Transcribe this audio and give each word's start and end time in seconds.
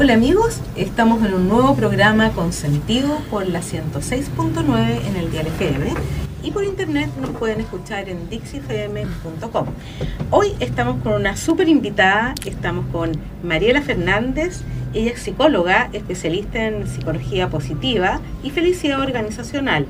Hola 0.00 0.14
amigos, 0.14 0.60
estamos 0.76 1.26
en 1.26 1.34
un 1.34 1.48
nuevo 1.48 1.74
programa 1.74 2.30
con 2.30 2.52
sentido 2.52 3.18
por 3.32 3.48
la 3.48 3.58
106.9 3.62 5.04
en 5.04 5.16
el 5.16 5.32
Dial 5.32 5.48
FM 5.48 5.92
y 6.44 6.52
por 6.52 6.62
internet 6.62 7.10
nos 7.20 7.30
pueden 7.30 7.58
escuchar 7.58 8.08
en 8.08 8.30
dixifm.com. 8.30 9.66
Hoy 10.30 10.54
estamos 10.60 11.02
con 11.02 11.14
una 11.14 11.36
súper 11.36 11.68
invitada, 11.68 12.36
estamos 12.46 12.86
con 12.92 13.10
Mariela 13.42 13.82
Fernández, 13.82 14.60
ella 14.94 15.10
es 15.10 15.20
psicóloga, 15.20 15.90
especialista 15.92 16.64
en 16.64 16.86
psicología 16.86 17.50
positiva 17.50 18.20
y 18.44 18.50
felicidad 18.50 19.00
organizacional. 19.00 19.84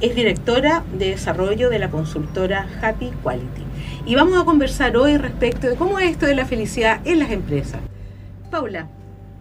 Es 0.00 0.14
directora 0.14 0.84
de 0.98 1.10
desarrollo 1.10 1.68
de 1.68 1.80
la 1.80 1.90
consultora 1.90 2.66
Happy 2.80 3.10
Quality. 3.22 3.64
Y 4.06 4.14
vamos 4.14 4.40
a 4.40 4.46
conversar 4.46 4.96
hoy 4.96 5.18
respecto 5.18 5.68
de 5.68 5.76
cómo 5.76 5.98
es 5.98 6.12
esto 6.12 6.24
de 6.24 6.34
la 6.34 6.46
felicidad 6.46 7.02
en 7.04 7.18
las 7.18 7.30
empresas. 7.30 7.82
Paula, 8.50 8.88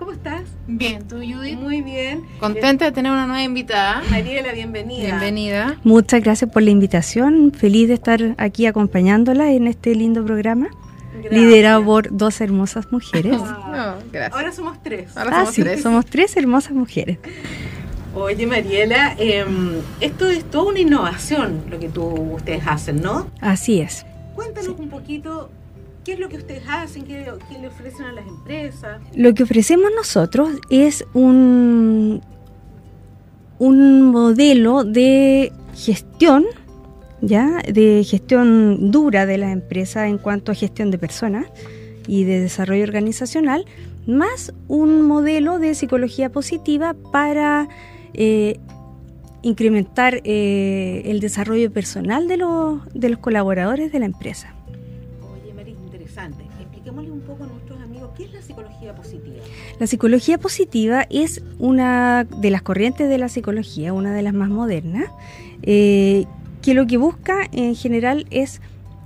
¿Cómo 0.09 0.17
estás? 0.17 0.49
Bien, 0.65 1.07
¿tú, 1.07 1.17
Judith? 1.17 1.59
Muy 1.59 1.83
bien. 1.83 2.23
Contenta 2.39 2.85
de 2.85 2.91
tener 2.91 3.11
una 3.11 3.27
nueva 3.27 3.43
invitada. 3.43 4.01
Mariela, 4.09 4.53
bienvenida. 4.53 5.05
Bienvenida. 5.05 5.77
Muchas 5.83 6.23
gracias 6.23 6.49
por 6.51 6.63
la 6.63 6.71
invitación. 6.71 7.51
Feliz 7.51 7.89
de 7.89 7.93
estar 7.93 8.19
aquí 8.39 8.65
acompañándola 8.65 9.51
en 9.51 9.67
este 9.67 9.93
lindo 9.93 10.25
programa. 10.25 10.69
Liderado 11.29 11.85
por 11.85 12.07
dos 12.11 12.41
hermosas 12.41 12.91
mujeres. 12.91 13.37
No, 13.69 13.97
gracias. 14.11 14.33
Ahora 14.33 14.51
somos 14.51 14.81
tres. 14.81 15.15
Ahora 15.15 15.29
ah, 15.31 15.39
somos 15.41 15.53
sí, 15.53 15.61
tres. 15.61 15.81
somos 15.83 16.05
tres 16.07 16.35
hermosas 16.35 16.71
mujeres. 16.71 17.19
Oye, 18.15 18.47
Mariela, 18.47 19.13
em, 19.19 19.75
esto 20.01 20.27
es 20.27 20.43
toda 20.43 20.71
una 20.71 20.79
innovación 20.79 21.65
lo 21.69 21.79
que 21.79 21.87
tú, 21.87 22.03
ustedes 22.33 22.63
hacen, 22.65 22.99
¿no? 22.99 23.27
Así 23.41 23.79
es. 23.79 24.07
Cuéntanos 24.33 24.79
un 24.79 24.89
poquito 24.89 25.51
¿Qué 26.09 26.13
es 26.13 26.19
lo 26.19 26.27
que 26.27 26.37
ustedes 26.37 26.63
hacen? 26.67 27.03
¿Qué, 27.03 27.23
le 27.61 27.67
ofrecen 27.67 28.07
a 28.07 28.11
las 28.11 28.25
empresas? 28.25 28.99
Lo 29.13 29.31
que 29.35 29.43
ofrecemos 29.43 29.91
nosotros 29.95 30.49
es 30.71 31.05
un, 31.13 32.23
un 33.59 34.01
modelo 34.05 34.83
de 34.83 35.53
gestión, 35.75 36.45
¿ya? 37.21 37.61
De 37.71 38.03
gestión 38.03 38.89
dura 38.89 39.27
de 39.27 39.37
la 39.37 39.51
empresa 39.51 40.07
en 40.07 40.17
cuanto 40.17 40.51
a 40.51 40.55
gestión 40.55 40.89
de 40.89 40.97
personas 40.97 41.45
y 42.07 42.23
de 42.23 42.39
desarrollo 42.39 42.85
organizacional, 42.85 43.65
más 44.07 44.51
un 44.67 45.03
modelo 45.03 45.59
de 45.59 45.75
psicología 45.75 46.31
positiva 46.31 46.95
para 47.11 47.69
eh, 48.15 48.59
incrementar 49.43 50.21
eh, 50.23 51.03
el 51.05 51.19
desarrollo 51.19 51.71
personal 51.71 52.27
de 52.27 52.37
los, 52.37 52.81
de 52.95 53.09
los 53.09 53.19
colaboradores 53.19 53.91
de 53.91 53.99
la 53.99 54.07
empresa. 54.07 54.55
Un 57.19 57.25
poco 57.25 57.43
a 57.43 57.47
nuestros 57.47 57.81
amigos 57.81 58.11
qué 58.15 58.23
es 58.23 58.33
la 58.33 58.41
psicología 58.41 58.95
positiva. 58.95 59.35
La 59.77 59.87
psicología 59.87 60.37
positiva 60.37 61.05
es 61.09 61.43
una 61.57 62.23
de 62.23 62.49
las 62.49 62.61
corrientes 62.61 63.09
de 63.09 63.17
la 63.17 63.27
psicología, 63.27 63.91
una 63.91 64.13
de 64.13 64.21
las 64.21 64.33
más 64.33 64.47
modernas, 64.47 65.11
eh, 65.63 66.25
que 66.61 66.73
lo 66.73 66.87
que 66.87 66.95
busca 66.95 67.41
en 67.51 67.75
general 67.75 68.25
es, 68.29 68.61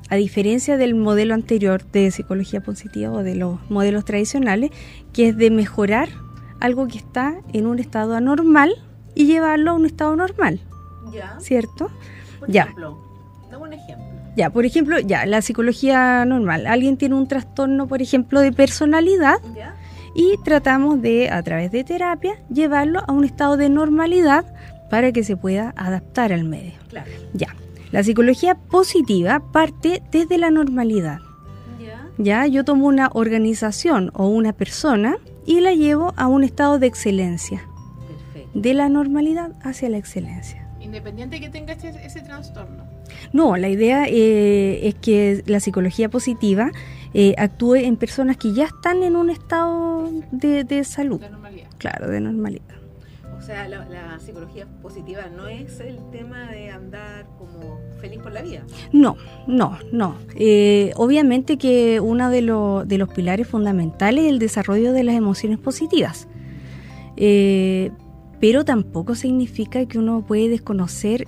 a 0.10 0.16
diferencia 0.16 0.78
del 0.78 0.94
modelo 0.94 1.34
anterior 1.34 1.84
de 1.92 2.12
psicología 2.12 2.62
positiva 2.62 3.12
o 3.12 3.24
de 3.24 3.34
los 3.34 3.58
modelos 3.72 4.06
tradicionales, 4.06 4.70
que 5.12 5.30
es 5.30 5.38
de 5.38 5.50
mejorar 5.50 6.10
algo 6.60 6.88
que 6.88 7.00
está 7.00 7.42
en 7.52 7.66
un 7.66 7.80
estado 7.80 8.14
anormal 8.14 8.76
y 9.16 9.26
llevarlo 9.26 9.72
a 9.72 9.74
un 9.74 9.88
estado 9.88 10.16
normal. 10.16 10.60
Ya. 11.12 11.40
¿Cierto? 11.40 11.90
Por 12.40 12.52
ya. 12.52 12.66
ejemplo, 12.66 13.00
dame 13.50 13.64
un 13.64 13.74
ejemplo. 13.74 14.13
Ya, 14.36 14.50
por 14.50 14.66
ejemplo, 14.66 15.00
ya, 15.00 15.26
la 15.26 15.42
psicología 15.42 16.26
normal. 16.26 16.66
Alguien 16.66 16.98
tiene 16.98 17.16
un 17.16 17.28
trastorno, 17.28 17.88
por 17.88 18.02
ejemplo, 18.02 18.40
de 18.42 18.52
personalidad 18.52 19.38
y 20.16 20.38
tratamos 20.44 21.02
de, 21.02 21.30
a 21.30 21.42
través 21.44 21.72
de 21.72 21.84
terapia, 21.84 22.36
llevarlo 22.52 23.02
a 23.08 23.12
un 23.12 23.26
estado 23.26 23.58
de 23.58 23.70
normalidad 23.70 24.46
para 24.90 25.12
que 25.12 25.24
se 25.24 25.38
pueda 25.38 25.74
adaptar 25.76 26.34
al 26.34 26.44
medio. 26.44 26.74
Claro. 26.90 27.12
Ya. 27.34 27.56
La 27.92 28.04
psicología 28.04 28.56
positiva 28.56 29.52
parte 29.52 30.02
desde 30.12 30.40
la 30.40 30.50
normalidad. 30.50 31.20
Ya. 31.80 32.10
Ya, 32.18 32.48
yo 32.48 32.64
tomo 32.64 32.88
una 32.88 33.10
organización 33.14 34.12
o 34.16 34.28
una 34.28 34.54
persona 34.54 35.18
y 35.46 35.60
la 35.60 35.74
llevo 35.74 36.14
a 36.18 36.28
un 36.28 36.44
estado 36.44 36.80
de 36.80 36.88
excelencia. 36.88 37.68
Perfecto. 38.08 38.60
De 38.60 38.74
la 38.74 38.90
normalidad 38.90 39.52
hacia 39.62 39.90
la 39.90 39.98
excelencia. 39.98 40.68
Independiente 40.80 41.36
de 41.36 41.42
que 41.42 41.50
tenga 41.50 41.74
este, 41.74 41.90
ese 42.04 42.22
trastorno. 42.22 42.93
No, 43.32 43.58
la 43.58 43.70
idea 43.70 44.06
eh, 44.08 44.88
es 44.88 44.96
que 44.96 45.44
la 45.48 45.60
psicología 45.60 46.10
positiva 46.10 46.72
eh, 47.14 47.36
actúe 47.38 47.76
en 47.76 47.98
personas 47.98 48.38
que 48.38 48.54
ya 48.54 48.66
están 48.66 49.04
en 49.04 49.16
un 49.16 49.30
estado 49.30 50.10
de, 50.32 50.84
salud. 50.84 51.20
De 51.20 51.30
normalidad. 51.30 51.68
Claro, 51.78 52.10
de 52.10 52.20
normalidad. 52.20 52.64
O 53.38 53.42
sea, 53.42 53.68
la, 53.68 54.20
psicología 54.20 54.66
positiva 54.82 55.24
no 55.36 55.48
es 55.48 55.82
el 55.82 55.98
tema 56.12 56.50
de 56.50 56.70
andar 56.70 57.26
como 57.38 57.80
feliz 58.00 58.20
por 58.20 58.32
la 58.32 58.42
vida. 58.42 58.64
No, 58.94 59.18
no, 59.48 59.78
no. 59.92 60.16
Eh, 60.36 60.92
obviamente 60.96 61.58
que 61.58 62.00
uno 62.00 62.30
de, 62.30 62.42
de, 62.86 62.98
los 62.98 63.10
pilares 63.10 63.48
fundamentales 63.48 64.26
es 64.26 64.32
el 64.32 64.40
desarrollo 64.40 64.94
de 64.94 65.04
las 65.04 65.16
emociones 65.16 65.60
positivas. 65.60 66.28
pero 68.40 68.64
tampoco 68.64 69.16
significa 69.16 69.86
que 69.88 70.00
uno 70.00 70.24
puede 70.26 70.48
desconocer 70.48 71.26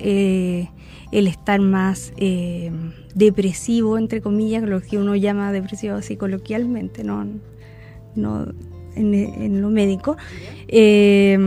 el 1.15 1.27
estar 1.27 1.61
más 1.61 2.11
eh, 2.17 2.71
depresivo, 3.13 3.97
entre 3.97 4.19
comillas, 4.19 4.63
lo 4.63 4.81
que 4.81 4.97
uno 4.97 5.15
llama 5.15 5.53
depresivo 5.53 5.95
así 5.95 6.17
coloquialmente, 6.17 7.05
no, 7.05 7.25
no 8.15 8.47
en, 8.97 9.61
lo 9.61 9.69
médico. 9.69 10.17
Eh, 10.67 11.37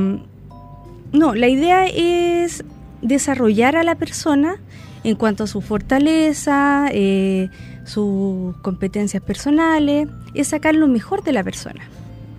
no, 1.12 1.34
la 1.34 1.48
idea 1.48 1.86
es 1.86 2.64
desarrollar 3.02 3.76
a 3.76 3.82
la 3.82 3.96
persona 3.96 4.56
en 5.04 5.16
cuanto 5.16 5.44
a 5.44 5.46
su 5.46 5.60
fortaleza, 5.60 6.88
eh, 6.90 7.50
sus 7.84 8.56
competencias 8.62 9.22
personales, 9.22 10.08
es 10.32 10.48
sacar 10.48 10.76
lo 10.76 10.88
mejor 10.88 11.22
de 11.22 11.32
la 11.32 11.44
persona 11.44 11.90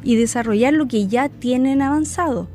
y 0.03 0.15
desarrollar 0.15 0.73
lo 0.73 0.87
que 0.87 1.05
ya 1.05 1.29
tienen 1.29 1.83
avanzado 1.83 2.47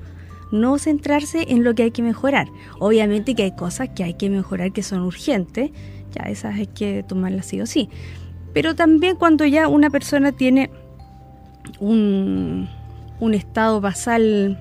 no 0.54 0.78
centrarse 0.78 1.46
en 1.48 1.64
lo 1.64 1.74
que 1.74 1.82
hay 1.82 1.90
que 1.90 2.02
mejorar. 2.02 2.48
Obviamente 2.78 3.34
que 3.34 3.42
hay 3.42 3.56
cosas 3.56 3.90
que 3.90 4.04
hay 4.04 4.14
que 4.14 4.30
mejorar 4.30 4.72
que 4.72 4.82
son 4.82 5.02
urgentes, 5.02 5.72
ya 6.12 6.30
esas 6.30 6.54
hay 6.54 6.68
que 6.68 7.02
tomarlas 7.02 7.46
sí 7.46 7.60
o 7.60 7.66
sí. 7.66 7.90
Pero 8.52 8.74
también 8.74 9.16
cuando 9.16 9.44
ya 9.44 9.68
una 9.68 9.90
persona 9.90 10.32
tiene 10.32 10.70
un, 11.80 12.68
estado 13.32 13.80
basal 13.80 14.58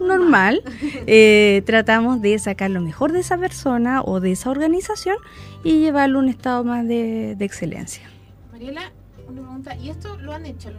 mm, 0.00 0.06
normal, 0.06 0.62
eh, 1.06 1.62
tratamos 1.66 2.22
de 2.22 2.38
sacar 2.38 2.70
lo 2.70 2.80
mejor 2.80 3.12
de 3.12 3.20
esa 3.20 3.36
persona 3.36 4.00
o 4.02 4.20
de 4.20 4.32
esa 4.32 4.50
organización 4.50 5.16
y 5.64 5.80
llevarlo 5.80 6.18
a 6.18 6.22
un 6.22 6.28
estado 6.30 6.64
más 6.64 6.88
de, 6.88 7.34
de 7.36 7.44
excelencia. 7.44 8.08
Mariela, 8.52 8.90
una 9.28 9.42
pregunta, 9.42 9.76
¿y 9.76 9.90
esto 9.90 10.16
lo 10.16 10.32
han 10.32 10.46
hecho 10.46 10.70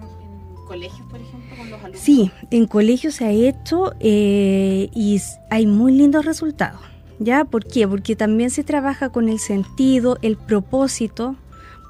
colegios, 0.70 1.02
por 1.10 1.20
ejemplo, 1.20 1.58
con 1.58 1.70
los 1.70 1.80
alumnos? 1.80 2.02
Sí, 2.02 2.32
en 2.52 2.68
colegios 2.68 3.16
se 3.16 3.26
ha 3.26 3.32
hecho 3.32 3.92
eh, 4.00 4.90
y 4.94 5.20
hay 5.50 5.66
muy 5.66 5.92
lindos 5.92 6.24
resultados. 6.24 6.80
¿Ya? 7.18 7.44
¿Por 7.44 7.66
qué? 7.66 7.86
Porque 7.86 8.16
también 8.16 8.50
se 8.50 8.64
trabaja 8.64 9.10
con 9.10 9.28
el 9.28 9.40
sentido, 9.40 10.18
el 10.22 10.38
propósito. 10.38 11.36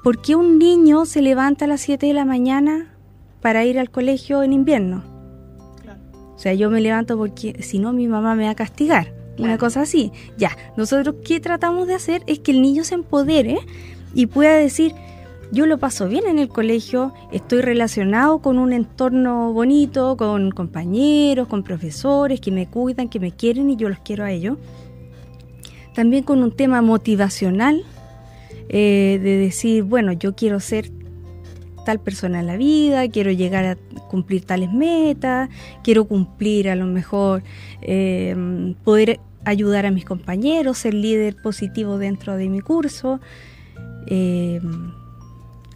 ¿Por 0.02 0.20
qué 0.20 0.34
un 0.34 0.58
niño 0.58 1.04
se 1.04 1.22
levanta 1.22 1.66
a 1.66 1.68
las 1.68 1.82
7 1.82 2.06
de 2.06 2.14
la 2.14 2.24
mañana 2.24 2.92
para 3.40 3.64
ir 3.64 3.78
al 3.78 3.90
colegio 3.90 4.42
en 4.42 4.52
invierno? 4.52 5.04
Claro. 5.82 6.00
O 6.34 6.38
sea, 6.38 6.54
yo 6.54 6.68
me 6.68 6.80
levanto 6.80 7.16
porque 7.16 7.62
si 7.62 7.78
no 7.78 7.92
mi 7.92 8.08
mamá 8.08 8.34
me 8.34 8.46
va 8.46 8.50
a 8.50 8.56
castigar. 8.56 9.14
Una 9.38 9.56
cosa 9.56 9.82
así. 9.82 10.12
Ya, 10.36 10.50
nosotros 10.76 11.14
qué 11.24 11.38
tratamos 11.38 11.86
de 11.86 11.94
hacer 11.94 12.22
es 12.26 12.40
que 12.40 12.50
el 12.50 12.60
niño 12.60 12.82
se 12.84 12.94
empodere 12.94 13.58
y 14.14 14.26
pueda 14.26 14.56
decir, 14.56 14.94
yo 15.52 15.66
lo 15.66 15.78
paso 15.78 16.08
bien 16.08 16.26
en 16.26 16.38
el 16.38 16.48
colegio, 16.48 17.12
estoy 17.32 17.60
relacionado 17.60 18.38
con 18.38 18.58
un 18.58 18.72
entorno 18.72 19.52
bonito, 19.52 20.16
con 20.16 20.50
compañeros, 20.52 21.48
con 21.48 21.64
profesores 21.64 22.40
que 22.40 22.52
me 22.52 22.68
cuidan, 22.68 23.08
que 23.08 23.18
me 23.18 23.32
quieren 23.32 23.68
y 23.70 23.76
yo 23.76 23.88
los 23.88 23.98
quiero 23.98 24.24
a 24.24 24.30
ellos. 24.30 24.58
También 25.94 26.22
con 26.22 26.42
un 26.42 26.52
tema 26.52 26.82
motivacional, 26.82 27.84
eh, 28.68 29.18
de 29.20 29.36
decir, 29.38 29.82
bueno, 29.82 30.12
yo 30.12 30.36
quiero 30.36 30.60
ser 30.60 30.92
tal 31.84 31.98
persona 31.98 32.38
en 32.40 32.46
la 32.46 32.56
vida, 32.56 33.08
quiero 33.08 33.32
llegar 33.32 33.64
a 33.64 33.76
cumplir 34.08 34.44
tales 34.44 34.72
metas, 34.72 35.48
quiero 35.82 36.04
cumplir 36.04 36.70
a 36.70 36.76
lo 36.76 36.86
mejor, 36.86 37.42
eh, 37.82 38.74
poder 38.84 39.18
ayudar 39.44 39.86
a 39.86 39.90
mis 39.90 40.04
compañeros, 40.04 40.78
ser 40.78 40.94
líder 40.94 41.34
positivo 41.42 41.98
dentro 41.98 42.36
de 42.36 42.48
mi 42.48 42.60
curso. 42.60 43.20
Eh, 44.06 44.60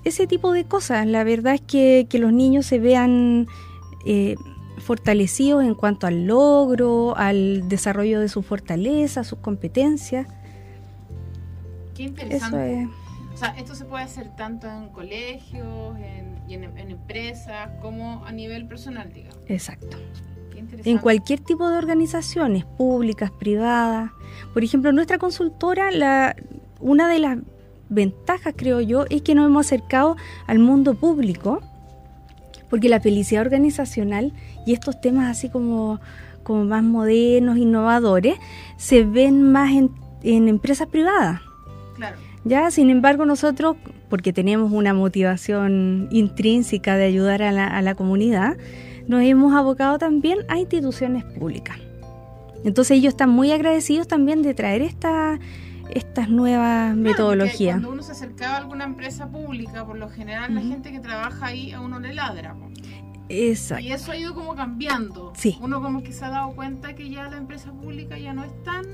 ese 0.04 0.26
tipo 0.26 0.52
de 0.52 0.64
cosas. 0.64 1.06
La 1.06 1.24
verdad 1.24 1.54
es 1.54 1.60
que, 1.60 2.06
los 2.12 2.32
niños 2.32 2.66
se 2.66 2.78
vean 2.78 3.46
eh, 4.06 4.36
fortalecidos 4.78 5.64
en 5.64 5.74
cuanto 5.74 6.06
al 6.06 6.26
logro, 6.26 7.16
al 7.16 7.68
desarrollo 7.68 8.20
de 8.20 8.28
su 8.28 8.42
fortaleza, 8.42 9.24
sus 9.24 9.38
competencias. 9.38 10.26
Qué 11.94 12.04
interesante. 12.04 12.88
O 13.32 13.36
sea, 13.36 13.48
esto 13.58 13.74
se 13.74 13.84
puede 13.84 14.04
hacer 14.04 14.34
tanto 14.36 14.68
en 14.68 14.90
colegios, 14.90 15.96
en, 15.98 16.34
Y 16.46 16.54
en, 16.54 16.64
en 16.64 16.90
empresas 16.90 17.70
como 17.80 18.24
a 18.26 18.32
nivel 18.32 18.66
personal, 18.66 19.12
digamos. 19.12 19.38
Exacto. 19.48 19.96
Qué 20.52 20.58
interesante. 20.58 20.90
En 20.90 20.98
cualquier 20.98 21.40
tipo 21.40 21.68
de 21.68 21.78
organizaciones, 21.78 22.64
públicas, 22.64 23.30
privadas. 23.30 24.10
Por 24.52 24.62
ejemplo, 24.62 24.92
nuestra 24.92 25.18
consultora, 25.18 25.90
la, 25.90 26.36
una 26.80 27.08
de 27.08 27.18
las 27.18 27.38
ventajas, 27.88 28.54
creo 28.56 28.80
yo, 28.80 29.04
es 29.10 29.22
que 29.22 29.34
nos 29.34 29.46
hemos 29.46 29.66
acercado 29.66 30.16
al 30.46 30.58
mundo 30.58 30.94
público, 30.94 31.60
porque 32.70 32.88
la 32.88 33.00
felicidad 33.00 33.42
organizacional 33.42 34.32
y 34.66 34.72
estos 34.72 35.00
temas 35.00 35.30
así 35.30 35.48
como, 35.48 36.00
como 36.42 36.64
más 36.64 36.82
modernos, 36.82 37.56
innovadores, 37.56 38.36
se 38.76 39.04
ven 39.04 39.52
más 39.52 39.72
en, 39.72 39.90
en 40.22 40.48
empresas 40.48 40.88
privadas. 40.88 41.40
Claro. 41.96 42.16
Ya, 42.44 42.70
sin 42.70 42.90
embargo, 42.90 43.24
nosotros, 43.24 43.76
porque 44.10 44.32
tenemos 44.32 44.70
una 44.72 44.92
motivación 44.92 46.08
intrínseca 46.10 46.96
de 46.96 47.04
ayudar 47.04 47.42
a 47.42 47.52
la, 47.52 47.66
a 47.66 47.80
la 47.80 47.94
comunidad, 47.94 48.56
nos 49.06 49.22
hemos 49.22 49.54
abocado 49.54 49.98
también 49.98 50.38
a 50.48 50.58
instituciones 50.58 51.24
públicas. 51.24 51.78
Entonces 52.64 52.98
ellos 52.98 53.12
están 53.12 53.30
muy 53.30 53.52
agradecidos 53.52 54.08
también 54.08 54.42
de 54.42 54.54
traer 54.54 54.82
esta, 54.82 55.38
estas 55.90 56.28
nuevas 56.28 56.86
Claro, 56.94 56.96
metodologías. 56.96 57.74
Cuando 57.74 57.90
uno 57.92 58.02
se 58.02 58.12
acercaba 58.12 58.54
a 58.54 58.58
alguna 58.58 58.84
empresa 58.84 59.28
pública, 59.28 59.84
por 59.84 59.96
lo 59.98 60.08
general 60.08 60.54
la 60.54 60.60
gente 60.60 60.90
que 60.92 61.00
trabaja 61.00 61.46
ahí 61.46 61.72
a 61.72 61.80
uno 61.80 61.98
le 62.00 62.14
ladra. 62.14 62.54
po. 62.54 62.70
Exacto. 63.28 63.82
Y 63.84 63.92
eso 63.92 64.12
ha 64.12 64.16
ido 64.16 64.34
como 64.34 64.54
cambiando. 64.54 65.32
Sí. 65.36 65.56
Uno 65.60 65.80
como 65.80 66.02
que 66.02 66.12
se 66.12 66.24
ha 66.24 66.30
dado 66.30 66.50
cuenta 66.54 66.94
que 66.94 67.08
ya 67.08 67.28
la 67.28 67.36
empresa 67.38 67.72
pública 67.72 68.18
ya 68.18 68.32
no 68.34 68.44
es 68.44 68.52
tan... 68.64 68.84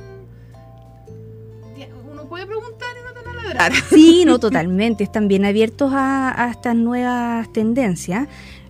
Uno 2.12 2.25
puede 2.28 2.46
preguntar 2.46 2.88
y 3.00 3.04
no 3.06 3.12
te 3.20 3.26
van 3.26 3.38
a 3.38 3.42
ladrar. 3.42 3.72
Sí, 3.90 4.25
no, 4.26 4.38
totalmente. 4.38 5.02
Están 5.04 5.28
bien 5.28 5.44
abiertos 5.44 5.92
a, 5.94 6.44
a 6.44 6.50
estas 6.50 6.76
nuevas 6.76 7.50
tendencias. 7.52 8.28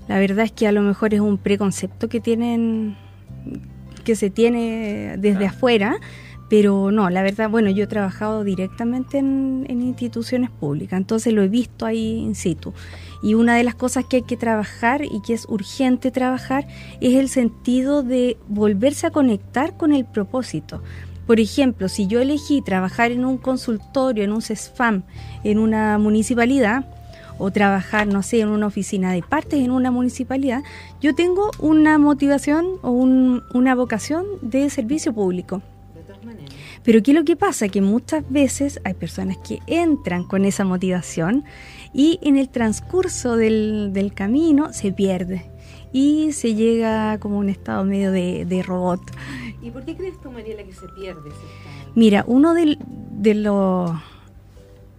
La 0.08 0.18
verdad 0.18 0.44
es 0.44 0.52
que 0.52 0.66
a 0.66 0.72
lo 0.72 0.82
mejor 0.82 1.12
es 1.14 1.20
un 1.20 1.36
preconcepto 1.38 2.08
que 2.08 2.20
tienen, 2.20 2.96
que 4.04 4.14
se 4.16 4.30
tiene 4.30 5.16
desde 5.18 5.38
Claro. 5.38 5.54
afuera, 5.54 5.96
pero 6.50 6.90
no, 6.90 7.08
la 7.10 7.22
verdad, 7.22 7.48
bueno, 7.48 7.70
yo 7.70 7.84
he 7.84 7.86
trabajado 7.86 8.42
directamente 8.42 9.18
en, 9.18 9.66
instituciones 9.70 10.50
públicas, 10.50 10.98
entonces 10.98 11.32
lo 11.32 11.42
he 11.42 11.48
visto 11.48 11.86
ahí 11.86 12.18
in 12.18 12.34
situ. 12.34 12.74
Y 13.22 13.34
una 13.34 13.54
de 13.54 13.64
las 13.64 13.76
cosas 13.76 14.04
que 14.04 14.16
hay 14.16 14.22
que 14.22 14.36
trabajar 14.36 15.02
y 15.04 15.22
que 15.22 15.32
es 15.34 15.46
urgente 15.48 16.10
trabajar 16.10 16.66
es 17.00 17.14
el 17.14 17.28
sentido 17.28 18.02
de 18.02 18.36
volverse 18.48 19.06
a 19.06 19.10
conectar 19.10 19.76
con 19.76 19.92
el 19.92 20.04
propósito. 20.04 20.82
Por 21.26 21.38
ejemplo, 21.38 21.88
si 21.88 22.08
yo 22.08 22.20
elegí 22.20 22.62
trabajar 22.62 23.12
en 23.12 23.24
un 23.24 23.38
consultorio, 23.38 24.24
en 24.24 24.32
un 24.32 24.42
CESFAM, 24.42 25.04
en 25.44 25.58
una 25.58 25.98
municipalidad, 25.98 26.84
o 27.38 27.50
trabajar, 27.50 28.06
no 28.06 28.22
sé, 28.22 28.40
en 28.40 28.48
una 28.48 28.66
oficina 28.66 29.12
de 29.12 29.22
partes 29.22 29.60
en 29.60 29.70
una 29.70 29.90
municipalidad, 29.90 30.62
yo 31.00 31.14
tengo 31.14 31.50
una 31.58 31.96
motivación 31.98 32.66
o 32.82 32.90
un- 32.90 33.42
una 33.54 33.74
vocación 33.74 34.26
de 34.42 34.68
servicio 34.68 35.12
público. 35.12 35.62
De 36.20 36.26
todas 36.26 36.36
maneras. 36.36 36.54
Pero 36.82 37.02
¿qué 37.02 37.10
es 37.10 37.16
lo 37.16 37.24
que 37.24 37.36
pasa? 37.36 37.68
Que 37.68 37.80
muchas 37.80 38.24
veces 38.30 38.80
hay 38.84 38.94
personas 38.94 39.38
que 39.38 39.60
entran 39.66 40.24
con 40.24 40.44
esa 40.44 40.64
motivación 40.64 41.44
y 41.92 42.18
en 42.22 42.36
el 42.36 42.48
transcurso 42.48 43.36
del, 43.36 43.90
del 43.92 44.12
camino 44.14 44.72
se 44.72 44.92
pierde 44.92 45.50
y 45.92 46.32
se 46.32 46.54
llega 46.54 47.18
como 47.18 47.36
a 47.36 47.38
un 47.38 47.48
estado 47.48 47.84
medio 47.84 48.12
de, 48.12 48.44
de 48.44 48.62
robot. 48.62 49.00
¿Y 49.62 49.70
por 49.70 49.84
qué 49.84 49.96
crees 49.96 50.20
tú, 50.20 50.30
Mariela, 50.30 50.62
que 50.62 50.72
se 50.72 50.88
pierde 50.88 51.28
ese 51.28 51.38
estado? 51.38 51.92
Mira, 51.94 52.24
uno 52.26 52.54
de, 52.54 52.76
los 53.34 53.90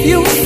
You 0.08 0.37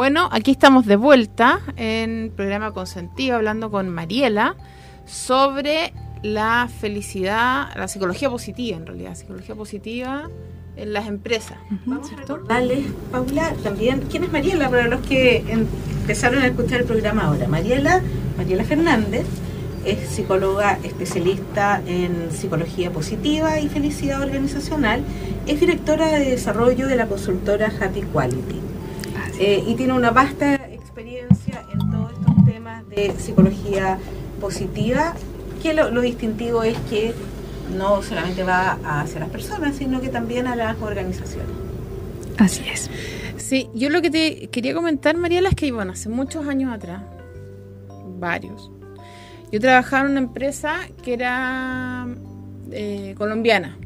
Bueno, 0.00 0.30
aquí 0.32 0.52
estamos 0.52 0.86
de 0.86 0.96
vuelta 0.96 1.60
en 1.76 2.32
programa 2.34 2.72
Consentido 2.72 3.36
hablando 3.36 3.70
con 3.70 3.90
Mariela 3.90 4.56
sobre 5.04 5.92
la 6.22 6.70
felicidad, 6.80 7.68
la 7.76 7.86
psicología 7.86 8.30
positiva 8.30 8.78
en 8.78 8.86
realidad, 8.86 9.14
psicología 9.14 9.54
positiva 9.54 10.30
en 10.76 10.94
las 10.94 11.06
empresas. 11.06 11.58
Vamos 11.84 12.10
a 12.12 12.16
recordarles, 12.16 12.86
Paula, 13.12 13.52
también, 13.62 14.00
¿quién 14.10 14.24
es 14.24 14.32
Mariela? 14.32 14.70
Para 14.70 14.88
los 14.88 15.06
que 15.06 15.44
em- 15.46 15.66
empezaron 16.00 16.42
a 16.44 16.46
escuchar 16.46 16.80
el 16.80 16.86
programa 16.86 17.24
ahora. 17.24 17.46
Mariela, 17.46 18.00
Mariela 18.38 18.64
Fernández 18.64 19.26
es 19.84 20.08
psicóloga 20.08 20.78
especialista 20.82 21.82
en 21.86 22.30
psicología 22.30 22.90
positiva 22.90 23.60
y 23.60 23.68
felicidad 23.68 24.22
organizacional. 24.22 25.04
Es 25.46 25.60
directora 25.60 26.06
de 26.06 26.30
desarrollo 26.30 26.88
de 26.88 26.96
la 26.96 27.06
consultora 27.06 27.70
Happy 27.78 28.00
Quality. 28.00 28.69
Eh, 29.40 29.64
y 29.66 29.74
tiene 29.74 29.94
una 29.94 30.10
vasta 30.10 30.54
experiencia 30.70 31.64
en 31.72 31.90
todos 31.90 32.12
estos 32.12 32.44
temas 32.44 32.86
de 32.90 33.12
psicología 33.18 33.98
positiva, 34.38 35.14
que 35.62 35.72
lo, 35.72 35.90
lo 35.90 36.02
distintivo 36.02 36.62
es 36.62 36.76
que 36.90 37.14
no 37.76 38.02
solamente 38.02 38.42
va 38.42 38.78
hacia 38.84 39.20
las 39.20 39.30
personas, 39.30 39.76
sino 39.76 40.00
que 40.00 40.10
también 40.10 40.46
a 40.46 40.56
las 40.56 40.80
organizaciones. 40.80 41.50
Así 42.36 42.62
es. 42.70 42.90
Sí, 43.38 43.70
yo 43.74 43.88
lo 43.88 44.02
que 44.02 44.10
te 44.10 44.48
quería 44.48 44.74
comentar, 44.74 45.16
Mariela, 45.16 45.48
es 45.48 45.54
que, 45.54 45.72
bueno, 45.72 45.92
hace 45.92 46.08
muchos 46.08 46.46
años 46.46 46.72
atrás, 46.72 47.02
varios, 48.18 48.70
yo 49.50 49.58
trabajaba 49.58 50.04
en 50.04 50.10
una 50.12 50.20
empresa 50.20 50.80
que 51.02 51.14
era 51.14 52.06
eh, 52.70 53.14
colombiana, 53.16 53.76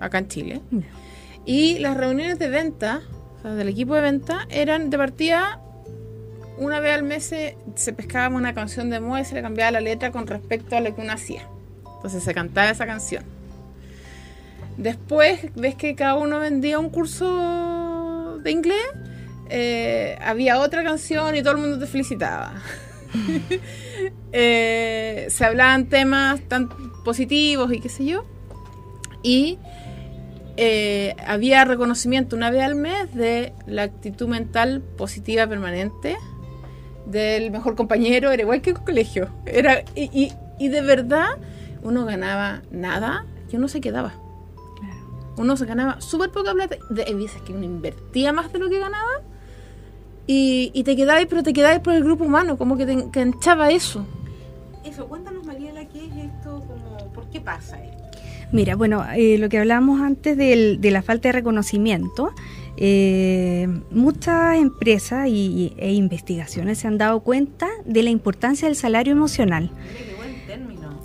acá 0.00 0.18
en 0.18 0.28
Chile. 0.28 0.60
Y 1.46 1.78
las 1.78 1.96
reuniones 1.96 2.38
de 2.38 2.48
venta, 2.48 3.00
del 3.42 3.68
equipo 3.68 3.94
de 3.94 4.02
venta, 4.02 4.46
eran 4.50 4.90
de 4.90 4.98
partida, 4.98 5.60
una 6.58 6.80
vez 6.80 6.94
al 6.94 7.02
mes 7.02 7.24
se, 7.24 7.92
pescaba 7.92 8.34
una 8.36 8.54
canción 8.54 8.90
de 8.90 9.00
moda 9.00 9.20
y 9.20 9.24
se 9.24 9.34
le 9.34 9.42
cambiaba 9.42 9.70
la 9.72 9.80
letra 9.80 10.12
con 10.12 10.26
respecto 10.26 10.76
a 10.76 10.80
lo 10.80 10.94
que 10.94 11.00
uno 11.00 11.12
hacía. 11.12 11.48
Entonces 11.96 12.22
se 12.22 12.34
cantaba 12.34 12.70
esa 12.70 12.86
canción. 12.86 13.24
Después, 14.76 15.40
ves 15.54 15.74
que 15.74 15.94
cada 15.94 16.14
uno 16.14 16.38
vendía 16.38 16.78
un 16.78 16.90
curso 16.90 18.38
de 18.42 18.50
inglés, 18.50 18.82
eh, 19.50 20.18
había 20.22 20.60
otra 20.60 20.82
canción 20.82 21.36
y 21.36 21.42
todo 21.42 21.54
el 21.54 21.60
mundo 21.60 21.78
te 21.78 21.86
felicitaba. 21.86 22.54
Eh, 24.34 25.26
se 25.28 25.44
hablaban 25.44 25.90
temas 25.90 26.40
tan 26.48 26.70
positivos 27.04 27.70
y 27.70 27.80
qué 27.80 27.90
sé 27.90 28.06
yo. 28.06 28.24
Y 29.22 29.58
eh, 30.56 31.14
había 31.26 31.64
reconocimiento 31.64 32.36
una 32.36 32.50
vez 32.50 32.62
al 32.62 32.74
mes 32.74 33.14
de 33.14 33.52
la 33.66 33.82
actitud 33.84 34.28
mental 34.28 34.80
positiva 34.96 35.46
permanente 35.46 36.16
del 37.06 37.50
mejor 37.50 37.74
compañero, 37.74 38.30
era 38.30 38.42
igual 38.42 38.60
que 38.62 38.70
en 38.70 38.76
colegio. 38.76 39.28
Era, 39.46 39.82
y, 39.94 40.02
y- 40.12 40.32
y 40.58 40.68
de 40.68 40.80
verdad 40.82 41.26
uno 41.82 42.04
ganaba 42.04 42.62
nada 42.70 43.26
y 43.50 43.56
uno 43.56 43.68
se 43.68 43.80
quedaba. 43.80 44.14
Uno 45.36 45.56
se 45.56 45.64
ganaba 45.64 46.00
súper 46.00 46.30
poca 46.30 46.52
plata. 46.52 46.76
De, 46.90 47.04
hay 47.04 47.14
veces 47.14 47.40
que 47.42 47.52
uno 47.52 47.64
invertía 47.64 48.32
más 48.32 48.52
de 48.52 48.58
lo 48.58 48.68
que 48.68 48.78
ganaba 48.78 49.22
y, 50.26 50.70
y 50.74 50.84
te 50.84 50.94
quedabas, 50.94 51.26
pero 51.28 51.42
te 51.42 51.52
quedabas 51.52 51.80
por 51.80 51.94
el 51.94 52.04
grupo 52.04 52.24
humano, 52.24 52.56
como 52.58 52.76
que 52.76 52.86
te 52.86 52.92
enganchaba 52.92 53.70
eso. 53.70 54.06
Eso, 54.84 55.06
cuéntanos 55.08 55.44
Mariela, 55.44 55.86
¿qué 55.88 56.04
es 56.06 56.12
esto? 56.26 56.60
Como, 56.66 57.12
¿Por 57.12 57.28
qué 57.30 57.40
pasa 57.40 57.82
esto? 57.82 58.01
Mira, 58.52 58.76
bueno, 58.76 59.02
eh, 59.16 59.38
lo 59.38 59.48
que 59.48 59.58
hablábamos 59.58 60.00
antes 60.00 60.36
del- 60.36 60.80
de 60.80 60.90
la 60.90 61.02
falta 61.02 61.28
de 61.28 61.32
reconocimiento, 61.32 62.30
eh, 62.76 63.66
muchas 63.90 64.56
empresas 64.58 65.28
y, 65.28 65.72
e 65.78 65.92
investigaciones 65.94 66.78
se 66.78 66.88
han 66.88 66.98
dado 66.98 67.20
cuenta 67.20 67.68
de 67.86 68.02
la 68.02 68.10
importancia 68.10 68.68
del 68.68 68.76
salario 68.76 69.12
emocional. 69.12 69.70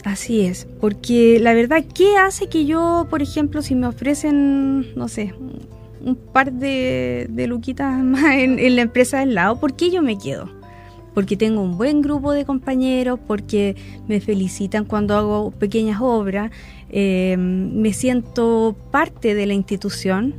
Así 0.04 0.42
es, 0.42 0.68
porque 0.82 1.40
la 1.42 1.54
verdad, 1.54 1.84
¿qué 1.94 2.18
hace 2.18 2.48
que 2.48 2.66
yo, 2.66 3.08
por 3.10 3.22
ejemplo, 3.22 3.62
si 3.62 3.76
me 3.76 3.88
ofrecen, 3.88 4.94
no 4.96 5.08
sé, 5.08 5.34
un 6.04 6.16
par 6.16 6.52
de, 6.54 7.28
de 7.30 7.48
luquitas 7.48 8.04
más 8.04 8.36
en, 8.36 8.60
en 8.60 8.76
la 8.76 8.82
empresa 8.82 9.20
del 9.20 9.36
lado, 9.36 9.60
¿por 9.60 9.76
qué 9.76 9.90
yo 9.90 10.02
me 10.02 10.18
quedo? 10.18 10.50
Porque 11.14 11.36
tengo 11.36 11.62
un 11.64 11.78
buen 11.78 12.02
grupo 12.04 12.32
de 12.32 12.46
compañeros, 12.46 13.20
porque 13.26 13.76
me 14.08 14.22
felicitan 14.22 14.86
cuando 14.86 15.16
hago 15.16 15.50
pequeñas 15.52 16.00
obras, 16.00 16.52
eh, 16.90 17.36
me 17.38 17.94
siento 17.94 18.76
parte 18.92 19.36
de 19.36 19.46
la 19.46 19.54
institución, 19.54 20.36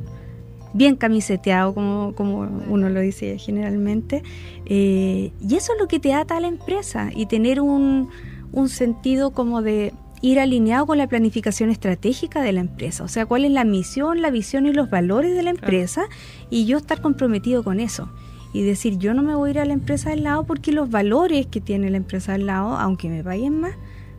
bien 0.75 0.97
camiseteado, 0.97 1.75
como, 1.75 2.15
como 2.15 2.49
uno 2.69 2.89
lo 2.89 3.01
dice 3.01 3.39
generalmente, 3.39 4.23
eh, 4.67 5.33
y 5.41 5.55
eso 5.55 5.73
es 5.73 5.81
lo 5.81 5.89
que 5.89 5.99
te 5.99 6.15
ata 6.15 6.37
a 6.37 6.41
la 6.41 6.49
empresa 6.49 7.11
y 7.15 7.27
tener 7.27 7.61
un, 7.61 8.09
un 8.53 8.69
sentido 8.69 9.31
como 9.31 9.63
de 9.63 9.93
ir 10.21 10.41
alineado 10.41 10.87
con 10.87 10.99
la 10.99 11.07
planificación 11.07 11.71
estratégica 11.71 12.43
de 12.43 12.53
la 12.53 12.61
empresa, 12.61 13.05
o 13.05 13.09
sea, 13.09 13.27
cuál 13.27 13.45
es 13.45 13.53
la 13.53 13.65
misión, 13.65 14.21
la 14.21 14.31
visión 14.31 14.67
y 14.67 14.73
los 14.73 14.91
valores 14.91 15.35
de 15.35 15.43
la 15.43 15.51
empresa 15.51 16.07
y 16.51 16.67
yo 16.67 16.79
estar 16.79 17.01
comprometido 17.01 17.63
con 17.63 17.81
eso. 17.81 18.09
Y 18.55 18.63
decir 18.63 18.97
yo 18.97 19.13
no 19.13 19.23
me 19.23 19.35
voy 19.35 19.51
a 19.51 19.53
ir 19.53 19.59
a 19.61 19.65
la 19.67 19.75
empresa 19.75 20.13
al 20.13 20.23
lado 20.23 20.45
porque 20.45 20.73
los 20.73 20.91
valores 20.91 21.47
que 21.47 21.61
tiene 21.61 21.91
la 21.91 21.99
empresa 21.99 22.35
al 22.35 22.47
lado, 22.47 22.77
aunque 22.77 23.09
me 23.09 23.23
paguen 23.23 23.61
más, 23.61 23.75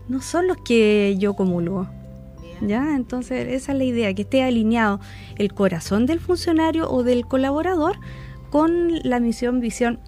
no 0.08 0.22
son 0.22 0.48
los 0.48 0.58
que 0.58 1.16
yo 1.20 1.34
comulgo. 1.34 1.88
¿Ya? 2.62 2.96
Entonces, 2.96 3.48
esa 3.50 3.72
es 3.72 3.78
la 3.78 3.84
idea, 3.84 4.14
que 4.14 4.24
esté 4.24 4.44
alineado 4.44 5.00
el 5.38 5.54
corazón 5.54 6.06
del 6.06 6.20
funcionario 6.20 6.90
o 6.92 7.04
del 7.04 7.26
colaborador 7.26 7.98
con 8.50 9.00
la 9.04 9.20
misión, 9.20 9.60
visión 9.60 10.00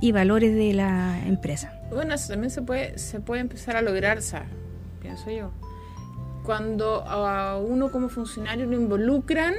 y 0.00 0.12
valores 0.12 0.54
de 0.54 0.72
la 0.72 1.20
empresa. 1.26 1.72
Bueno, 1.90 2.14
eso 2.14 2.28
también 2.28 2.50
se 2.50 2.62
puede, 2.62 2.98
se 2.98 3.20
puede 3.20 3.40
empezar 3.40 3.76
a 3.76 3.82
lograr, 3.82 4.22
sea, 4.22 4.46
pienso 5.00 5.30
yo. 5.30 5.50
Cuando 6.44 7.04
a 7.06 7.58
uno 7.58 7.90
como 7.90 8.08
funcionario 8.08 8.66
lo 8.66 8.76
involucran 8.76 9.54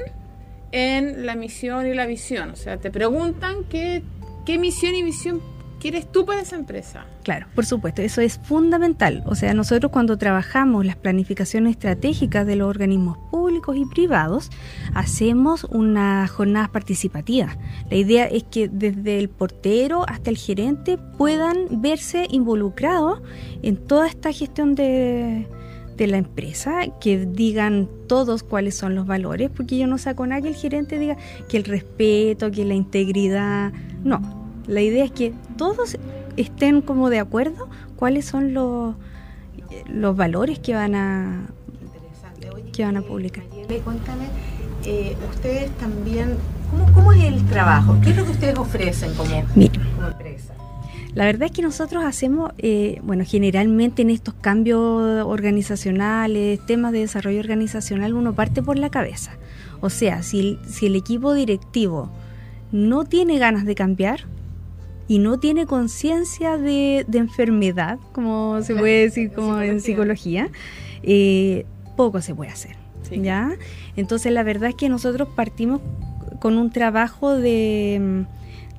en 0.72 1.26
la 1.26 1.36
misión 1.36 1.86
y 1.86 1.94
la 1.94 2.06
visión. 2.06 2.52
O 2.52 2.56
sea, 2.56 2.78
te 2.78 2.90
preguntan 2.90 3.66
qué, 3.70 4.04
qué 4.46 4.58
misión 4.58 4.96
y 4.96 5.04
visión 5.04 5.42
quieres 5.82 6.10
tú 6.10 6.26
para 6.26 6.42
esa 6.42 6.56
empresa. 6.56 7.06
Claro, 7.24 7.48
por 7.56 7.66
supuesto, 7.66 8.02
eso 8.02 8.22
es 8.22 8.40
fundamental. 8.44 9.24
O 9.26 9.36
sea, 9.36 9.54
nosotros 9.54 9.92
cuando 9.92 10.18
trabajamos 10.18 10.86
las 10.86 10.96
planificaciones 10.96 11.72
estratégicas 11.72 12.46
de 12.46 12.56
los 12.56 12.70
organismos 12.70 13.18
públicos 13.32 13.76
y 13.76 13.86
privados, 13.86 14.52
hacemos 14.94 15.64
unas 15.66 16.30
jornadas 16.30 16.70
participativas. 16.70 17.58
La 17.90 17.98
idea 17.98 18.26
es 18.26 18.44
que 18.44 18.70
desde 18.70 19.18
el 19.18 19.30
portero 19.30 20.06
hasta 20.08 20.30
el 20.30 20.38
gerente 20.38 20.98
puedan 21.18 21.82
verse 21.82 22.28
involucrados 22.30 23.22
en 23.64 23.76
toda 23.76 24.08
esta 24.08 24.32
gestión 24.32 24.76
de, 24.76 25.48
de 25.98 26.08
la 26.08 26.18
empresa, 26.18 26.82
que 27.00 27.26
digan 27.26 27.90
todos 28.08 28.44
cuáles 28.44 28.76
son 28.76 28.94
los 28.94 29.08
valores, 29.08 29.50
porque 29.50 29.80
yo 29.80 29.88
no 29.88 29.98
saco 29.98 30.28
nada 30.28 30.42
que 30.42 30.50
el 30.50 30.56
gerente 30.56 31.00
diga 31.00 31.18
que 31.50 31.58
el 31.58 31.64
respeto, 31.64 32.52
que 32.52 32.66
la 32.66 32.76
integridad, 32.76 33.74
no, 34.04 34.41
la 34.68 34.82
idea 34.82 35.06
es 35.06 35.12
que 35.12 35.34
todos 35.58 35.98
estén 36.38 36.82
como 36.82 37.10
de 37.10 37.20
acuerdo 37.20 37.70
cuáles 37.96 38.26
son 38.26 38.54
los, 38.54 38.96
los 39.88 40.16
valores 40.16 40.60
que 40.60 40.74
van 40.74 40.96
a 40.96 41.48
que 42.72 42.86
van 42.86 42.96
a 42.96 43.02
publicar. 43.02 43.44
Mayele, 43.50 43.80
cuéntame, 43.80 44.26
eh, 44.86 45.16
ustedes 45.30 45.70
también, 45.72 46.36
¿cómo, 46.70 46.92
¿cómo 46.94 47.12
es 47.12 47.24
el 47.26 47.46
trabajo? 47.46 47.98
¿Qué 48.02 48.12
es 48.12 48.18
lo 48.18 48.26
que 48.26 48.32
ustedes 48.32 48.58
ofrecen 48.58 49.14
como, 49.16 49.44
Mira. 49.56 49.74
como 49.96 50.08
empresa? 50.08 50.54
La 51.14 51.26
verdad 51.26 51.44
es 51.44 51.52
que 51.52 51.62
nosotros 51.62 52.06
hacemos, 52.06 52.54
eh, 52.58 53.02
bueno, 53.04 53.26
generalmente 53.28 54.02
en 54.02 54.10
estos 54.10 54.34
cambios 54.36 54.80
organizacionales, 55.26 56.66
temas 56.66 56.94
de 56.94 57.00
desarrollo 57.00 57.42
organizacional, 57.42 58.14
uno 58.14 58.34
parte 58.34 58.64
por 58.64 58.80
la 58.80 58.90
cabeza. 58.90 59.34
O 59.82 59.90
sea, 59.90 60.24
si 60.24 60.58
si 60.66 60.86
el 60.86 60.96
equipo 60.96 61.34
directivo 61.34 62.10
no 62.72 63.04
tiene 63.04 63.40
ganas 63.40 63.66
de 63.66 63.76
cambiar 63.76 64.22
y 65.12 65.20
no 65.20 65.40
tiene 65.40 65.66
conciencia 65.66 66.58
de, 66.58 67.04
de 67.06 67.18
enfermedad, 67.18 68.00
como 68.14 68.62
se 68.62 68.74
puede 68.74 69.02
decir 69.08 69.34
como 69.34 69.60
en 69.60 69.82
psicología, 69.82 70.50
eh, 71.04 71.66
poco 71.98 72.22
se 72.22 72.34
puede 72.34 72.52
hacer. 72.52 72.78
Sí. 73.02 73.20
¿ya? 73.22 73.52
Entonces 73.98 74.32
la 74.32 74.42
verdad 74.44 74.70
es 74.70 74.76
que 74.76 74.88
nosotros 74.88 75.28
partimos 75.36 75.82
con 76.40 76.58
un 76.58 76.72
trabajo 76.72 77.36
de, 77.36 78.24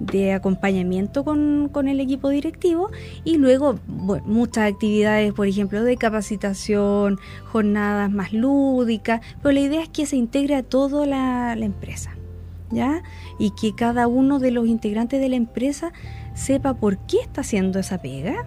de 0.00 0.32
acompañamiento 0.32 1.22
con, 1.22 1.68
con 1.70 1.86
el 1.86 2.00
equipo 2.00 2.30
directivo 2.30 2.90
y 3.24 3.36
luego 3.36 3.78
bueno, 3.86 4.24
muchas 4.26 4.72
actividades, 4.72 5.34
por 5.34 5.46
ejemplo, 5.48 5.84
de 5.84 5.98
capacitación, 5.98 7.20
jornadas 7.44 8.10
más 8.10 8.32
lúdicas, 8.32 9.20
pero 9.42 9.52
la 9.52 9.60
idea 9.60 9.82
es 9.82 9.90
que 9.90 10.06
se 10.06 10.16
integre 10.16 10.54
a 10.54 10.62
toda 10.62 11.04
la, 11.04 11.54
la 11.56 11.66
empresa. 11.66 12.16
¿Ya? 12.70 13.02
Y 13.38 13.50
que 13.50 13.74
cada 13.74 14.06
uno 14.06 14.38
de 14.38 14.50
los 14.50 14.66
integrantes 14.66 15.20
de 15.20 15.28
la 15.28 15.36
empresa 15.36 15.92
sepa 16.34 16.74
por 16.74 16.98
qué 17.06 17.18
está 17.22 17.40
haciendo 17.42 17.78
esa 17.78 17.98
pega. 18.00 18.46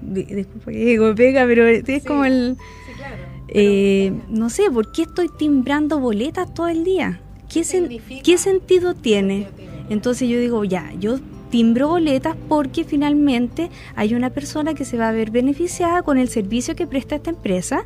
De- 0.00 0.24
Disculpa 0.24 0.70
que 0.72 0.84
digo 0.84 1.14
pega, 1.14 1.44
pero 1.46 1.66
es 1.66 1.84
Sí. 1.84 2.00
como 2.00 2.24
el... 2.24 2.56
Sí, 2.86 2.92
claro. 2.96 3.14
Eh, 3.48 4.12
no 4.28 4.50
sé, 4.50 4.70
¿por 4.70 4.92
qué 4.92 5.02
estoy 5.02 5.28
timbrando 5.38 5.98
boletas 6.00 6.52
todo 6.52 6.68
el 6.68 6.84
día? 6.84 7.20
¿Qué, 7.48 7.60
sen-? 7.64 7.88
¿qué 8.22 8.38
sentido 8.38 8.94
tiene? 8.94 9.44
sentido 9.44 9.54
tiene? 9.56 9.86
Entonces 9.90 10.28
yo 10.28 10.38
digo, 10.38 10.64
ya, 10.64 10.92
yo 10.98 11.18
timbro 11.50 11.88
boletas 11.88 12.36
porque 12.48 12.82
finalmente 12.84 13.70
hay 13.94 14.14
una 14.14 14.30
persona 14.30 14.74
que 14.74 14.84
se 14.84 14.96
va 14.96 15.08
a 15.10 15.12
ver 15.12 15.30
beneficiada 15.30 16.02
con 16.02 16.18
el 16.18 16.28
servicio 16.28 16.74
que 16.74 16.86
presta 16.86 17.14
esta 17.16 17.30
empresa 17.30 17.84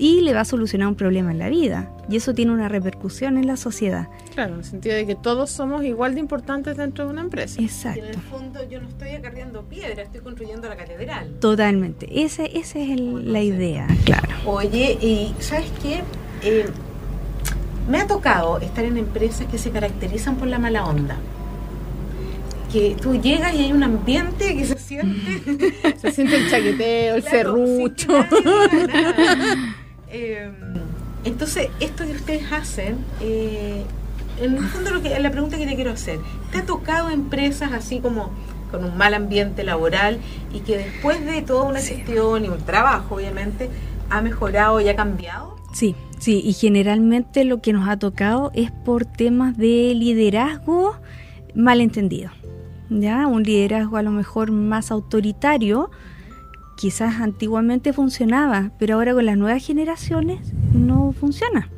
y 0.00 0.22
le 0.22 0.32
va 0.32 0.40
a 0.40 0.44
solucionar 0.46 0.88
un 0.88 0.94
problema 0.94 1.30
en 1.30 1.38
la 1.38 1.50
vida. 1.50 1.90
Y 2.08 2.16
eso 2.16 2.32
tiene 2.32 2.52
una 2.52 2.68
repercusión 2.70 3.36
en 3.36 3.46
la 3.46 3.56
sociedad. 3.58 4.08
Claro, 4.34 4.54
en 4.54 4.60
el 4.60 4.64
sentido 4.64 4.94
de 4.96 5.06
que 5.06 5.14
todos 5.14 5.50
somos 5.50 5.84
igual 5.84 6.14
de 6.14 6.20
importantes 6.20 6.76
dentro 6.78 7.04
de 7.04 7.10
una 7.10 7.20
empresa. 7.20 7.60
Y 7.60 7.64
en 7.64 7.70
Exacto. 7.70 8.04
el 8.06 8.14
fondo 8.16 8.60
yo 8.68 8.80
no 8.80 8.88
estoy 8.88 9.10
acarreando 9.10 9.62
piedra, 9.64 10.02
estoy 10.02 10.22
construyendo 10.22 10.68
la 10.70 10.76
catedral. 10.76 11.28
Totalmente. 11.40 12.08
Ese, 12.24 12.50
esa 12.58 12.78
es 12.78 12.88
el- 12.90 13.30
la 13.30 13.42
idea, 13.42 13.86
claro. 14.04 14.28
Oye, 14.46 14.98
y 15.02 15.34
¿sabes 15.38 15.70
qué? 15.82 16.00
Eh, 16.42 16.64
me 17.90 17.98
ha 17.98 18.06
tocado 18.06 18.58
estar 18.60 18.84
en 18.84 18.96
empresas 18.96 19.46
que 19.48 19.58
se 19.58 19.70
caracterizan 19.70 20.36
por 20.36 20.48
la 20.48 20.58
mala 20.58 20.86
onda. 20.86 21.16
Que 22.72 22.96
tú 23.00 23.20
llegas 23.20 23.52
y 23.54 23.64
hay 23.64 23.72
un 23.72 23.82
ambiente 23.82 24.56
que 24.56 24.64
se 24.64 24.78
siente... 24.78 25.74
Se 26.00 26.12
siente 26.12 26.36
el 26.36 26.48
chaqueteo, 26.48 27.16
el 27.16 27.22
Claro, 27.22 27.56
serrucho. 27.56 28.12
nada. 28.86 29.76
Eh, 30.10 30.50
entonces, 31.24 31.68
esto 31.80 32.04
que 32.04 32.12
ustedes 32.12 32.50
hacen, 32.52 32.96
eh, 33.20 33.84
en 34.40 34.56
el 34.56 34.64
fondo 34.64 34.90
lo 34.90 35.02
que, 35.02 35.18
la 35.18 35.30
pregunta 35.30 35.58
que 35.58 35.66
te 35.66 35.74
quiero 35.74 35.92
hacer, 35.92 36.18
¿te 36.50 36.58
ha 36.58 36.66
tocado 36.66 37.10
empresas 37.10 37.72
así 37.72 38.00
como 38.00 38.30
con 38.70 38.84
un 38.84 38.96
mal 38.96 39.14
ambiente 39.14 39.64
laboral 39.64 40.18
y 40.54 40.60
que 40.60 40.78
después 40.78 41.24
de 41.26 41.42
toda 41.42 41.64
una 41.64 41.80
Sí. 41.80 41.94
gestión 41.96 42.44
y 42.44 42.48
un 42.48 42.58
trabajo, 42.58 43.16
obviamente, 43.16 43.68
ha 44.08 44.22
mejorado 44.22 44.80
y 44.80 44.88
ha 44.88 44.96
cambiado? 44.96 45.56
Sí, 45.72 45.94
sí, 46.18 46.40
y 46.44 46.52
generalmente 46.54 47.44
lo 47.44 47.60
que 47.60 47.72
nos 47.72 47.88
ha 47.88 47.96
tocado 47.98 48.50
es 48.54 48.70
por 48.70 49.04
temas 49.04 49.56
de 49.56 49.92
liderazgo 49.94 50.96
malentendido. 51.54 52.30
¿Ya? 52.88 53.26
Un 53.28 53.44
liderazgo 53.44 53.98
a 53.98 54.02
lo 54.02 54.10
mejor 54.10 54.50
más 54.50 54.90
autoritario, 54.90 55.90
quizás 56.80 57.20
antiguamente 57.20 57.92
funcionaba, 57.92 58.72
pero 58.78 58.94
ahora 58.94 59.12
con 59.12 59.26
las 59.26 59.36
nuevas 59.36 59.64
generaciones 59.64 60.54
no 60.72 61.12
funciona. 61.12 61.68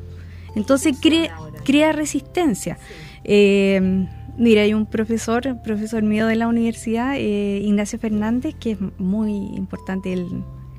Entonces 0.55 0.97
crea, 1.01 1.35
crea 1.65 1.91
resistencia. 1.91 2.77
Eh, 3.25 4.07
mira, 4.37 4.61
hay 4.61 4.73
un 4.73 4.85
profesor, 4.85 5.61
profesor 5.61 6.03
mío 6.03 6.25
de 6.25 6.37
la 6.37 6.47
universidad, 6.47 7.15
eh, 7.17 7.59
Ignacio 7.61 7.99
Fernández, 7.99 8.55
que 8.57 8.71
es 8.71 8.77
muy 8.97 9.33
importante, 9.57 10.13
el, 10.13 10.25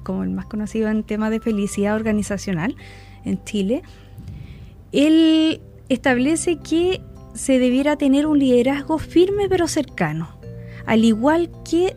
como 0.02 0.22
el 0.22 0.30
más 0.30 0.46
conocido 0.46 0.88
en 0.88 1.02
temas 1.02 1.30
de 1.30 1.40
felicidad 1.40 1.94
organizacional 1.94 2.76
en 3.26 3.44
Chile. 3.44 3.82
Él 4.92 5.60
establece 5.90 6.56
que 6.56 7.02
se 7.34 7.58
debiera 7.58 7.96
tener 7.96 8.26
un 8.26 8.38
liderazgo 8.38 8.96
firme 8.96 9.50
pero 9.50 9.68
cercano, 9.68 10.38
al 10.87 11.04
igual 11.04 11.50
que 11.68 11.94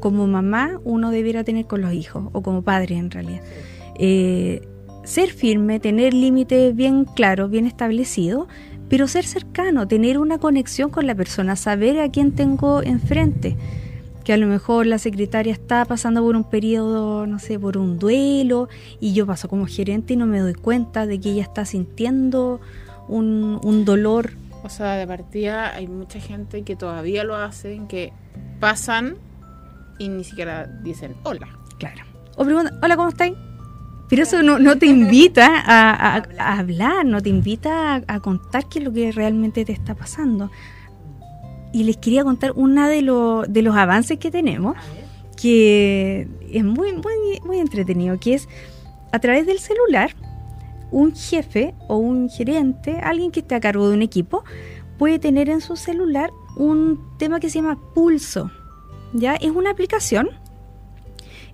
como 0.00 0.26
mamá 0.26 0.80
uno 0.84 1.10
debiera 1.10 1.44
tener 1.44 1.66
con 1.66 1.82
los 1.82 1.92
hijos, 1.92 2.28
o 2.32 2.42
como 2.42 2.62
padre 2.62 2.96
en 2.96 3.10
realidad. 3.10 3.42
Eh, 3.96 4.66
ser 5.04 5.30
firme, 5.30 5.80
tener 5.80 6.14
límites 6.14 6.74
bien 6.74 7.04
claros, 7.04 7.50
bien 7.50 7.66
establecidos, 7.66 8.48
pero 8.88 9.06
ser 9.06 9.24
cercano, 9.24 9.86
tener 9.86 10.18
una 10.18 10.38
conexión 10.38 10.90
con 10.90 11.06
la 11.06 11.14
persona, 11.14 11.56
saber 11.56 12.00
a 12.00 12.10
quién 12.10 12.32
tengo 12.32 12.82
enfrente. 12.82 13.56
Que 14.24 14.32
a 14.32 14.36
lo 14.36 14.46
mejor 14.46 14.86
la 14.86 14.98
secretaria 14.98 15.52
está 15.52 15.84
pasando 15.84 16.22
por 16.22 16.36
un 16.36 16.44
periodo, 16.44 17.26
no 17.26 17.38
sé, 17.38 17.58
por 17.58 17.78
un 17.78 17.98
duelo, 17.98 18.68
y 19.00 19.12
yo 19.12 19.26
paso 19.26 19.48
como 19.48 19.66
gerente 19.66 20.14
y 20.14 20.16
no 20.16 20.26
me 20.26 20.40
doy 20.40 20.54
cuenta 20.54 21.06
de 21.06 21.20
que 21.20 21.30
ella 21.30 21.42
está 21.42 21.64
sintiendo 21.64 22.60
un, 23.08 23.60
un 23.62 23.84
dolor. 23.84 24.32
O 24.62 24.68
sea, 24.68 24.94
de 24.96 25.06
partida 25.06 25.74
hay 25.74 25.86
mucha 25.86 26.20
gente 26.20 26.62
que 26.62 26.76
todavía 26.76 27.24
lo 27.24 27.36
hacen, 27.36 27.86
que 27.86 28.12
pasan 28.58 29.16
y 30.00 30.08
ni 30.08 30.24
siquiera 30.24 30.66
dicen 30.82 31.14
hola. 31.22 31.46
Claro. 31.78 32.02
O 32.36 32.44
pregunta, 32.44 32.72
hola, 32.82 32.96
¿cómo 32.96 33.10
estáis? 33.10 33.34
Pero 34.08 34.24
eso 34.24 34.42
no, 34.42 34.58
no 34.58 34.76
te 34.76 34.86
invita 34.86 35.46
a, 35.64 36.16
a- 36.16 36.22
a 36.38 36.58
hablar, 36.58 37.06
no 37.06 37.20
te 37.20 37.28
invita 37.28 37.94
a, 37.94 38.02
a 38.08 38.18
contar 38.20 38.68
qué 38.68 38.80
es 38.80 38.84
lo 38.84 38.92
que 38.92 39.12
realmente 39.12 39.64
te 39.64 39.72
está 39.72 39.94
pasando. 39.94 40.50
Y 41.72 41.84
les 41.84 41.96
quería 41.98 42.24
contar 42.24 42.50
una 42.56 42.88
de, 42.88 43.02
lo- 43.02 43.42
de 43.42 43.62
los 43.62 43.76
avances 43.76 44.18
que 44.18 44.32
tenemos, 44.32 44.74
que 45.40 46.26
es 46.50 46.64
muy, 46.64 46.92
muy, 46.94 47.40
muy 47.44 47.58
entretenido, 47.60 48.18
que 48.18 48.34
es 48.34 48.48
a 49.12 49.18
través 49.20 49.46
del 49.46 49.58
celular, 49.60 50.10
un 50.90 51.14
jefe 51.14 51.74
o 51.86 51.96
un 51.98 52.28
gerente, 52.28 52.98
alguien 53.02 53.30
que 53.30 53.40
esté 53.40 53.54
a 53.54 53.60
cargo 53.60 53.88
de 53.88 53.94
un 53.94 54.02
equipo, 54.02 54.42
puede 54.98 55.18
tener 55.20 55.48
en 55.48 55.60
su 55.60 55.76
celular 55.76 56.30
un 56.56 56.98
tema 57.18 57.38
que 57.38 57.48
se 57.48 57.60
llama 57.62 57.78
Pulso. 57.94 58.50
¿Ya? 59.12 59.34
Es 59.34 59.50
una 59.50 59.70
aplicación 59.70 60.30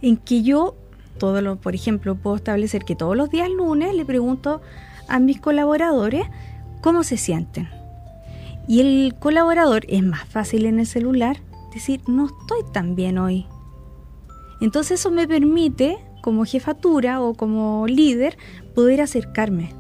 en 0.02 0.16
que 0.16 0.42
yo, 0.42 0.74
todo 1.18 1.40
lo, 1.40 1.56
por 1.56 1.74
ejemplo, 1.74 2.14
puedo 2.14 2.36
establecer 2.36 2.84
que 2.84 2.96
todos 2.96 3.16
los 3.16 3.30
días 3.30 3.48
lunes 3.48 3.94
le 3.94 4.04
pregunto 4.04 4.60
a 5.08 5.18
mis 5.18 5.40
colaboradores 5.40 6.26
cómo 6.82 7.02
se 7.02 7.16
sienten. 7.16 7.68
Y 8.68 8.80
el 8.80 9.14
colaborador 9.18 9.84
es 9.88 10.02
más 10.02 10.26
fácil 10.26 10.66
en 10.66 10.80
el 10.80 10.86
celular 10.86 11.38
decir, 11.72 12.00
no 12.06 12.26
estoy 12.26 12.60
tan 12.72 12.96
bien 12.96 13.18
hoy. 13.18 13.46
Entonces 14.60 15.00
eso 15.00 15.10
me 15.10 15.28
permite, 15.28 15.98
como 16.22 16.44
jefatura 16.44 17.20
o 17.20 17.34
como 17.34 17.86
líder, 17.86 18.36
poder 18.74 19.00
acercarme. 19.00 19.72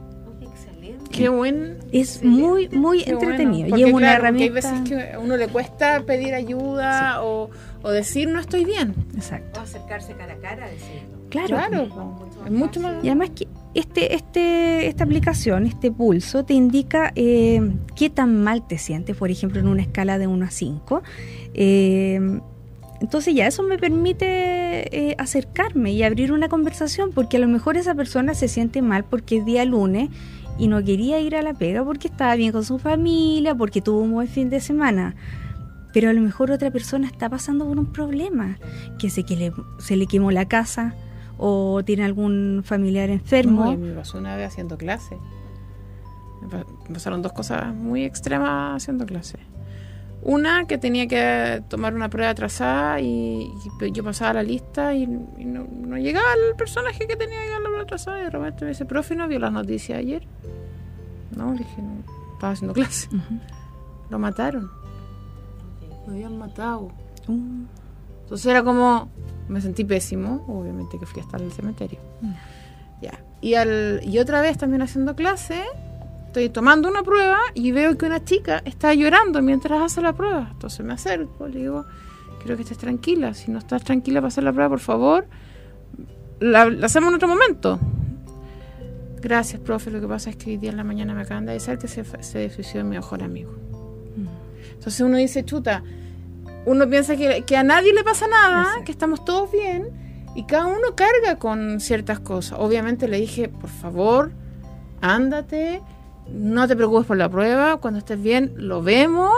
Qué 1.16 1.28
buen. 1.28 1.78
Es 1.92 2.22
muy, 2.22 2.68
muy 2.68 3.04
qué 3.04 3.14
bueno. 3.14 3.30
entretenido. 3.30 3.68
Porque, 3.70 3.82
y 3.82 3.88
es 3.88 3.92
una 3.94 4.06
claro, 4.06 4.22
porque 4.22 4.44
herramienta. 4.44 4.68
Hay 4.68 4.80
veces 4.80 4.88
que 4.88 5.12
a 5.14 5.18
uno 5.18 5.36
le 5.36 5.48
cuesta 5.48 6.02
pedir 6.02 6.34
ayuda 6.34 7.22
o, 7.22 7.50
o 7.82 7.90
decir 7.90 8.28
no 8.28 8.40
estoy 8.40 8.64
bien. 8.64 8.94
Exacto. 9.14 9.60
O 9.60 9.62
acercarse 9.62 10.12
cara 10.14 10.34
a 10.34 10.36
cara 10.36 10.66
a 10.66 10.68
decirlo. 10.68 11.16
Claro. 11.30 11.48
Claro, 11.48 12.30
es 12.44 12.52
mucho 12.52 12.80
más. 12.80 13.02
Y 13.02 13.08
además 13.08 13.30
que 13.30 13.48
este, 13.74 14.14
este, 14.14 14.86
esta 14.86 15.04
aplicación, 15.04 15.66
este 15.66 15.90
pulso, 15.90 16.44
te 16.44 16.54
indica 16.54 17.12
eh, 17.14 17.60
qué 17.94 18.08
tan 18.08 18.42
mal 18.42 18.66
te 18.66 18.78
sientes, 18.78 19.16
por 19.16 19.30
ejemplo, 19.30 19.60
en 19.60 19.68
una 19.68 19.82
escala 19.82 20.18
de 20.18 20.26
1 20.26 20.46
a 20.46 20.50
5. 20.50 21.02
Eh, 21.54 22.40
entonces 23.00 23.34
ya 23.34 23.46
eso 23.46 23.62
me 23.62 23.76
permite 23.78 24.96
eh, 24.96 25.14
acercarme 25.18 25.92
y 25.92 26.02
abrir 26.02 26.32
una 26.32 26.48
conversación, 26.48 27.12
porque 27.12 27.36
a 27.36 27.40
lo 27.40 27.48
mejor 27.48 27.76
esa 27.76 27.94
persona 27.94 28.34
se 28.34 28.48
siente 28.48 28.80
mal 28.80 29.04
porque 29.04 29.38
es 29.38 29.44
día 29.44 29.64
lunes 29.64 30.08
y 30.58 30.68
no 30.68 30.82
quería 30.82 31.20
ir 31.20 31.36
a 31.36 31.42
la 31.42 31.54
pega 31.54 31.84
porque 31.84 32.08
estaba 32.08 32.34
bien 32.34 32.52
con 32.52 32.64
su 32.64 32.78
familia, 32.78 33.54
porque 33.54 33.80
tuvo 33.80 34.00
un 34.00 34.12
buen 34.12 34.28
fin 34.28 34.50
de 34.50 34.60
semana. 34.60 35.14
Pero 35.92 36.10
a 36.10 36.12
lo 36.12 36.20
mejor 36.20 36.50
otra 36.50 36.70
persona 36.70 37.06
está 37.06 37.28
pasando 37.28 37.66
por 37.66 37.78
un 37.78 37.86
problema, 37.86 38.58
que 38.98 39.10
se, 39.10 39.24
que 39.24 39.36
le, 39.36 39.52
se 39.78 39.96
le 39.96 40.06
quemó 40.06 40.30
la 40.30 40.46
casa 40.46 40.94
o 41.38 41.82
tiene 41.84 42.04
algún 42.04 42.62
familiar 42.64 43.10
enfermo. 43.10 43.76
Me 43.76 43.92
pasó 43.92 44.18
una 44.18 44.36
vez 44.36 44.48
haciendo 44.48 44.76
clase. 44.76 45.16
Me 46.88 46.94
pasaron 46.94 47.22
dos 47.22 47.32
cosas 47.32 47.74
muy 47.74 48.04
extremas 48.04 48.76
haciendo 48.76 49.06
clase. 49.06 49.38
Una, 50.28 50.66
que 50.66 50.76
tenía 50.76 51.06
que 51.06 51.62
tomar 51.68 51.94
una 51.94 52.10
prueba 52.10 52.30
atrasada 52.30 53.00
y, 53.00 53.48
y 53.80 53.92
yo 53.92 54.02
pasaba 54.02 54.32
la 54.32 54.42
lista 54.42 54.92
y, 54.92 55.04
y 55.04 55.44
no, 55.44 55.68
no 55.70 55.96
llegaba 55.98 56.26
el 56.34 56.56
personaje 56.56 57.06
que 57.06 57.14
tenía 57.14 57.44
que 57.44 57.50
dar 57.50 57.60
la 57.60 57.66
prueba 57.68 57.82
atrasada. 57.84 58.18
Y 58.20 58.24
de 58.24 58.30
repente 58.30 58.64
me 58.64 58.70
dice, 58.70 58.84
profe, 58.86 59.14
¿no 59.14 59.28
vio 59.28 59.38
las 59.38 59.52
noticias 59.52 60.00
ayer? 60.00 60.26
No, 61.36 61.52
le 61.52 61.58
dije, 61.58 61.80
no, 61.80 62.02
estaba 62.32 62.54
haciendo 62.54 62.74
clase. 62.74 63.08
Lo 64.10 64.18
mataron. 64.18 64.68
Lo 66.08 66.12
habían 66.12 66.36
matado. 66.38 66.90
Uh, 67.28 67.64
Entonces 68.22 68.46
era 68.46 68.64
como, 68.64 69.08
me 69.48 69.60
sentí 69.60 69.84
pésimo, 69.84 70.44
obviamente 70.48 70.98
que 70.98 71.06
fui 71.06 71.20
hasta 71.20 71.36
el 71.36 71.52
cementerio. 71.52 72.00
Ya. 73.00 73.20
Y, 73.40 73.54
al, 73.54 74.00
y 74.02 74.18
otra 74.18 74.40
vez 74.40 74.58
también 74.58 74.82
haciendo 74.82 75.14
clase, 75.14 75.62
estoy 76.36 76.50
tomando 76.50 76.86
una 76.90 77.02
prueba 77.02 77.38
y 77.54 77.72
veo 77.72 77.96
que 77.96 78.04
una 78.04 78.22
chica 78.22 78.60
está 78.66 78.92
llorando 78.92 79.40
mientras 79.40 79.80
hace 79.80 80.02
la 80.02 80.12
prueba. 80.12 80.48
Entonces 80.52 80.84
me 80.84 80.92
acerco, 80.92 81.48
le 81.48 81.60
digo, 81.60 81.86
quiero 82.40 82.56
que 82.56 82.62
estés 82.62 82.76
tranquila. 82.76 83.32
Si 83.32 83.50
no 83.50 83.58
estás 83.58 83.84
tranquila 83.84 84.20
para 84.20 84.28
hacer 84.28 84.44
la 84.44 84.52
prueba, 84.52 84.68
por 84.68 84.80
favor, 84.80 85.26
la, 86.40 86.66
la 86.66 86.86
hacemos 86.86 87.08
en 87.08 87.14
otro 87.14 87.28
momento. 87.28 87.80
Gracias, 89.22 89.62
profe. 89.62 89.90
Lo 89.90 89.98
que 89.98 90.06
pasa 90.06 90.28
es 90.28 90.36
que 90.36 90.50
hoy 90.50 90.56
día 90.58 90.68
en 90.68 90.76
la 90.76 90.84
mañana 90.84 91.14
me 91.14 91.22
acaban 91.22 91.46
de 91.46 91.52
avisar 91.52 91.78
que 91.78 91.88
se, 91.88 92.04
se 92.22 92.50
suicidó 92.50 92.84
mi 92.84 92.96
mejor 92.96 93.22
amigo. 93.22 93.54
Entonces 94.74 95.00
uno 95.00 95.16
dice, 95.16 95.42
chuta, 95.42 95.82
uno 96.66 96.86
piensa 96.86 97.16
que, 97.16 97.44
que 97.46 97.56
a 97.56 97.62
nadie 97.62 97.94
le 97.94 98.04
pasa 98.04 98.26
nada, 98.28 98.84
que 98.84 98.92
estamos 98.92 99.24
todos 99.24 99.50
bien, 99.50 99.88
y 100.34 100.44
cada 100.44 100.66
uno 100.66 100.94
carga 100.94 101.38
con 101.38 101.80
ciertas 101.80 102.20
cosas. 102.20 102.58
Obviamente 102.60 103.08
le 103.08 103.18
dije, 103.18 103.48
por 103.48 103.70
favor, 103.70 104.32
ándate, 105.00 105.80
no 106.32 106.66
te 106.68 106.76
preocupes 106.76 107.06
por 107.06 107.16
la 107.16 107.28
prueba, 107.28 107.76
cuando 107.78 107.98
estés 107.98 108.22
bien 108.22 108.52
lo 108.56 108.82
vemos. 108.82 109.30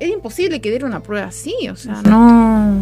Es 0.00 0.10
imposible 0.10 0.60
que 0.60 0.70
diera 0.70 0.86
una 0.86 1.00
prueba 1.00 1.26
así, 1.28 1.54
o 1.70 1.76
sea, 1.76 2.02
no. 2.02 2.74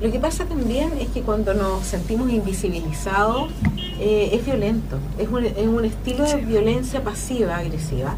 Lo 0.00 0.12
que 0.12 0.18
pasa 0.18 0.44
también 0.44 0.90
es 1.00 1.08
que 1.08 1.22
cuando 1.22 1.54
nos 1.54 1.84
sentimos 1.84 2.30
invisibilizados 2.30 3.50
eh, 3.98 4.30
es 4.32 4.44
violento, 4.44 4.98
es 5.18 5.28
un, 5.28 5.44
es 5.44 5.66
un 5.66 5.84
estilo 5.84 6.24
de 6.24 6.36
violencia 6.36 7.02
pasiva, 7.02 7.56
agresiva, 7.56 8.14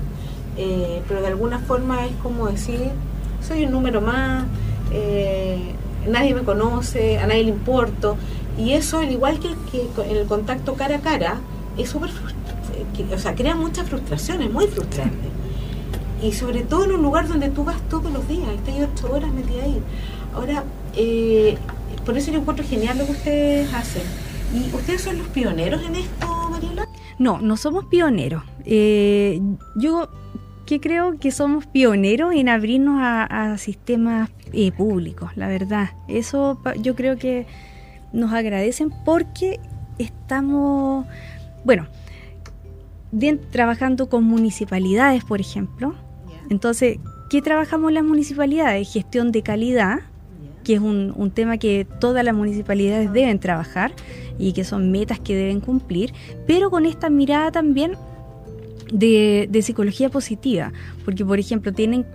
eh, 0.56 1.00
pero 1.06 1.20
de 1.20 1.28
alguna 1.28 1.60
forma 1.60 2.04
es 2.04 2.12
como 2.22 2.48
decir, 2.48 2.80
soy 3.46 3.64
un 3.64 3.70
número 3.72 4.00
más, 4.00 4.44
eh, 4.92 5.58
nadie 6.08 6.34
me 6.34 6.42
conoce, 6.42 7.18
a 7.18 7.26
nadie 7.28 7.44
le 7.44 7.50
importo, 7.50 8.16
y 8.58 8.72
eso 8.72 8.98
al 8.98 9.10
igual 9.12 9.38
que, 9.38 9.50
que 9.70 10.10
en 10.10 10.16
el 10.16 10.26
contacto 10.26 10.74
cara 10.74 10.96
a 10.96 11.00
cara, 11.00 11.36
es 11.78 11.88
súper 11.90 12.10
frustra- 12.10 12.34
que- 12.44 12.47
o 13.12 13.18
sea, 13.18 13.34
crea 13.34 13.54
mucha 13.54 13.84
frustración, 13.84 14.42
es 14.42 14.50
muy 14.50 14.66
frustrante. 14.66 15.28
Y 16.22 16.32
sobre 16.32 16.62
todo 16.62 16.84
en 16.84 16.92
un 16.92 17.02
lugar 17.02 17.28
donde 17.28 17.48
tú 17.48 17.64
vas 17.64 17.80
todos 17.88 18.12
los 18.12 18.26
días, 18.28 18.48
estás 18.48 18.74
ocho 18.92 19.12
horas 19.12 19.32
metida 19.32 19.62
ahí. 19.62 19.80
Ahora, 20.34 20.64
eh, 20.94 21.56
por 22.04 22.16
eso 22.16 22.32
yo 22.32 22.38
encuentro 22.38 22.64
genial 22.66 22.98
lo 22.98 23.06
que 23.06 23.12
ustedes 23.12 23.72
hacen. 23.72 24.02
¿Y 24.52 24.74
ustedes 24.74 25.02
son 25.02 25.18
los 25.18 25.28
pioneros 25.28 25.82
en 25.84 25.96
esto, 25.96 26.26
Mariela? 26.50 26.88
No, 27.18 27.40
no 27.40 27.56
somos 27.56 27.84
pioneros. 27.84 28.42
Eh, 28.64 29.40
yo 29.76 30.08
que 30.68 30.80
creo 30.80 31.18
que 31.18 31.30
somos 31.30 31.66
pioneros 31.66 32.34
en 32.34 32.48
abrirnos 32.48 32.98
a, 33.00 33.56
sistemas 33.56 34.28
eh, 34.52 34.70
públicos, 34.70 35.30
la 35.34 35.48
verdad. 35.48 35.90
Eso 36.08 36.60
yo 36.80 36.94
creo 36.94 37.16
que 37.16 37.46
nos 38.12 38.32
agradecen 38.34 38.92
porque 39.04 39.60
estamos, 39.98 41.06
bueno, 41.64 41.86
bien 43.12 43.40
trabajando 43.50 44.08
con 44.08 44.24
municipalidades, 44.24 45.24
por 45.24 45.40
ejemplo. 45.40 45.94
Entonces, 46.50 46.98
¿qué 47.30 47.42
trabajamos 47.42 47.92
las 47.92 48.04
municipalidades? 48.04 48.92
Gestión 48.92 49.32
de 49.32 49.42
calidad, 49.42 50.00
que 50.64 50.74
es 50.74 50.80
un, 50.80 51.12
un 51.16 51.30
tema 51.30 51.58
que 51.58 51.86
todas 52.00 52.24
las 52.24 52.34
municipalidades 52.34 53.12
deben 53.12 53.38
trabajar 53.38 53.92
y 54.38 54.52
que 54.52 54.64
son 54.64 54.90
metas 54.90 55.18
que 55.18 55.34
deben 55.34 55.60
cumplir, 55.60 56.12
pero 56.46 56.70
con 56.70 56.86
esta 56.86 57.10
mirada 57.10 57.50
también 57.50 57.92
de, 58.92 59.48
de 59.50 59.62
psicología 59.62 60.08
positiva, 60.08 60.72
porque 61.04 61.24
por 61.24 61.38
ejemplo 61.38 61.72
tienen 61.72 62.06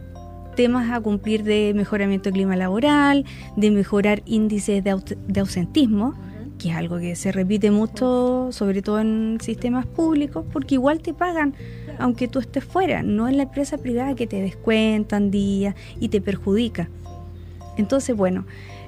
temas 0.55 0.91
a 0.91 1.01
cumplir 1.01 1.43
de 1.43 1.73
mejoramiento 1.75 2.25
del 2.25 2.33
clima 2.33 2.55
laboral, 2.55 3.25
de 3.57 3.71
mejorar 3.71 4.21
índices 4.25 4.83
de 4.83 5.39
ausentismo, 5.39 6.15
que 6.57 6.69
es 6.69 6.75
algo 6.75 6.99
que 6.99 7.15
se 7.15 7.31
repite 7.31 7.71
mucho, 7.71 8.49
sobre 8.51 8.81
todo 8.81 8.99
en 8.99 9.37
sistemas 9.41 9.85
públicos, 9.85 10.45
porque 10.51 10.75
igual 10.75 11.01
te 11.01 11.13
pagan 11.13 11.53
aunque 11.99 12.27
tú 12.27 12.39
estés 12.39 12.63
fuera, 12.63 13.03
no 13.03 13.27
en 13.27 13.37
la 13.37 13.43
empresa 13.43 13.77
privada 13.77 14.15
que 14.15 14.25
te 14.25 14.41
descuentan 14.41 15.29
días 15.29 15.75
y 15.99 16.09
te 16.09 16.21
perjudica. 16.21 16.89
Entonces, 17.77 18.15
bueno, 18.15 18.45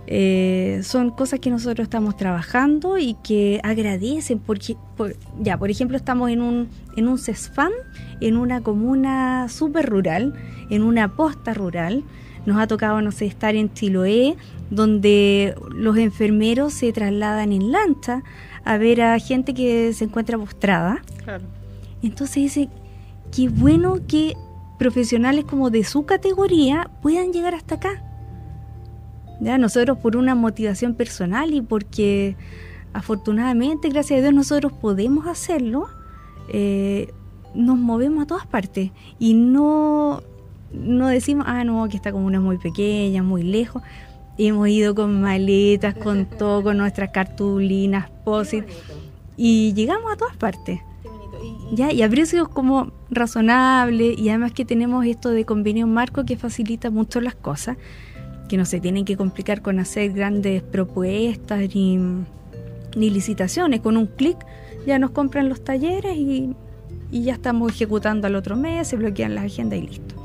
eh, 0.07 0.81
son 0.83 1.09
cosas 1.11 1.39
que 1.39 1.49
nosotros 1.49 1.85
estamos 1.85 2.15
trabajando 2.17 2.97
y 2.97 3.15
que 3.23 3.59
agradecen, 3.63 4.39
porque, 4.39 4.75
por- 4.97 5.15
ya, 5.41 5.57
por 5.57 5.69
ejemplo, 5.69 5.97
estamos 5.97 6.29
en 6.31 6.41
un, 6.41 6.67
en 6.95 7.07
un 7.07 7.17
CESFAM, 7.17 7.71
en 8.21 8.37
una 8.37 8.61
comuna 8.61 9.47
súper 9.49 9.87
rural, 9.87 10.33
en 10.69 10.83
una 10.83 11.15
posta 11.15 11.53
rural. 11.53 12.03
Nos 12.45 12.57
ha 12.57 12.67
tocado, 12.67 13.01
no 13.01 13.11
sé, 13.11 13.25
estar 13.25 13.55
en 13.55 13.73
Chiloé, 13.73 14.35
donde 14.69 15.55
los 15.71 15.97
enfermeros 15.97 16.73
se 16.73 16.91
trasladan 16.91 17.51
en 17.51 17.71
lancha 17.71 18.23
a 18.63 18.77
ver 18.77 19.01
a 19.01 19.17
gente 19.19 19.53
que 19.53 19.93
se 19.93 20.05
encuentra 20.05 20.37
postrada. 20.37 21.01
Claro. 21.23 21.45
Entonces 22.01 22.35
dice, 22.35 22.69
qué 23.35 23.49
bueno 23.49 23.99
que 24.07 24.35
profesionales 24.77 25.45
como 25.45 25.69
de 25.69 25.83
su 25.83 26.05
categoría 26.05 26.89
puedan 27.01 27.31
llegar 27.31 27.53
hasta 27.53 27.75
acá. 27.75 28.03
Ya, 29.41 29.57
nosotros 29.57 29.97
por 29.97 30.15
una 30.15 30.35
motivación 30.35 30.95
personal 30.95 31.53
y 31.53 31.61
porque 31.61 32.35
afortunadamente, 32.93 33.89
gracias 33.89 34.19
a 34.19 34.21
Dios, 34.21 34.33
nosotros 34.33 34.71
podemos 34.73 35.27
hacerlo, 35.27 35.87
eh, 36.47 37.11
nos 37.53 37.77
movemos 37.77 38.23
a 38.23 38.27
todas 38.27 38.47
partes 38.47 38.91
y 39.19 39.33
no, 39.33 40.23
no 40.75 41.07
decimos, 41.07 41.45
ah, 41.47 41.63
no, 41.63 41.87
que 41.87 41.97
esta 41.97 42.11
comuna 42.11 42.37
es 42.37 42.43
muy 42.43 42.57
pequeña, 42.57 43.23
muy 43.23 43.43
lejos. 43.43 43.81
Hemos 44.37 44.67
ido 44.67 44.93
con 44.95 45.21
maletas, 45.21 45.95
con 45.95 46.25
todo, 46.37 46.63
con 46.63 46.77
nuestras 46.77 47.11
cartulinas, 47.11 48.09
posit 48.23 48.65
y 49.37 49.73
llegamos 49.73 50.11
a 50.13 50.17
todas 50.17 50.37
partes. 50.37 50.79
Ya, 51.73 51.91
y 51.91 52.01
a 52.01 52.09
precios 52.09 52.47
como 52.47 52.91
razonables 53.09 54.17
y 54.17 54.29
además 54.29 54.51
que 54.53 54.65
tenemos 54.65 55.05
esto 55.05 55.29
de 55.29 55.45
convenio 55.45 55.87
marco 55.87 56.23
que 56.25 56.37
facilita 56.37 56.89
mucho 56.89 57.21
las 57.21 57.35
cosas, 57.35 57.77
que 58.47 58.57
no 58.57 58.65
se 58.65 58.79
tienen 58.79 59.05
que 59.05 59.17
complicar 59.17 59.61
con 59.61 59.79
hacer 59.79 60.11
grandes 60.13 60.61
propuestas 60.61 61.75
ni, 61.75 61.97
ni 62.95 63.09
licitaciones. 63.09 63.81
Con 63.81 63.97
un 63.97 64.07
clic 64.07 64.37
ya 64.85 64.99
nos 64.99 65.11
compran 65.11 65.49
los 65.49 65.63
talleres 65.63 66.15
y, 66.15 66.55
y 67.11 67.23
ya 67.23 67.33
estamos 67.33 67.71
ejecutando 67.71 68.27
al 68.27 68.35
otro 68.35 68.55
mes, 68.55 68.87
se 68.87 68.95
bloquean 68.95 69.35
las 69.35 69.45
agendas 69.45 69.79
y 69.79 69.87
listo. 69.87 70.24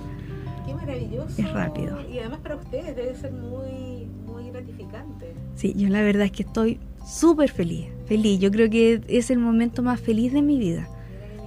Qué 0.70 0.76
maravilloso. 0.76 1.42
Es 1.42 1.52
rápido. 1.52 1.98
Y 2.08 2.18
además 2.20 2.40
para 2.40 2.56
ustedes 2.56 2.94
debe 2.94 3.14
ser 3.16 3.32
muy, 3.32 4.06
muy 4.24 4.50
gratificante. 4.50 5.34
Sí, 5.56 5.74
yo 5.76 5.88
la 5.88 6.02
verdad 6.02 6.26
es 6.26 6.32
que 6.32 6.44
estoy 6.44 6.78
súper 7.04 7.50
feliz, 7.50 7.88
feliz. 8.06 8.38
Yo 8.38 8.50
creo 8.50 8.70
que 8.70 9.00
es 9.08 9.30
el 9.30 9.38
momento 9.38 9.82
más 9.82 10.00
feliz 10.00 10.32
de 10.32 10.42
mi 10.42 10.58
vida. 10.58 10.88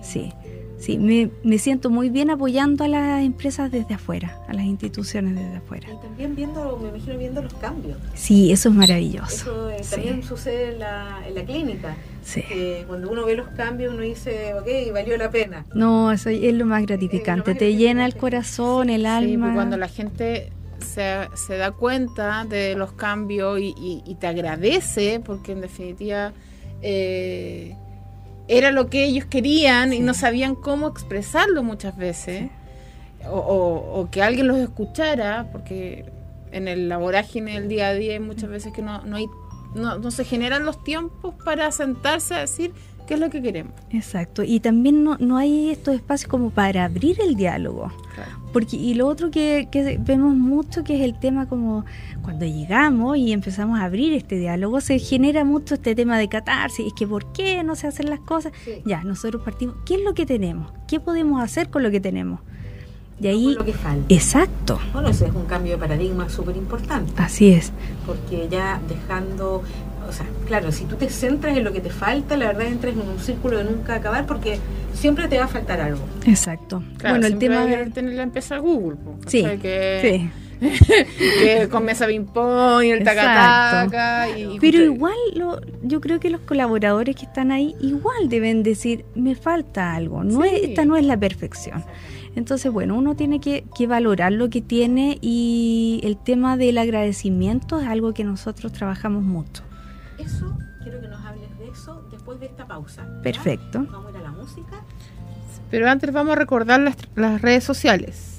Sí, 0.02 0.34
Sí, 0.84 0.98
me, 0.98 1.30
me 1.44 1.58
siento 1.60 1.90
muy 1.90 2.10
bien 2.10 2.30
apoyando 2.30 2.84
a 2.84 2.88
las 2.90 3.24
empresas 3.24 3.72
desde 3.72 3.94
afuera, 3.94 4.40
a 4.50 4.54
las 4.54 4.66
instituciones 4.66 5.36
desde 5.36 5.56
afuera. 5.58 5.88
Y 5.90 5.96
también 6.02 6.36
viendo, 6.36 6.78
me 6.82 6.90
imagino 6.90 7.18
viendo 7.18 7.42
los 7.42 7.54
cambios. 7.54 7.98
Sí, 8.16 8.52
eso 8.52 8.68
es 8.70 8.76
maravilloso. 8.76 9.70
Eso 9.70 9.70
eh, 9.70 9.78
Sí. 9.84 9.96
también 9.96 10.24
sucede 10.24 10.74
en 10.74 10.80
la, 10.80 11.22
en 11.28 11.36
la 11.36 11.44
clínica. 11.46 11.96
Sí. 12.22 12.42
que 12.42 12.86
cuando 12.88 13.10
uno 13.12 13.26
ve 13.26 13.36
los 13.36 13.48
cambios, 13.50 13.94
uno 13.94 14.02
dice, 14.04 14.54
ok, 14.56 14.94
valió 14.94 15.18
la 15.18 15.30
pena. 15.30 15.66
No, 15.76 16.12
eso 16.12 16.30
es 16.30 16.54
lo 16.54 16.66
más 16.66 16.86
gratificante. 16.86 17.52
más 17.52 17.60
Te 17.60 17.76
llena 17.76 18.06
el 18.06 18.16
corazón, 18.16 18.90
el 18.90 19.02
Sí, 19.02 19.08
alma. 19.08 19.46
pues 19.48 19.56
cuando 19.56 19.76
la 19.78 19.88
gente 19.90 20.52
se, 20.80 21.28
se 21.36 21.58
da 21.58 21.72
cuenta 21.72 22.46
de 22.46 22.76
los 22.76 22.92
cambios 22.94 23.60
y, 23.60 23.74
y- 23.78 24.04
y 24.06 24.16
te 24.16 24.28
agradece, 24.28 25.22
porque 25.26 25.52
en 25.54 25.62
definitiva 25.62 26.32
eh, 26.82 27.76
era 28.48 28.72
lo 28.72 28.88
que 28.90 29.06
ellos 29.06 29.26
querían 29.26 29.94
y 29.94 30.00
no 30.00 30.14
sabían 30.14 30.56
cómo 30.56 30.88
expresarlo 30.88 31.64
muchas 31.64 31.96
veces, 31.98 32.50
o, 33.30 33.38
o- 33.38 34.02
o 34.02 34.10
que 34.12 34.22
alguien 34.22 34.48
los 34.48 34.58
escuchara, 34.58 35.48
porque 35.52 36.06
en 36.52 36.68
el 36.68 36.90
la 36.90 36.98
vorágine 36.98 37.54
del 37.54 37.68
día 37.70 37.88
a 37.90 37.94
día 37.94 38.14
hay 38.14 38.20
muchas 38.20 38.50
veces 38.50 38.74
que 38.74 38.82
no, 38.82 39.02
no, 39.06 39.16
hay, 39.16 39.28
no, 39.76 39.98
no 39.98 40.12
se 40.12 40.26
generan 40.26 40.66
los 40.66 40.84
tiempos 40.84 41.34
para 41.46 41.72
sentarse 41.72 42.36
a 42.36 42.40
decir 42.40 42.74
qué 43.06 43.16
es 43.16 43.20
lo 43.20 43.30
que 43.30 43.42
queremos. 43.42 43.74
Exacto. 43.92 44.44
Y 44.44 44.60
también 44.60 45.04
no, 45.04 45.18
no 45.20 45.38
hay 45.38 45.70
estos 45.70 45.96
espacios 45.96 46.30
como 46.30 46.50
para 46.50 46.86
abrir 46.86 47.18
el 47.22 47.36
diálogo. 47.36 47.92
Porque, 48.52 48.76
y 48.78 48.94
lo 48.94 49.08
otro 49.08 49.32
que, 49.32 49.68
que 49.72 49.98
vemos 50.00 50.36
mucho 50.36 50.84
que 50.84 50.96
es 50.98 51.02
el 51.02 51.20
tema 51.20 51.48
como 51.48 51.86
cuando 52.22 52.46
llegamos 52.46 53.18
y 53.18 53.32
empezamos 53.34 53.80
a 53.80 53.86
abrir 53.86 54.14
este 54.14 54.36
diálogo, 54.38 54.80
se 54.82 55.00
genera 55.00 55.44
mucho 55.44 55.74
este 55.76 55.96
tema 55.96 56.18
de 56.20 56.30
catarsis, 56.30 56.86
es 56.88 56.94
que 56.94 57.08
¿por 57.08 57.32
qué 57.34 57.64
no 57.64 57.76
se 57.76 57.88
hacen 57.88 58.10
las 58.12 58.20
cosas? 58.20 58.54
Sí. 58.64 58.82
Ya, 58.86 59.04
nosotros 59.04 59.42
partimos, 59.44 59.76
¿qué 59.86 59.96
es 59.96 60.02
lo 60.04 60.14
que 60.14 60.26
tenemos? 60.28 60.72
¿Qué 60.88 61.00
podemos 61.00 61.42
hacer 61.42 61.70
con 61.72 61.82
lo 61.82 61.90
que 61.90 62.00
tenemos? 62.00 62.40
No 63.20 63.30
ahí, 63.30 63.46
con 63.46 63.56
lo 63.56 63.66
que 63.66 63.74
falta. 63.74 64.14
exacto, 64.14 64.80
Bueno, 64.92 65.08
ese 65.10 65.28
es 65.28 65.34
un 65.34 65.46
cambio 65.46 65.74
de 65.74 65.78
paradigma 65.78 66.30
súper 66.30 66.58
importante. 66.58 67.14
así 67.18 67.50
es, 67.52 67.72
porque 68.06 68.48
ya 68.52 68.82
dejando, 68.88 69.64
o 70.08 70.12
sea, 70.12 70.26
claro, 70.48 70.72
si 70.72 70.86
tú 70.86 70.96
te 70.96 71.10
centras 71.10 71.58
en 71.58 71.64
lo 71.64 71.72
que 71.74 71.80
te 71.82 71.90
falta, 71.90 72.36
la 72.38 72.48
verdad 72.48 72.68
entras 72.68 72.94
en 72.94 73.02
un 73.02 73.20
círculo 73.20 73.58
de 73.58 73.64
nunca 73.66 73.96
acabar 73.96 74.26
porque 74.26 74.60
siempre 74.94 75.28
te 75.28 75.38
va 75.38 75.46
a 75.46 75.48
faltar 75.48 75.80
algo. 75.82 76.02
exacto. 76.26 76.84
Claro, 76.98 77.16
bueno, 77.16 77.28
el 77.28 77.38
tema 77.40 77.66
de... 77.66 77.86
tener 77.92 78.14
la 78.14 78.24
empresa 78.24 78.58
Google, 78.60 78.98
Sí, 79.28 79.42
¿cachai? 79.44 79.60
que, 79.60 80.00
sí. 80.02 80.30
que 81.44 81.68
con 81.70 81.84
mesa 81.84 82.08
ping 82.08 82.26
pong 82.26 82.84
y 82.86 82.92
el 82.92 83.04
taca-taca. 83.04 84.30
y- 84.38 84.60
Pero 84.60 84.80
y- 84.80 84.84
igual 84.86 85.14
lo, 85.36 85.60
yo 85.82 86.00
creo 86.00 86.20
que 86.20 86.30
los 86.30 86.42
colaboradores 86.42 87.16
que 87.16 87.26
están 87.26 87.52
ahí 87.52 87.76
igual 87.82 88.30
deben 88.30 88.64
decir, 88.64 89.04
me 89.16 89.36
falta 89.36 89.94
algo, 89.94 90.24
no 90.24 90.42
Sí. 90.44 90.50
es, 90.54 90.70
esta 90.70 90.86
no 90.86 90.96
es 90.96 91.06
la 91.06 91.18
perfección. 91.18 91.84
Entonces, 92.36 92.72
bueno, 92.72 92.96
uno 92.98 93.16
tiene 93.16 93.40
que, 93.40 93.64
que 93.78 93.86
valorar 93.86 94.32
lo 94.32 94.50
que 94.50 94.62
tiene 94.62 95.20
y 95.22 96.00
el 96.04 96.18
tema 96.18 96.58
del 96.58 96.80
agradecimiento 96.80 97.80
es 97.80 97.88
algo 97.88 98.14
que 98.14 98.24
nosotros 98.24 98.72
trabajamos 98.72 99.24
mucho. 99.24 99.64
Eso, 100.26 100.58
quiero 100.82 101.02
que 101.02 101.08
nos 101.08 101.24
hables 101.26 101.58
de 101.58 101.70
eso 101.70 102.04
después 102.12 102.40
de 102.40 102.48
esta 102.48 102.66
pausa. 102.66 103.06
Perfecto. 103.22 103.86
Vamos 103.90 104.08
a 104.08 104.12
ir 104.12 104.18
a 104.18 104.22
la 104.22 104.32
música. 104.32 104.82
Pero 105.70 105.90
antes 105.90 106.12
vamos 106.12 106.34
a 106.34 106.36
recordar 106.36 106.80
las, 106.80 106.96
las 107.16 107.42
redes 107.42 107.64
sociales. 107.64 108.34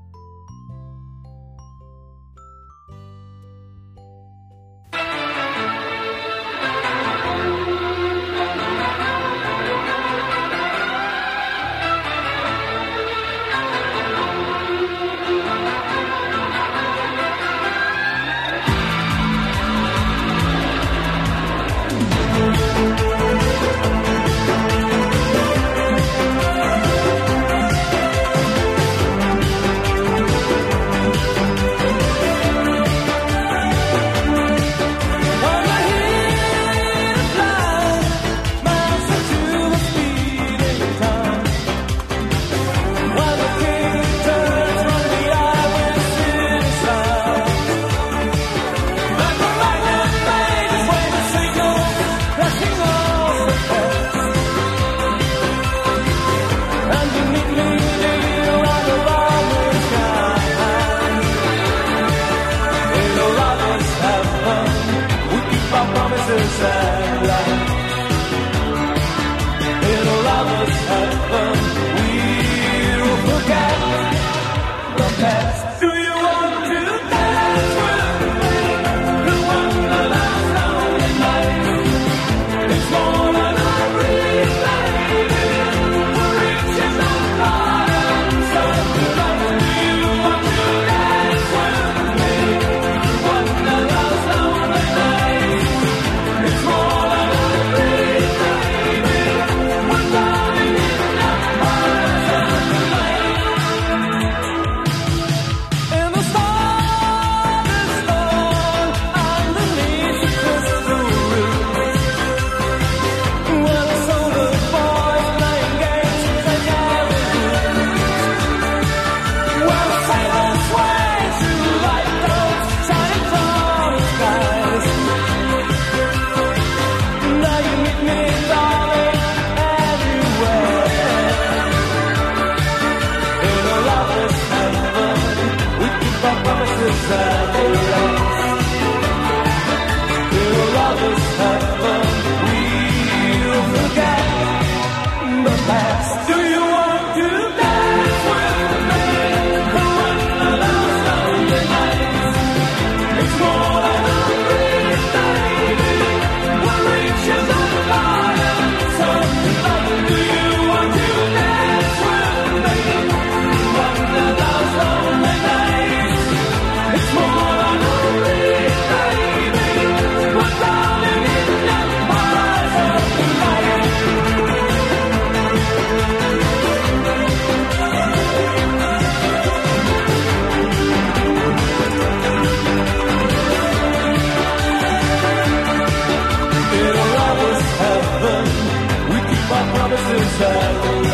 time 190.40 191.13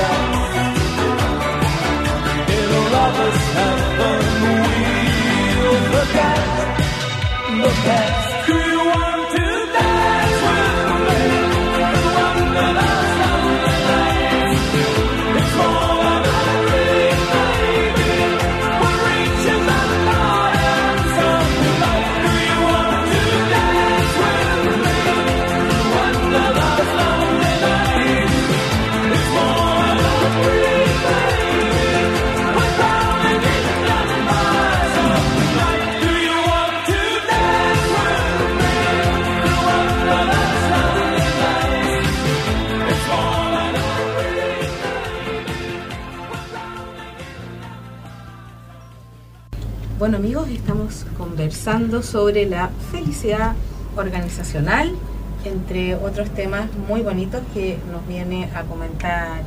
Bueno 50.00 50.16
amigos, 50.16 50.48
estamos 50.48 51.06
conversando 51.18 52.02
sobre 52.04 52.46
la 52.46 52.70
felicidad 52.90 53.54
organizacional, 53.98 54.96
entre 55.44 55.96
otros 55.96 56.30
temas 56.30 56.70
muy 56.88 57.02
bonitos 57.02 57.42
que 57.54 57.78
nos 57.92 58.08
viene 58.08 58.50
a 58.56 58.64
comentar 58.64 59.42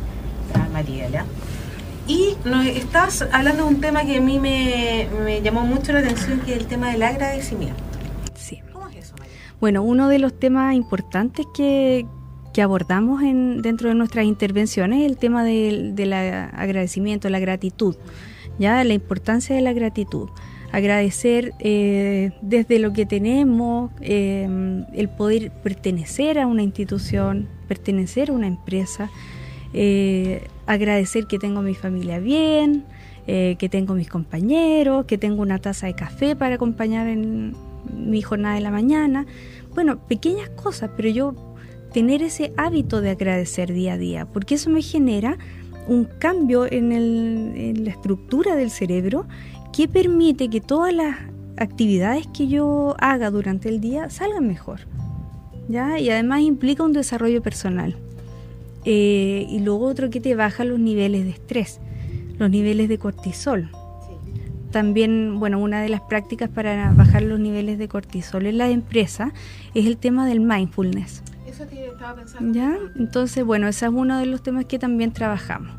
Mariela. 0.71 1.25
Y 2.07 2.37
nos 2.45 2.67
estás 2.67 3.27
hablando 3.33 3.65
de 3.65 3.71
un 3.71 3.81
tema 3.81 4.05
que 4.05 4.19
a 4.19 4.21
mí 4.21 4.39
me, 4.39 5.09
me 5.25 5.41
llamó 5.41 5.63
mucho 5.63 5.95
la 5.95 6.01
atención, 6.01 6.41
que 6.41 6.53
es 6.53 6.59
el 6.59 6.67
tema 6.67 6.91
del 6.91 7.03
agradecimiento. 7.03 7.83
Sí. 8.35 8.61
¿Cómo 8.75 8.89
es 8.89 8.97
eso, 8.97 9.15
Mariela? 9.19 9.39
Bueno, 9.59 9.83
uno 9.83 10.09
de 10.11 10.19
los 10.19 10.39
temas 10.39 10.75
importantes 10.75 11.47
que, 11.55 12.05
que 12.53 12.61
abordamos 12.61 13.23
en, 13.23 13.63
dentro 13.63 13.89
de 13.89 13.95
nuestras 13.95 14.27
intervenciones 14.27 15.01
es 15.01 15.07
el 15.07 15.17
tema 15.17 15.45
del, 15.45 15.95
del 15.95 16.13
agradecimiento, 16.13 17.31
la 17.31 17.39
gratitud, 17.39 17.97
ya 18.59 18.83
la 18.85 18.95
importancia 18.95 19.55
de 19.55 19.63
la 19.63 19.73
gratitud. 19.73 20.29
Agradecer 20.73 21.53
eh, 21.59 22.31
desde 22.41 22.79
lo 22.79 22.95
que 22.95 23.05
tenemos, 23.05 23.91
eh, 24.01 24.49
el 24.95 25.09
poder 25.11 25.51
pertenecer 25.63 26.39
a 26.39 26.47
una 26.47 26.63
institución, 26.63 27.49
pertenecer 27.69 28.31
a 28.31 28.33
una 28.33 28.47
empresa, 28.47 29.11
eh, 29.75 30.47
agradecer 30.67 31.27
que 31.27 31.39
tengo 31.39 31.61
mi 31.61 31.75
familia 31.75 32.19
bien, 32.19 32.85
que 33.25 33.69
tengo 33.71 33.95
mis 33.95 34.09
compañeros, 34.09 35.05
que 35.05 35.17
tengo 35.17 35.43
una 35.43 35.61
taza 35.61 35.87
de 35.87 35.95
café 35.95 36.35
para 36.35 36.57
acompañar 36.57 37.07
en 37.07 37.55
mi 37.97 38.21
jornada 38.21 38.57
de 38.57 38.63
la 38.63 38.73
mañana. 38.73 39.27
Bueno, 39.75 40.01
pequeñas 40.09 40.49
cosas, 40.51 40.91
pero 40.97 41.09
yo 41.09 41.35
tener 41.93 42.23
ese 42.23 42.53
hábito 42.57 43.01
de 43.01 43.11
agradecer 43.11 43.73
día 43.73 43.93
a 43.93 43.99
día, 43.99 44.27
porque 44.27 44.57
eso 44.57 44.71
me 44.71 44.83
genera 44.83 45.39
un 45.89 46.05
cambio 46.05 46.71
en, 46.71 46.93
el, 46.93 47.85
la 47.85 47.91
estructura 47.91 48.55
del 48.55 48.71
cerebro 48.71 49.27
que 49.73 49.89
permite 49.89 50.49
que 50.49 50.61
todas 50.61 50.93
las 50.95 51.17
actividades 51.57 52.27
que 52.29 52.49
yo 52.49 52.95
haga 52.99 53.31
durante 53.31 53.69
el 53.69 53.81
día 53.81 54.11
salgan 54.11 54.47
mejor. 54.47 54.81
¿ya? 55.69 55.99
Y 55.99 56.11
además 56.11 56.41
implica 56.43 56.83
un 56.83 56.93
desarrollo 56.93 57.43
personal. 57.43 57.97
Eh, 58.85 59.47
y 59.49 59.61
luego 59.61 59.87
otro 59.87 60.11
que 60.11 60.21
te 60.21 60.35
baja 60.35 60.65
los 60.65 60.79
niveles 60.79 61.25
de 61.25 61.31
estrés, 61.31 61.81
los 62.39 62.51
niveles 62.51 62.89
de 62.89 62.99
cortisol. 62.99 63.71
También, 64.71 65.39
bueno, 65.39 65.59
una 65.59 65.83
de 65.83 65.89
las 65.89 66.01
prácticas 66.01 66.49
para 66.49 66.93
bajar 66.93 67.23
los 67.23 67.39
niveles 67.39 67.79
de 67.79 67.89
cortisol 67.89 68.47
en 68.47 68.59
la 68.59 68.71
empresa 68.71 69.33
es 69.75 69.87
el 69.87 69.99
tema 69.99 70.27
del 70.27 70.41
mindfulness. 70.41 71.23
Eso 71.53 71.69
que 71.69 71.87
estaba 71.87 72.15
pensando. 72.17 72.53
¿Ya? 72.59 72.77
Entonces, 72.97 73.45
bueno, 73.45 73.69
ese 73.69 73.87
es 73.87 73.93
uno 73.93 74.19
de 74.19 74.27
los 74.27 74.43
temas 74.43 74.65
que 74.65 74.79
también 74.79 75.13
trabajamos. 75.13 75.71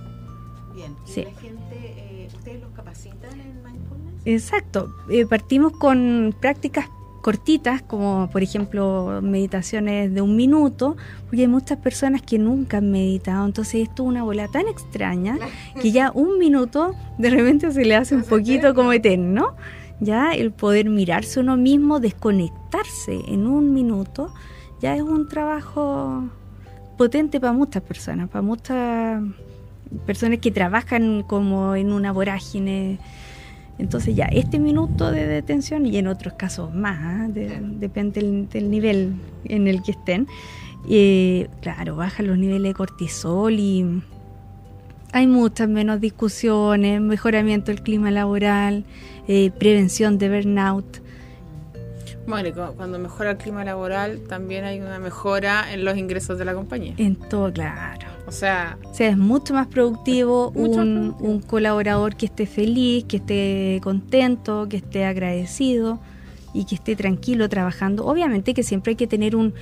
Bien. 0.76 0.96
¿Y 1.08 1.10
Sí. 1.12 1.24
la 1.24 1.40
gente, 1.42 1.76
eh, 1.76 2.28
ustedes 2.36 2.62
los 2.62 2.72
capacitan 2.72 3.32
en 3.40 3.64
mindfulness? 3.64 4.22
Exacto. 4.26 4.94
Eh, 5.10 5.26
partimos 5.26 5.72
con 5.74 6.36
prácticas 6.40 6.88
cortitas, 7.22 7.82
como 7.82 8.30
por 8.32 8.44
ejemplo 8.44 9.22
meditaciones 9.24 10.14
de 10.14 10.22
un 10.22 10.36
minuto, 10.36 10.98
porque 11.26 11.42
hay 11.44 11.48
muchas 11.48 11.78
personas 11.78 12.22
que 12.22 12.38
nunca 12.38 12.78
han 12.80 12.92
meditado, 12.92 13.46
entonces 13.46 13.76
esto 13.88 14.04
es 14.04 14.10
una 14.10 14.24
bola 14.24 14.50
tan 14.50 14.68
extraña 14.68 15.40
que 15.82 15.94
ya 15.94 16.12
un 16.14 16.38
minuto 16.38 16.94
de 17.18 17.30
repente 17.30 17.72
se 17.72 17.86
le 17.86 17.96
hace 17.96 18.14
un 18.16 18.24
poquito 18.30 18.76
como 18.76 18.92
eterno. 18.92 19.56
Ya 20.02 20.34
el 20.34 20.52
poder 20.52 20.90
mirarse 20.90 21.40
uno 21.40 21.56
mismo, 21.56 22.02
desconectarse 22.02 23.22
en 23.28 23.48
un 23.48 23.74
minuto, 23.74 24.34
ya 24.84 24.98
es 24.98 25.02
un 25.02 25.30
trabajo 25.30 26.26
potente 26.98 27.40
para 27.40 27.54
muchas 27.54 27.82
personas, 27.82 28.28
para 28.30 28.42
muchas 28.42 29.24
personas 30.06 30.40
que 30.40 30.52
trabajan 30.52 31.24
como 31.24 31.74
en 31.76 31.94
una 31.94 32.12
vorágine. 32.12 33.00
Entonces 33.80 34.14
ya, 34.14 34.26
este 34.26 34.60
minuto 34.60 35.10
de 35.10 35.26
detención 35.26 35.86
y 35.86 35.96
en 35.98 36.08
otros 36.08 36.34
casos 36.34 36.76
más, 36.76 37.00
¿ah? 37.02 37.28
De- 37.30 37.62
depende 37.62 38.20
del, 38.22 38.50
del 38.50 38.70
nivel 38.70 39.14
en 39.46 39.68
el 39.70 39.82
que 39.82 39.92
estén, 39.92 40.28
eh, 40.90 41.48
claro, 41.62 41.96
bajan 41.96 42.28
los 42.28 42.38
niveles 42.38 42.72
de 42.72 42.74
cortisol 42.74 43.54
y 43.54 44.04
hay 45.14 45.28
muchas 45.28 45.70
menos 45.70 46.02
discusiones, 46.02 47.00
mejoramiento 47.00 47.72
del 47.72 47.82
clima 47.82 48.12
laboral, 48.12 48.84
eh, 49.30 49.50
prevención 49.58 50.18
de 50.18 50.28
burnout. 50.30 51.03
Bueno, 52.28 52.50
cuando 52.78 53.00
mejora 53.00 53.32
el 53.32 53.38
clima 53.38 53.66
laboral, 53.66 54.22
también 54.30 54.64
hay 54.64 54.80
una 54.80 55.00
mejora 55.00 55.74
en 55.74 55.84
los 55.84 55.98
ingresos 55.98 56.38
de 56.38 56.46
la 56.46 56.54
compañía. 56.54 56.94
En 56.98 57.16
todo, 57.16 57.52
claro. 57.52 58.08
O 58.26 58.32
sea, 58.32 58.78
O 58.90 58.94
sea, 58.94 59.10
es 59.10 59.18
mucho 59.18 59.54
más 59.54 59.68
productivo, 59.68 60.52
Mucho 60.56 60.78
más 60.78 60.88
un, 60.88 60.94
productivo. 60.96 61.30
un 61.30 61.42
colaborador 61.42 62.16
que 62.16 62.26
esté 62.28 62.46
feliz, 62.46 63.04
que 63.06 63.18
esté 63.18 63.80
contento, 63.84 64.68
que 64.70 64.78
esté 64.78 65.06
agradecido 65.06 66.00
y 66.54 66.66
que 66.66 66.76
esté 66.76 66.96
tranquilo 66.96 67.50
trabajando. 67.50 68.06
Obviamente 68.06 68.54
que 68.54 68.64
siempre 68.64 68.92
hay 68.92 68.96
que 68.96 69.08
tener 69.08 69.36
un, 69.36 69.54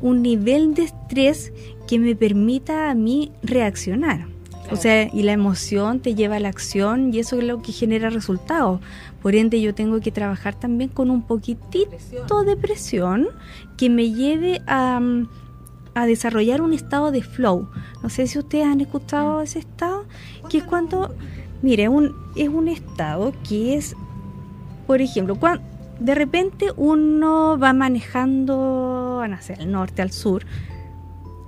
un 0.00 0.22
nivel 0.22 0.74
de 0.74 0.84
estrés 0.84 1.52
que 1.86 1.98
me 1.98 2.16
permita 2.16 2.90
a 2.90 2.94
mí 2.94 3.30
reaccionar. 3.42 4.26
O 4.72 4.76
sea, 4.76 5.08
y 5.12 5.22
la 5.22 5.32
emoción 5.32 6.00
te 6.00 6.14
lleva 6.14 6.36
a 6.36 6.40
la 6.40 6.48
acción 6.48 7.12
y 7.12 7.18
eso 7.18 7.38
es 7.38 7.44
lo 7.44 7.60
que 7.60 7.72
genera 7.72 8.08
resultados. 8.08 8.80
Por 9.20 9.34
ende, 9.34 9.60
yo 9.60 9.74
tengo 9.74 10.00
que 10.00 10.12
trabajar 10.12 10.54
también 10.54 10.90
con 10.90 11.10
un 11.10 11.22
poquitito 11.22 12.44
de 12.44 12.56
presión 12.56 13.28
que 13.76 13.90
me 13.90 14.12
lleve 14.12 14.62
a, 14.66 15.00
mm, 15.00 15.28
a 15.94 16.06
desarrollar 16.06 16.62
un 16.62 16.72
estado 16.72 17.10
de 17.10 17.22
flow. 17.22 17.68
No 18.02 18.08
sé 18.08 18.26
si 18.26 18.38
ustedes 18.38 18.66
han 18.66 18.80
escuchado 18.80 19.42
ese 19.42 19.58
estado, 19.58 20.04
que 20.48 20.58
es 20.58 20.64
cuando, 20.64 21.14
mire, 21.62 21.88
un, 21.88 22.14
es 22.36 22.48
un 22.48 22.68
estado 22.68 23.32
que 23.48 23.74
es, 23.74 23.96
por 24.86 25.00
ejemplo, 25.00 25.34
cuando 25.34 25.62
de 26.00 26.14
repente 26.14 26.72
uno 26.76 27.58
va 27.58 27.72
manejando, 27.72 29.22
no 29.28 29.42
sé, 29.42 29.54
al 29.54 29.70
norte, 29.70 30.02
al 30.02 30.10
sur, 30.10 30.44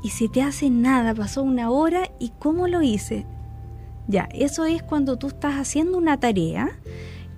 y 0.02 0.10
se 0.10 0.28
te 0.28 0.42
hace 0.42 0.70
nada, 0.70 1.14
pasó 1.14 1.42
una 1.42 1.70
hora 1.70 2.10
y 2.18 2.32
¿cómo 2.38 2.68
lo 2.68 2.82
hice? 2.82 3.26
Ya, 4.08 4.28
eso 4.32 4.64
es 4.64 4.82
cuando 4.82 5.16
tú 5.16 5.28
estás 5.28 5.54
haciendo 5.54 5.96
una 5.96 6.18
tarea 6.18 6.70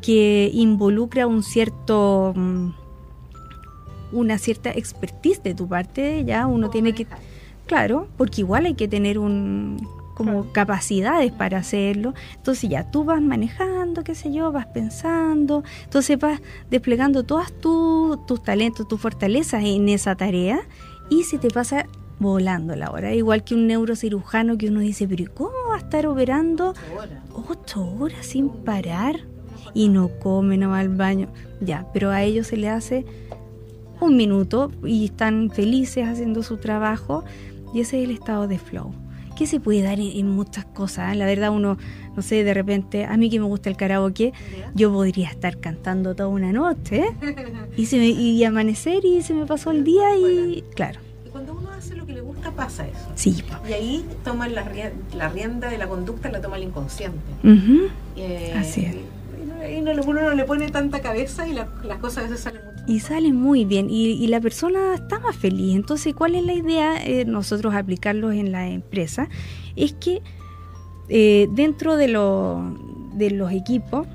que 0.00 0.50
involucra 0.52 1.26
un 1.26 1.42
cierto 1.42 2.32
mm, 2.34 2.70
una 4.12 4.38
cierta 4.38 4.70
expertise 4.70 5.42
de 5.42 5.54
tu 5.54 5.68
parte, 5.68 6.24
ya 6.24 6.46
uno 6.46 6.66
¿Cómo 6.66 6.70
tiene 6.70 6.94
que 6.94 7.06
claro, 7.66 8.08
porque 8.16 8.42
igual 8.42 8.66
hay 8.66 8.74
que 8.74 8.88
tener 8.88 9.18
un 9.18 9.86
como 10.14 10.52
capacidades 10.52 11.32
para 11.32 11.58
hacerlo. 11.58 12.14
Entonces 12.36 12.70
ya 12.70 12.88
tú 12.90 13.04
vas 13.04 13.20
manejando, 13.20 14.04
qué 14.04 14.14
sé 14.14 14.32
yo, 14.32 14.52
vas 14.52 14.66
pensando, 14.66 15.64
entonces 15.82 16.18
vas 16.18 16.40
desplegando 16.70 17.24
todas 17.24 17.52
tu- 17.52 18.20
tus 18.26 18.42
talentos, 18.42 18.86
tus 18.86 19.00
fortalezas 19.00 19.64
en 19.64 19.88
esa 19.88 20.14
tarea 20.14 20.60
y 21.10 21.24
se 21.24 21.38
te 21.38 21.48
pasa 21.50 21.86
volando 22.18 22.76
la 22.76 22.90
hora, 22.90 23.12
igual 23.14 23.42
que 23.44 23.54
un 23.54 23.66
neurocirujano 23.66 24.56
que 24.56 24.68
uno 24.68 24.80
dice, 24.80 25.06
pero 25.08 25.22
¿y 25.24 25.26
¿cómo 25.26 25.50
va 25.70 25.76
a 25.76 25.78
estar 25.78 26.06
operando 26.06 26.74
ocho 27.50 27.84
horas 27.98 28.24
sin 28.26 28.48
parar 28.48 29.20
y 29.74 29.88
no 29.88 30.08
come, 30.20 30.56
no 30.56 30.68
va 30.70 30.78
al 30.78 30.88
baño. 30.90 31.28
Ya, 31.60 31.86
pero 31.92 32.10
a 32.10 32.22
ellos 32.22 32.46
se 32.46 32.56
le 32.56 32.68
hace 32.68 33.04
un 34.00 34.16
minuto 34.16 34.70
y 34.84 35.06
están 35.06 35.50
felices 35.50 36.06
haciendo 36.06 36.42
su 36.42 36.58
trabajo 36.58 37.24
y 37.72 37.80
ese 37.80 37.98
es 38.02 38.08
el 38.08 38.14
estado 38.14 38.46
de 38.46 38.58
flow. 38.58 38.92
Que 39.36 39.48
se 39.48 39.58
puede 39.58 39.82
dar 39.82 39.98
en, 39.98 40.16
en 40.16 40.30
muchas 40.30 40.64
cosas. 40.64 41.12
¿eh? 41.12 41.16
La 41.16 41.26
verdad, 41.26 41.50
uno, 41.50 41.76
no 42.14 42.22
sé, 42.22 42.44
de 42.44 42.54
repente, 42.54 43.04
a 43.04 43.16
mí 43.16 43.28
que 43.30 43.40
me 43.40 43.46
gusta 43.46 43.68
el 43.68 43.76
karaoke, 43.76 44.32
yo 44.76 44.92
podría 44.92 45.28
estar 45.28 45.58
cantando 45.58 46.14
toda 46.14 46.28
una 46.28 46.52
noche 46.52 47.04
¿eh? 47.20 47.66
y, 47.76 47.86
se 47.86 47.98
me- 47.98 48.06
y 48.10 48.44
amanecer 48.44 49.04
y 49.04 49.22
se 49.22 49.34
me 49.34 49.44
pasó 49.44 49.72
el 49.72 49.82
día 49.82 50.16
y, 50.16 50.62
claro, 50.76 51.00
hace 51.76 51.94
lo 51.96 52.06
que 52.06 52.12
le 52.12 52.20
gusta, 52.20 52.50
pasa 52.52 52.86
eso. 52.86 52.98
sí. 53.14 53.42
Y 53.68 53.72
ahí 53.72 54.04
toma 54.24 54.48
la, 54.48 54.64
la 55.16 55.28
rienda 55.28 55.68
de 55.68 55.78
la 55.78 55.86
conducta, 55.88 56.30
la 56.30 56.40
toma 56.40 56.56
el 56.56 56.64
inconsciente. 56.64 57.18
Eh, 58.16 58.54
Así 58.56 58.84
es. 58.86 58.94
Y, 58.94 59.46
no- 59.46 59.68
y 59.68 59.80
no, 59.80 59.92
le- 59.92 60.00
uno 60.02 60.22
no 60.22 60.34
le 60.34 60.44
pone 60.44 60.68
tanta 60.70 61.00
cabeza 61.00 61.46
y 61.48 61.52
la- 61.52 61.68
las 61.84 61.98
cosas 61.98 62.18
a 62.18 62.22
veces 62.28 62.40
salen 62.40 62.62
mucho. 62.64 62.84
Y 62.86 63.00
sale 63.00 63.32
muy 63.32 63.64
bien 63.64 63.88
y, 63.90 64.12
y 64.12 64.26
la 64.26 64.40
persona 64.40 64.94
está 64.94 65.18
más 65.18 65.36
feliz. 65.36 65.74
Entonces, 65.74 66.14
¿cuál 66.14 66.34
es 66.34 66.44
la 66.44 66.52
idea? 66.54 66.96
eh, 67.04 67.24
nosotros 67.24 67.74
aplicarlos 67.74 68.34
en 68.34 68.52
la 68.52 68.68
empresa. 68.68 69.28
Es 69.76 69.92
que 69.94 70.20
eh, 71.08 71.48
dentro 71.52 71.96
de, 71.96 72.08
lo- 72.08 72.76
de 73.14 73.30
los 73.30 73.52
equipos, 73.52 74.06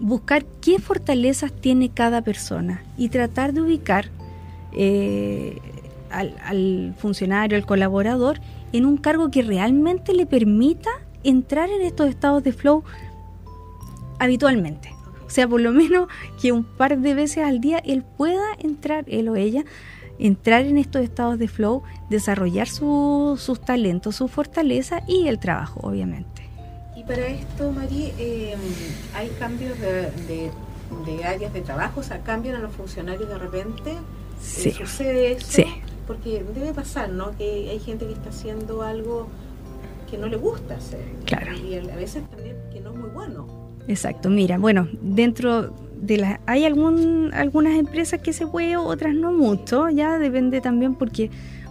buscar 0.00 0.44
qué 0.60 0.78
fortalezas 0.78 1.52
tiene 1.52 1.90
cada 1.90 2.22
persona 2.22 2.82
y 2.98 3.08
tratar 3.10 3.52
de 3.52 3.60
ubicar 3.60 4.06
eh, 4.72 5.58
al, 6.12 6.36
al 6.44 6.94
funcionario, 6.98 7.56
al 7.56 7.66
colaborador, 7.66 8.40
en 8.72 8.86
un 8.86 8.96
cargo 8.96 9.30
que 9.30 9.42
realmente 9.42 10.12
le 10.14 10.26
permita 10.26 10.90
entrar 11.24 11.70
en 11.70 11.82
estos 11.82 12.08
estados 12.08 12.42
de 12.42 12.52
flow 12.52 12.84
habitualmente. 14.18 14.94
O 15.26 15.30
sea, 15.30 15.48
por 15.48 15.60
lo 15.60 15.72
menos 15.72 16.08
que 16.40 16.52
un 16.52 16.64
par 16.64 16.98
de 16.98 17.14
veces 17.14 17.44
al 17.44 17.60
día 17.60 17.78
él 17.78 18.04
pueda 18.16 18.44
entrar, 18.58 19.04
él 19.08 19.28
o 19.28 19.36
ella, 19.36 19.64
entrar 20.18 20.64
en 20.66 20.78
estos 20.78 21.02
estados 21.02 21.38
de 21.38 21.48
flow, 21.48 21.82
desarrollar 22.10 22.68
su- 22.68 23.36
sus 23.40 23.60
talentos, 23.60 24.16
su 24.16 24.28
fortaleza 24.28 25.02
y 25.08 25.26
el 25.28 25.38
trabajo, 25.38 25.80
obviamente. 25.82 26.42
Y 26.94 27.02
para 27.04 27.26
esto, 27.26 27.72
Mari, 27.72 28.12
eh, 28.18 28.54
hay 29.14 29.28
cambios 29.38 29.78
de, 29.80 30.10
de 30.28 30.50
de 31.06 31.24
áreas 31.24 31.54
de 31.54 31.62
trabajo, 31.62 32.00
o 32.00 32.02
sea, 32.02 32.18
cambian 32.20 32.54
a 32.56 32.58
los 32.58 32.70
funcionarios 32.74 33.26
de 33.26 33.38
repente. 33.38 33.94
Sí. 34.42 34.72
sucede 34.72 35.32
eso. 35.32 35.46
Sí. 35.48 35.64
Porque 36.06 36.44
debe 36.54 36.72
pasar, 36.74 37.10
¿no? 37.10 37.36
Que 37.36 37.70
hay 37.70 37.78
gente 37.78 38.06
que 38.06 38.12
está 38.12 38.30
haciendo 38.30 38.82
algo 38.82 39.28
que 40.10 40.18
no 40.18 40.26
le 40.26 40.36
gusta 40.36 40.74
hacer. 40.74 41.04
Claro. 41.24 41.52
Y 41.56 41.74
a 41.76 41.96
veces 41.96 42.28
también 42.28 42.56
que 42.72 42.80
no 42.80 42.90
es 42.90 42.96
muy 42.96 43.10
bueno. 43.10 43.46
Exacto, 43.88 44.30
mira, 44.30 44.58
bueno, 44.58 44.88
dentro 45.00 45.74
de 46.00 46.18
las... 46.18 46.40
Hay 46.46 46.64
algún, 46.64 47.30
algunas 47.32 47.78
empresas 47.78 48.20
que 48.20 48.32
se 48.32 48.46
puede, 48.46 48.76
otras 48.76 49.14
no 49.14 49.32
mucho, 49.32 49.88
ya 49.88 50.18
depende 50.18 50.60
también 50.60 50.94
porque 50.94 51.30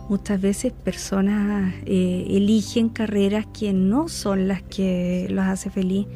muchas 0.10 0.42
veces 0.42 0.74
personas 0.74 1.74
eh, 1.86 2.26
eligen 2.30 2.90
carreras 2.90 3.46
que 3.58 3.72
no 3.72 4.10
son 4.10 4.48
las 4.48 4.62
que 4.64 5.28
los 5.30 5.46
hace 5.46 5.70
feliz, 5.70 6.08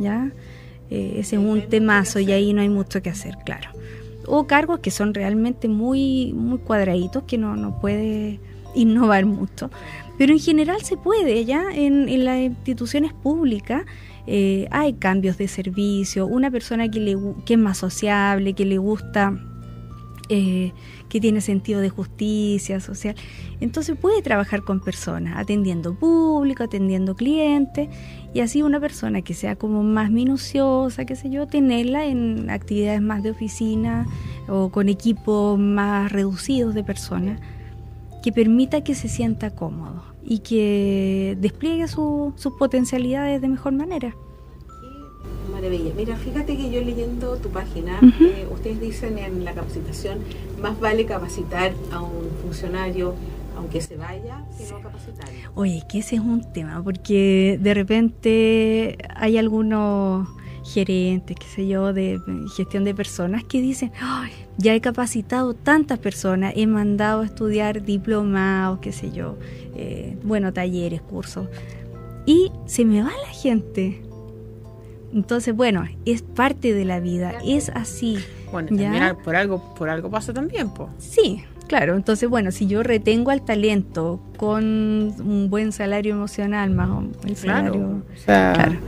¿ya? 0.00 0.32
Eh, 0.90 1.16
ese 1.18 1.36
es 1.36 1.42
un 1.42 1.68
temazo 1.68 2.18
y 2.18 2.32
ahí 2.32 2.52
no 2.52 2.62
hay 2.62 2.68
mucho 2.68 3.00
que 3.00 3.10
hacer, 3.10 3.36
claro. 3.44 3.70
O 4.26 4.46
cargos 4.46 4.80
que 4.80 4.90
son 4.90 5.14
realmente 5.14 5.68
muy, 5.68 6.32
muy 6.32 6.58
cuadraditos, 6.58 7.24
que 7.24 7.38
no, 7.38 7.56
no 7.56 7.80
puede 7.80 8.40
innovar 8.74 9.26
mucho. 9.26 9.70
Pero 10.18 10.32
en 10.32 10.38
general 10.38 10.82
se 10.82 10.96
puede, 10.96 11.44
¿ya? 11.44 11.64
En, 11.72 12.08
en 12.08 12.24
las 12.24 12.38
instituciones 12.38 13.12
públicas 13.12 13.84
eh, 14.26 14.68
hay 14.70 14.94
cambios 14.94 15.36
de 15.36 15.48
servicio, 15.48 16.26
una 16.26 16.50
persona 16.50 16.88
que, 16.88 17.00
le, 17.00 17.16
que 17.44 17.54
es 17.54 17.58
más 17.58 17.78
sociable, 17.78 18.54
que 18.54 18.64
le 18.64 18.78
gusta, 18.78 19.38
eh, 20.30 20.72
que 21.14 21.20
tiene 21.20 21.40
sentido 21.40 21.80
de 21.80 21.90
justicia 21.90 22.80
social, 22.80 23.14
entonces 23.60 23.96
puede 23.96 24.20
trabajar 24.20 24.64
con 24.64 24.80
personas, 24.80 25.36
atendiendo 25.36 25.94
público, 25.94 26.64
atendiendo 26.64 27.14
clientes, 27.14 27.88
y 28.34 28.40
así 28.40 28.64
una 28.64 28.80
persona 28.80 29.22
que 29.22 29.32
sea 29.32 29.54
como 29.54 29.84
más 29.84 30.10
minuciosa, 30.10 31.04
qué 31.04 31.14
sé 31.14 31.30
yo, 31.30 31.46
tenerla 31.46 32.04
en 32.06 32.50
actividades 32.50 33.00
más 33.00 33.22
de 33.22 33.30
oficina 33.30 34.08
o 34.48 34.70
con 34.70 34.88
equipos 34.88 35.56
más 35.56 36.10
reducidos 36.10 36.74
de 36.74 36.82
personas 36.82 37.40
que 38.24 38.32
permita 38.32 38.82
que 38.82 38.96
se 38.96 39.06
sienta 39.06 39.54
cómodo 39.54 40.02
y 40.24 40.40
que 40.40 41.38
despliegue 41.40 41.86
su- 41.86 42.32
sus 42.34 42.54
potencialidades 42.54 43.40
de 43.40 43.46
mejor 43.46 43.72
manera. 43.72 44.16
Maravilla. 45.52 45.92
Mira, 45.96 46.16
fíjate 46.16 46.56
que 46.56 46.70
yo 46.70 46.80
leyendo 46.80 47.36
tu 47.36 47.48
página, 47.50 48.00
eh, 48.20 48.44
ustedes 48.50 48.80
dicen 48.80 49.18
en 49.18 49.44
la 49.44 49.52
capacitación, 49.54 50.18
más 50.64 50.80
vale 50.80 51.04
capacitar 51.04 51.74
a 51.92 52.00
un 52.00 52.30
funcionario 52.42 53.14
aunque 53.54 53.82
se 53.82 53.96
vaya 53.96 54.42
que 54.56 54.66
no 54.72 54.80
capacitarlo. 54.80 55.34
Oye, 55.54 55.82
que 55.88 55.98
ese 55.98 56.16
es 56.16 56.22
un 56.22 56.40
tema, 56.52 56.82
porque 56.82 57.58
de 57.60 57.74
repente 57.74 58.96
hay 59.14 59.36
algunos 59.36 60.26
gerentes, 60.64 61.36
qué 61.38 61.46
sé 61.46 61.68
yo, 61.68 61.92
de 61.92 62.18
gestión 62.56 62.84
de 62.84 62.94
personas 62.94 63.44
que 63.44 63.60
dicen, 63.60 63.92
"Ay, 64.00 64.32
ya 64.56 64.74
he 64.74 64.80
capacitado 64.80 65.52
tantas 65.52 65.98
personas, 65.98 66.54
he 66.56 66.66
mandado 66.66 67.20
a 67.20 67.26
estudiar 67.26 67.82
diplomados, 67.84 68.78
qué 68.80 68.90
sé 68.90 69.12
yo, 69.12 69.36
eh, 69.76 70.16
bueno, 70.24 70.54
talleres, 70.54 71.02
cursos, 71.02 71.46
y 72.24 72.50
se 72.64 72.86
me 72.86 73.02
va 73.02 73.10
la 73.10 73.32
gente. 73.32 74.02
Entonces, 75.12 75.54
bueno, 75.54 75.84
es 76.06 76.22
parte 76.22 76.72
de 76.72 76.86
la 76.86 77.00
vida, 77.00 77.34
es 77.46 77.68
así. 77.68 78.16
Por 79.24 79.36
algo, 79.36 79.74
por 79.74 79.88
algo 79.88 80.10
pasa 80.10 80.32
también, 80.32 80.70
po. 80.70 80.88
Sí, 80.98 81.44
claro. 81.68 81.96
Entonces, 81.96 82.28
bueno, 82.28 82.50
si 82.52 82.66
yo 82.66 82.82
retengo 82.82 83.30
al 83.30 83.42
talento 83.42 84.20
con 84.36 84.64
un 84.64 85.48
buen 85.50 85.72
salario 85.72 86.14
emocional, 86.14 86.70
más 86.70 86.88
o 86.90 87.04
el 87.26 87.36
salario. 87.36 87.72
Claro. 87.72 88.02
O 88.14 88.16
sea, 88.24 88.52
Claro. 88.54 88.78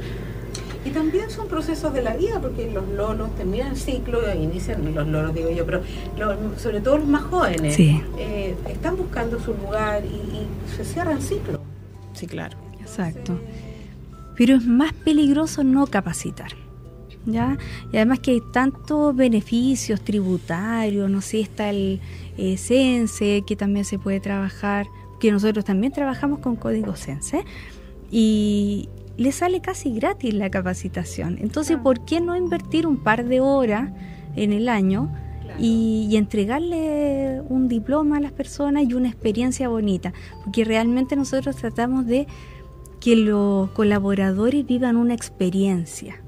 Y 0.85 0.91
también 0.91 1.29
son 1.31 1.49
procesos 1.49 1.93
de 1.93 2.01
la 2.01 2.15
vida, 2.15 2.39
porque 2.41 2.71
los 2.71 2.87
lolos 2.91 3.35
terminan 3.35 3.73
el 3.73 3.77
ciclo, 3.77 4.21
inician 4.33 4.95
los 4.95 5.09
lolos, 5.09 5.35
digo 5.35 5.51
yo, 5.51 5.67
pero 5.67 5.83
sobre 6.59 6.81
todo 6.81 6.99
los 6.99 7.09
más 7.09 7.23
jóvenes 7.23 7.75
Sí. 7.75 8.01
eh, 8.19 8.55
están 8.69 8.97
buscando 8.97 9.41
su 9.41 9.53
lugar 9.55 10.05
y, 10.05 10.09
y 10.15 10.47
se 10.77 10.85
cierran 10.85 11.21
ciclos. 11.21 11.59
sí, 12.13 12.29
claro. 12.29 12.57
Exacto. 12.81 13.37
Pero 14.37 14.55
es 14.55 14.65
más 14.65 14.93
peligroso 14.93 15.65
no 15.65 15.89
capacitar. 15.89 16.53
¿Ya? 17.27 17.59
Y 17.93 17.97
además 17.97 18.21
que 18.21 18.31
hay 18.31 18.43
tantos 18.53 19.15
beneficios 19.15 20.01
tributarios, 20.01 21.11
no 21.11 21.21
sé, 21.21 21.41
está 21.41 21.71
el 21.71 22.01
eh, 22.39 22.57
Sense, 22.57 23.43
que 23.45 23.57
también 23.57 23.85
se 23.85 23.99
puede 23.99 24.21
trabajar, 24.21 24.87
que 25.19 25.33
nosotros 25.33 25.65
también 25.65 25.93
trabajamos 25.93 26.39
con 26.39 26.55
código 26.55 26.95
Sense, 26.95 27.45
y 28.11 28.89
le 29.17 29.33
sale 29.33 29.61
casi 29.61 29.93
gratis 29.93 30.35
la 30.35 30.51
capacitación. 30.51 31.39
Entonces, 31.41 31.79
¿por 31.79 32.05
qué 32.05 32.21
no 32.21 32.37
invertir 32.37 32.87
un 32.87 32.99
par 32.99 33.25
de 33.25 33.41
horas 33.41 33.91
en 34.37 34.53
el 34.53 34.69
año 34.69 35.13
y, 35.59 36.07
y 36.09 36.17
entregarle 36.17 37.41
un 37.49 37.67
diploma 37.67 38.19
a 38.19 38.21
las 38.21 38.33
personas 38.33 38.85
y 38.85 38.95
una 38.95 39.09
experiencia 39.09 39.69
bonita? 39.69 40.13
Porque 40.45 40.65
realmente 40.65 41.17
nosotros 41.17 41.57
tratamos 41.57 42.07
de 42.07 42.27
que 43.01 43.17
los 43.17 43.71
colaboradores 43.71 44.67
vivan 44.67 44.97
una 44.97 45.15
experiencia, 45.15 46.23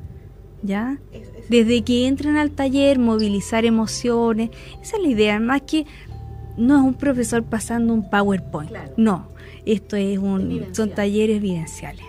¿ya? 0.63 0.99
Es- 1.13 1.29
es- 1.29 1.49
Desde 1.49 1.83
que 1.83 2.07
entran 2.07 2.37
al 2.37 2.51
taller, 2.51 2.99
movilizar 2.99 3.65
emociones, 3.65 4.51
esa 4.83 4.97
es 4.97 5.03
la 5.03 5.09
idea, 5.09 5.41
más 5.41 5.63
que 5.63 5.87
no 6.57 6.77
es 6.77 6.83
un 6.83 6.95
profesor 6.95 7.43
pasando 7.45 7.95
un 7.95 8.09
PowerPoint, 8.11 8.71
Claro. 8.71 8.93
no, 8.97 9.29
esto 9.65 9.97
es 9.97 10.19
un, 10.19 10.67
son 10.73 10.91
talleres 10.91 11.41
vivenciales, 11.41 12.05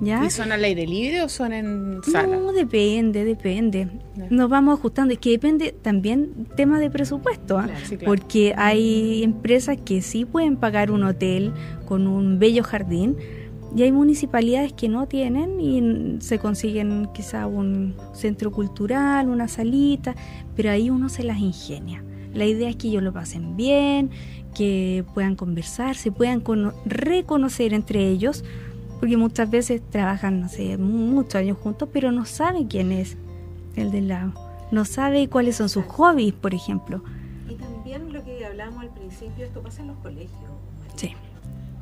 ¿ya? 0.00 0.24
¿Y 0.24 0.30
son 0.30 0.52
al 0.52 0.62
aire 0.62 0.86
libre 0.86 1.22
o 1.22 1.28
son 1.28 1.52
en 1.52 1.98
sala? 2.04 2.36
No, 2.36 2.52
depende, 2.52 3.24
depende. 3.24 3.88
Nos 4.30 4.48
vamos 4.48 4.78
ajustando. 4.78 5.12
Es 5.12 5.18
que 5.18 5.30
depende 5.30 5.72
también 5.82 6.46
tema 6.56 6.78
de 6.78 6.90
presupuesto, 6.90 7.58
¿ah? 7.58 7.64
Claro. 7.64 7.80
Sí, 7.84 7.96
claro. 7.96 8.06
porque 8.14 8.54
hay 8.56 9.22
empresas 9.24 9.76
que 9.84 10.00
sí 10.02 10.24
pueden 10.24 10.56
pagar 10.56 10.90
un 10.92 11.02
hotel 11.02 11.52
con 11.86 12.06
un 12.06 12.38
bello 12.38 12.62
jardín 12.62 13.16
y 13.76 13.82
hay 13.82 13.92
municipalidades 13.92 14.72
que 14.72 14.88
no 14.88 15.06
tienen 15.06 15.60
y 15.60 16.20
se 16.22 16.38
consiguen 16.38 17.08
quizá 17.12 17.46
un 17.46 17.94
centro 18.12 18.50
cultural, 18.50 19.28
una 19.28 19.46
salita, 19.48 20.14
pero 20.56 20.70
ahí 20.70 20.90
uno 20.90 21.08
se 21.08 21.22
las 21.22 21.38
ingenia. 21.38 22.02
La 22.34 22.44
idea 22.46 22.68
es 22.68 22.76
que 22.76 22.88
ellos 22.88 23.02
lo 23.02 23.12
pasen 23.12 23.56
bien, 23.56 24.10
que 24.54 25.04
puedan 25.14 25.34
conversar, 25.36 25.96
se 25.96 26.10
puedan 26.12 26.40
cono- 26.40 26.72
reconocer 26.84 27.74
entre 27.74 28.08
ellos, 28.08 28.44
porque 29.00 29.16
muchas 29.16 29.48
veces 29.50 29.82
trabajan, 29.90 30.40
no 30.40 30.48
sé, 30.48 30.76
muchos 30.78 31.36
años 31.36 31.58
juntos, 31.58 31.88
pero 31.92 32.10
no 32.10 32.24
saben 32.24 32.66
quién 32.66 32.90
es 32.92 33.16
el 33.76 33.90
del 33.90 34.08
lado. 34.08 34.32
No 34.72 34.84
sabe 34.84 35.28
cuáles 35.28 35.56
son 35.56 35.68
sus 35.68 35.84
hobbies, 35.84 36.34
por 36.34 36.52
ejemplo. 36.54 37.02
Y 37.48 37.54
también 37.54 38.12
lo 38.12 38.22
que 38.24 38.44
hablábamos 38.44 38.82
al 38.82 38.90
principio, 38.90 39.44
esto 39.44 39.62
pasa 39.62 39.82
en 39.82 39.88
los 39.88 39.96
colegios. 39.98 40.30
María. 40.80 40.92
Sí. 40.96 41.12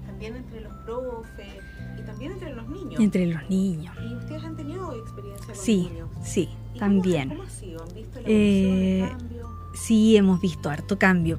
También 0.06 0.36
entre 0.36 0.60
los 0.60 0.72
profes 0.84 1.46
también 2.06 2.32
entre 2.32 2.54
los 2.54 2.68
niños. 2.68 3.00
Entre 3.00 3.26
los 3.26 3.50
niños. 3.50 3.94
Y 4.02 4.14
ustedes 4.14 4.44
han 4.44 4.56
tenido 4.56 4.92
experiencia 4.94 5.46
con 5.46 5.54
Sí, 5.56 5.88
niños. 5.92 6.08
sí, 6.22 6.48
¿Y 6.74 6.78
también. 6.78 7.28
¿Cómo, 7.28 7.40
cómo 7.40 7.48
ha 7.48 7.52
sido? 7.52 7.82
¿Han 7.82 7.94
visto 7.94 8.20
la 8.20 8.26
Eh, 8.28 9.06
cambio? 9.10 9.46
Sí, 9.74 10.16
hemos 10.16 10.40
visto 10.40 10.70
harto 10.70 10.98
cambio. 10.98 11.38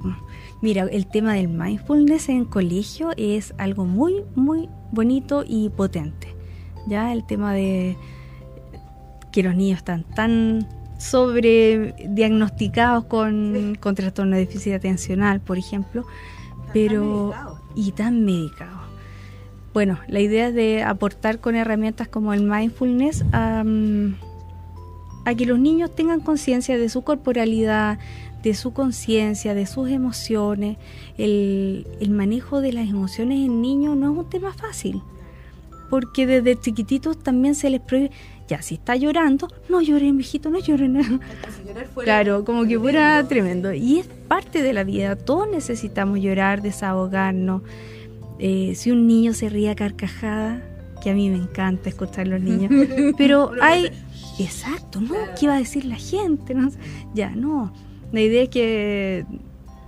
Mira, 0.62 0.84
el 0.84 1.08
tema 1.08 1.34
del 1.34 1.48
mindfulness 1.50 2.30
en 2.30 2.46
colegio 2.46 3.10
es 3.18 3.54
algo 3.58 3.86
muy, 3.86 4.24
muy 4.36 4.70
bonito 4.92 5.44
y 5.48 5.70
potente. 5.70 6.28
Ya 6.88 7.12
el 7.14 7.26
tema 7.26 7.54
de 7.54 7.96
que 9.32 9.44
los 9.44 9.56
niños 9.56 9.78
están 9.80 10.04
tan 10.16 10.68
sobrediagnosticados 10.98 13.06
con, 13.06 13.76
con 13.80 13.96
trastorno 13.96 14.36
de 14.36 14.46
déficit 14.46 14.74
atencional, 14.74 15.42
por 15.42 15.58
ejemplo, 15.58 16.06
pero 16.74 17.32
tan 17.32 17.48
y 17.76 17.92
tan 17.92 18.26
medicados. 18.26 18.77
Bueno, 19.74 20.00
la 20.08 20.20
idea 20.20 20.48
es 20.48 20.56
de 20.56 20.84
aportar 20.84 21.40
con 21.40 21.56
herramientas 21.56 22.08
como 22.08 22.34
el 22.34 22.42
mindfulness 22.42 23.24
a, 23.32 23.64
a 25.26 25.36
que 25.36 25.46
los 25.46 25.60
niños 25.60 25.94
tengan 25.96 26.20
conciencia 26.22 26.78
de 26.78 26.90
su 26.90 27.04
corporalidad, 27.04 28.00
de 28.44 28.54
su 28.54 28.74
conciencia, 28.74 29.54
de 29.54 29.66
sus 29.66 29.90
emociones. 29.90 30.78
El, 31.18 31.86
el 32.00 32.10
manejo 32.10 32.62
de 32.62 32.74
las 32.74 32.90
emociones 32.90 33.46
en 33.46 33.62
niños 33.62 33.98
no 33.98 34.12
es 34.12 34.18
un 34.18 34.30
tema 34.30 34.54
fácil, 34.54 35.02
porque 35.90 36.26
desde 36.26 36.60
chiquititos 36.60 37.18
también 37.18 37.56
se 37.56 37.70
les 37.70 37.82
prohíbe, 37.82 38.12
ya 38.48 38.62
si 38.62 38.76
está 38.76 38.96
llorando, 38.96 39.50
no 39.70 39.82
lloren, 39.82 40.16
mijito, 40.16 40.50
no 40.50 40.60
lloren. 40.60 41.20
Claro, 42.04 42.44
como 42.46 42.66
que 42.66 42.80
fuera 42.80 43.24
tremendo. 43.28 43.74
Y 43.74 44.00
es 44.00 44.08
parte 44.08 44.64
de 44.64 44.74
la 44.74 44.84
vida. 44.84 45.16
Todos 45.16 45.48
necesitamos 45.50 46.20
llorar, 46.20 46.62
desahogarnos. 46.62 47.62
Eh, 48.40 48.74
si 48.76 48.92
un 48.92 49.08
niño 49.08 49.34
se 49.34 49.50
ríe 49.50 49.70
a 49.70 49.76
carcajada, 49.76 50.62
que 51.02 51.10
a 51.10 51.14
mí 51.14 51.30
me 51.30 51.38
encanta 51.38 51.90
escuchar 51.90 52.28
a 52.28 52.30
los 52.30 52.42
niños, 52.42 52.72
pero 53.18 53.52
hay... 53.62 53.90
Exacto, 54.40 55.02
¿no? 55.02 55.16
¿Qué 55.40 55.48
va 55.48 55.56
a 55.56 55.60
decir 55.60 55.86
la 55.86 55.96
gente? 55.96 56.54
No 56.54 56.70
sé. 56.70 56.78
Ya, 57.16 57.32
no. 57.32 57.74
La 58.12 58.22
idea 58.22 58.44
es 58.44 58.50
que 58.50 59.26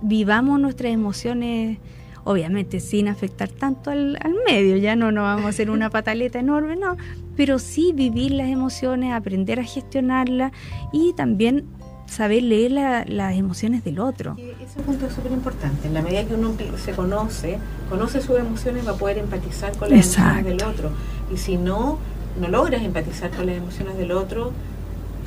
vivamos 0.02 0.58
nuestras 0.60 0.92
emociones, 0.92 1.78
obviamente 2.24 2.80
sin 2.80 3.08
afectar 3.08 3.48
tanto 3.48 3.90
al, 3.90 4.18
al 4.20 4.34
medio, 4.46 4.76
ya 4.76 4.96
no, 4.96 5.12
no 5.12 5.22
vamos 5.22 5.46
a 5.46 5.48
hacer 5.50 5.70
una 5.70 5.90
pataleta 5.90 6.38
enorme, 6.38 6.76
no, 6.76 6.96
pero 7.36 7.58
sí 7.58 7.92
vivir 7.94 8.32
las 8.32 8.48
emociones, 8.48 9.12
aprender 9.12 9.60
a 9.60 9.64
gestionarlas 9.64 10.52
y 10.92 11.12
también 11.14 11.66
saber 12.10 12.42
leer 12.42 12.72
la- 12.72 13.04
las 13.06 13.36
emociones 13.36 13.84
del 13.84 14.00
otro. 14.00 14.36
Ese 14.38 14.80
punto 14.84 15.06
es 15.06 15.12
súper 15.12 15.30
importante. 15.32 15.86
En 15.88 15.94
la 15.94 16.02
medida 16.02 16.24
que 16.24 16.34
uno 16.34 16.52
se 16.84 16.92
conoce, 16.92 17.58
conoce 17.88 18.20
sus 18.20 18.36
emociones, 18.38 18.86
va 18.86 18.92
a 18.92 18.96
poder 18.96 19.18
empatizar 19.18 19.70
con 19.76 19.90
las 19.90 20.16
emociones 20.16 20.44
del 20.44 20.62
otro. 20.64 20.90
Y 21.32 21.36
si 21.36 21.56
no, 21.56 21.98
no 22.40 22.48
logras 22.48 22.82
empatizar 22.82 23.30
con 23.30 23.46
las 23.46 23.56
emociones 23.56 23.96
del 23.96 24.10
otro, 24.12 24.50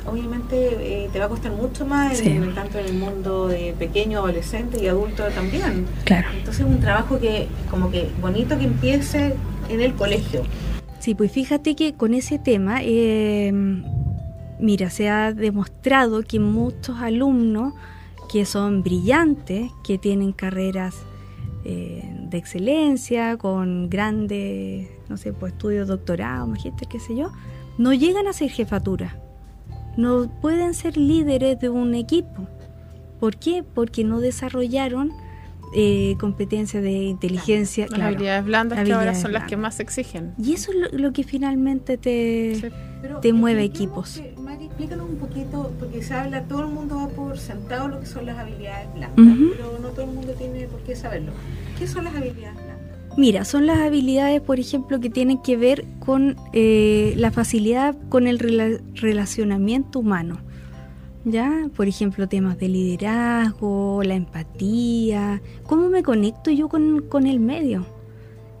obviamente 0.06 1.04
eh, 1.04 1.08
te 1.10 1.18
va 1.18 1.24
a 1.24 1.28
costar 1.30 1.52
mucho 1.52 1.86
más, 1.86 2.18
Sí. 2.18 2.28
en- 2.28 2.54
tanto 2.54 2.78
en 2.78 2.84
el 2.86 2.94
mundo 2.94 3.48
de 3.48 3.74
pequeño, 3.78 4.18
adolescente 4.18 4.82
y 4.82 4.86
adulto 4.86 5.22
también. 5.34 5.86
Claro. 6.04 6.28
Entonces 6.36 6.66
es 6.66 6.70
un 6.70 6.80
trabajo 6.80 7.18
que, 7.18 7.48
como 7.70 7.90
que 7.90 8.10
bonito 8.20 8.58
que 8.58 8.64
empiece 8.64 9.34
en 9.70 9.80
el 9.80 9.94
colegio. 9.94 10.42
Sí, 10.98 11.14
pues 11.14 11.32
fíjate 11.32 11.74
que 11.74 11.94
con 11.94 12.12
ese 12.12 12.38
tema, 12.38 12.80
eh, 12.82 13.50
mira, 14.58 14.90
se 14.90 15.08
ha 15.08 15.32
demostrado 15.32 16.22
que 16.22 16.38
muchos 16.40 16.98
alumnos 16.98 17.74
que 18.30 18.44
son 18.44 18.82
brillantes, 18.82 19.70
que 19.84 19.98
tienen 19.98 20.32
carreras 20.32 20.96
eh, 21.64 22.10
de 22.28 22.38
excelencia, 22.38 23.36
con 23.36 23.88
grandes, 23.88 24.88
no 25.08 25.16
sé, 25.16 25.32
pues 25.32 25.52
estudios, 25.52 25.88
doctorado, 25.88 26.46
magíster, 26.46 26.88
qué 26.88 26.98
sé 26.98 27.16
yo, 27.16 27.30
no 27.78 27.92
llegan 27.92 28.26
a 28.26 28.32
ser 28.32 28.50
jefatura. 28.50 29.18
No 29.96 30.28
pueden 30.40 30.74
ser 30.74 30.96
líderes 30.96 31.60
de 31.60 31.68
un 31.68 31.94
equipo. 31.94 32.48
¿Por 33.20 33.36
qué? 33.36 33.62
Porque 33.62 34.04
no 34.04 34.20
desarrollaron 34.20 35.12
eh, 35.74 36.16
competencias 36.18 36.82
de 36.82 36.92
inteligencia. 36.92 37.84
Las 37.86 37.94
claro. 37.94 38.10
habilidades 38.14 38.44
blandas 38.44 38.84
que 38.84 38.92
ahora 38.92 39.14
son 39.14 39.32
las 39.32 39.44
que 39.44 39.56
más 39.56 39.74
se 39.76 39.82
exigen. 39.82 40.32
Y 40.38 40.52
eso 40.54 40.70
es 40.72 40.92
lo, 40.92 40.98
lo 40.98 41.12
que 41.12 41.24
finalmente 41.24 41.98
te... 41.98 42.54
Sí. 42.60 42.66
Pero 43.02 43.20
Te 43.20 43.34
mueve 43.34 43.64
expliquemos 43.64 44.16
equipos. 44.16 44.34
que- 44.36 44.40
Mari, 44.40 44.64
explícanos 44.64 45.10
un 45.10 45.16
poquito, 45.16 45.72
porque 45.78 46.02
se 46.02 46.14
habla, 46.14 46.44
todo 46.44 46.60
el 46.62 46.68
mundo 46.68 46.96
va 46.96 47.08
por 47.08 47.36
sentado 47.38 47.88
lo 47.88 48.00
que 48.00 48.06
son 48.06 48.24
las 48.24 48.38
habilidades 48.38 48.88
blandas, 48.94 49.36
pero 49.56 49.78
no 49.82 49.88
todo 49.88 50.06
el 50.06 50.10
mundo 50.12 50.32
tiene 50.38 50.66
por 50.68 50.80
qué 50.84 50.96
saberlo. 50.96 51.32
¿Qué 51.78 51.86
son 51.86 52.04
las 52.04 52.14
habilidades 52.14 52.54
blandas? 52.54 52.74
Mira, 53.18 53.44
son 53.44 53.66
las 53.66 53.78
habilidades, 53.78 54.40
por 54.40 54.58
ejemplo, 54.58 55.00
que 55.00 55.10
tienen 55.10 55.42
que 55.42 55.56
ver 55.58 55.84
con 56.00 56.36
eh, 56.54 57.12
la 57.16 57.30
facilidad 57.30 57.94
con 58.08 58.26
el 58.26 58.38
rela- 58.38 58.80
relacionamiento 58.94 59.98
humano. 59.98 60.38
¿Ya? 61.24 61.68
Por 61.74 61.88
ejemplo, 61.88 62.28
temas 62.28 62.58
de 62.58 62.68
liderazgo, 62.68 64.02
la 64.04 64.14
empatía, 64.14 65.40
cómo 65.66 65.88
me 65.88 66.02
conecto 66.02 66.50
yo 66.50 66.68
con, 66.68 67.02
con 67.08 67.26
el 67.26 67.40
medio. 67.40 67.86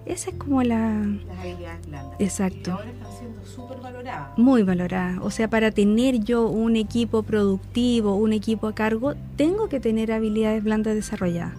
Esa 0.06 0.30
es 0.30 0.36
como 0.36 0.62
la... 0.62 1.02
Las 1.26 1.38
habilidades 1.38 1.86
blandas. 1.86 2.20
Exacto. 2.20 2.70
Y 2.70 2.72
ahora 2.72 2.90
están 2.90 3.12
siendo 3.18 3.46
súper 3.46 3.80
valoradas. 3.80 4.38
Muy 4.38 4.62
valorada. 4.62 5.22
O 5.22 5.30
sea, 5.30 5.48
para 5.48 5.70
tener 5.70 6.20
yo 6.24 6.46
un 6.46 6.76
equipo 6.76 7.22
productivo, 7.22 8.16
un 8.16 8.32
equipo 8.32 8.66
a 8.66 8.74
cargo, 8.74 9.14
tengo 9.36 9.68
que 9.68 9.80
tener 9.80 10.12
habilidades 10.12 10.62
blandas 10.62 10.94
desarrolladas. 10.94 11.54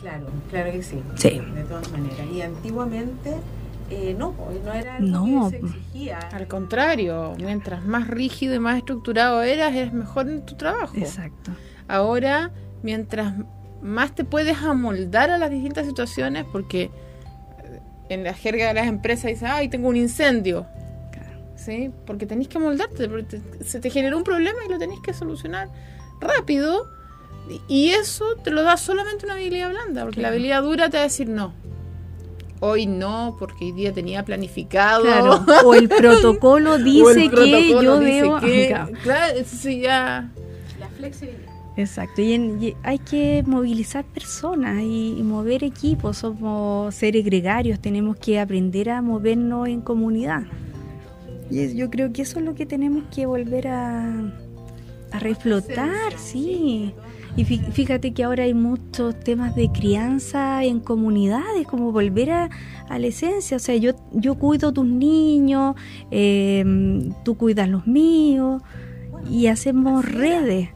Claro, 0.00 0.26
claro 0.50 0.70
que 0.70 0.82
sí. 0.82 0.98
Sí. 1.16 1.30
De 1.30 1.64
todas 1.64 1.90
maneras. 1.90 2.26
Y 2.32 2.42
antiguamente, 2.42 3.36
eh, 4.10 4.16
no, 4.18 4.34
no 4.64 4.72
era 4.72 4.96
algo 4.96 5.08
No, 5.26 5.50
que 5.50 5.58
se 5.60 5.64
exigía. 5.66 6.18
Al 6.32 6.46
contrario, 6.48 7.34
mientras 7.38 7.84
más 7.84 8.08
rígido 8.08 8.54
y 8.54 8.58
más 8.58 8.76
estructurado 8.78 9.42
eras, 9.42 9.74
eres 9.74 9.92
mejor 9.92 10.28
en 10.28 10.44
tu 10.44 10.54
trabajo. 10.56 10.94
Exacto. 10.96 11.52
Ahora, 11.88 12.50
mientras 12.82 13.34
más 13.82 14.14
te 14.14 14.24
puedes 14.24 14.56
amoldar 14.62 15.30
a 15.30 15.38
las 15.38 15.50
distintas 15.50 15.86
situaciones, 15.86 16.44
porque 16.50 16.82
eh, 16.84 16.90
en 18.08 18.24
la 18.24 18.34
jerga 18.34 18.68
de 18.68 18.74
las 18.74 18.86
empresas 18.86 19.26
dicen, 19.30 19.48
ay, 19.50 19.68
tengo 19.68 19.88
un 19.88 19.96
incendio. 19.96 20.66
¿Sí? 21.56 21.90
Porque 22.06 22.26
tenéis 22.26 22.48
que 22.48 22.58
amoldarte, 22.58 23.08
porque 23.08 23.38
te- 23.38 23.64
se 23.64 23.78
te 23.80 23.88
generó 23.88 24.16
un 24.18 24.24
problema 24.24 24.58
y 24.66 24.70
lo 24.70 24.76
tenéis 24.78 25.00
que 25.00 25.14
solucionar 25.14 25.68
rápido. 26.20 26.86
Y- 27.68 27.90
eso 27.90 28.24
te 28.42 28.50
lo 28.50 28.62
da 28.64 28.76
solamente 28.76 29.24
una 29.24 29.34
habilidad 29.34 29.70
blanda, 29.70 30.02
porque 30.04 30.20
la 30.20 30.28
habilidad 30.28 30.62
dura 30.62 30.90
te 30.90 30.96
va 30.96 31.02
a 31.02 31.04
decir 31.04 31.28
no. 31.28 31.52
Hoy 32.64 32.86
no, 32.86 33.36
porque 33.38 33.66
hoy 33.66 33.72
día 33.72 33.92
tenía 33.92 34.24
planificado. 34.24 35.02
Claro. 35.02 35.44
O 35.64 35.74
el 35.74 35.88
protocolo 35.88 36.72
O 36.72 36.74
el 36.76 36.84
dice 36.84 37.20
que 37.22 37.28
protocolo 37.30 37.82
yo 37.82 37.98
dice 38.00 38.22
debo... 38.22 38.40
que- 38.40 38.66
Claro. 38.70 38.92
claro, 39.02 39.38
eso 39.38 39.56
sí 39.56 39.80
ya. 39.80 40.30
La 40.80 40.88
flexibilidad. 40.88 41.40
Exacto, 41.76 42.22
y, 42.22 42.32
en- 42.34 42.62
y 42.62 42.74
hay 42.84 42.98
que 43.00 43.42
movilizar 43.46 44.04
personas 44.04 44.80
y, 44.82 45.16
y 45.18 45.22
mover 45.24 45.64
equipos, 45.64 46.18
somos 46.18 46.94
seres 46.94 47.24
gregarios, 47.24 47.80
tenemos 47.80 48.16
que 48.16 48.38
aprender 48.38 48.90
a 48.90 49.02
movernos 49.02 49.66
en 49.68 49.80
comunidad. 49.80 50.42
Y 51.50 51.58
es- 51.60 51.74
yo 51.74 51.90
creo 51.90 52.12
que 52.12 52.22
eso 52.22 52.38
es 52.38 52.44
lo 52.44 52.54
que 52.54 52.64
tenemos 52.64 53.02
que 53.14 53.26
volver 53.26 53.66
a, 53.68 54.32
a 55.14 55.18
reflotar, 55.20 56.12
sí. 56.16 56.92
Y 57.36 57.44
fí- 57.44 57.64
fíjate 57.72 58.12
que 58.12 58.22
ahora 58.24 58.44
hay 58.44 58.54
muchos 58.54 59.18
temas 59.20 59.54
de 59.56 59.68
crianza 59.70 60.62
en 60.64 60.80
comunidades, 60.80 61.66
como 61.66 61.90
volver 61.90 62.30
a, 62.30 62.50
a 62.88 62.98
la 62.98 63.06
esencia. 63.08 63.56
O 63.56 63.60
sea, 63.60 63.74
yo, 63.76 63.92
yo 64.12 64.36
cuido 64.36 64.72
tus 64.72 64.86
niños, 64.86 65.74
eh, 66.10 66.64
tú 67.24 67.36
cuidas 67.36 67.68
los 67.68 67.86
míos, 67.86 68.62
y 69.30 69.46
hacemos 69.48 70.04
redes. 70.04 70.68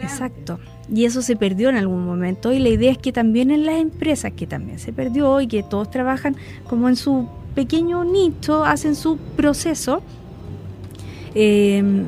Exacto. 0.00 0.60
Y 0.92 1.04
eso 1.04 1.20
se 1.22 1.36
perdió 1.36 1.68
en 1.68 1.76
algún 1.76 2.04
momento. 2.04 2.52
Y 2.52 2.60
la 2.60 2.68
idea 2.68 2.92
es 2.92 2.98
que 2.98 3.12
también 3.12 3.50
en 3.50 3.66
las 3.66 3.80
empresas, 3.80 4.32
que 4.32 4.46
también 4.46 4.78
se 4.78 4.92
perdió 4.92 5.40
y 5.40 5.46
que 5.48 5.62
todos 5.62 5.90
trabajan 5.90 6.36
como 6.68 6.88
en 6.88 6.96
su 6.96 7.28
pequeño 7.54 8.04
nicho, 8.04 8.64
hacen 8.64 8.94
su 8.94 9.16
proceso. 9.36 10.00
Eh, 11.34 12.04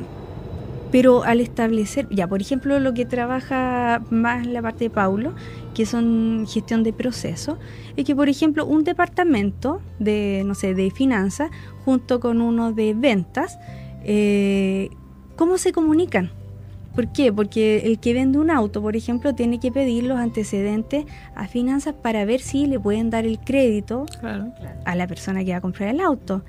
pero 0.91 1.23
al 1.23 1.39
establecer, 1.39 2.07
ya 2.09 2.27
por 2.27 2.41
ejemplo, 2.41 2.79
lo 2.79 2.93
que 2.93 3.05
trabaja 3.05 4.01
más 4.09 4.45
la 4.45 4.61
parte 4.61 4.85
de 4.85 4.89
Paulo, 4.89 5.33
que 5.73 5.85
son 5.85 6.45
gestión 6.47 6.83
de 6.83 6.91
procesos, 6.93 7.57
es 7.95 8.05
que 8.05 8.15
por 8.15 8.27
ejemplo 8.29 8.65
un 8.65 8.83
departamento 8.83 9.81
de, 9.99 10.43
no 10.45 10.53
sé, 10.55 10.73
de 10.73 10.91
finanzas 10.91 11.49
junto 11.85 12.19
con 12.19 12.41
uno 12.41 12.73
de 12.73 12.93
ventas, 12.93 13.57
eh, 14.03 14.89
¿cómo 15.37 15.57
se 15.57 15.71
comunican? 15.71 16.31
¿Por 16.95 17.13
qué? 17.13 17.31
Porque 17.31 17.83
el 17.85 17.99
que 17.99 18.13
vende 18.13 18.37
un 18.37 18.51
auto, 18.51 18.81
por 18.81 18.97
ejemplo, 18.97 19.33
tiene 19.33 19.61
que 19.61 19.71
pedir 19.71 20.03
los 20.03 20.17
antecedentes 20.19 21.05
a 21.35 21.47
finanzas 21.47 21.93
para 21.93 22.25
ver 22.25 22.41
si 22.41 22.65
le 22.65 22.81
pueden 22.81 23.09
dar 23.09 23.25
el 23.25 23.39
crédito 23.39 24.05
Claro. 24.19 24.51
a 24.83 24.95
la 24.95 25.07
persona 25.07 25.45
que 25.45 25.51
va 25.51 25.57
a 25.59 25.61
comprar 25.61 25.87
el 25.95 26.01
auto. 26.01 26.43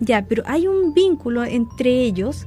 Ya, 0.00 0.26
pero 0.28 0.42
hay 0.46 0.66
un 0.66 0.92
vínculo 0.92 1.42
entre 1.44 2.02
ellos 2.02 2.46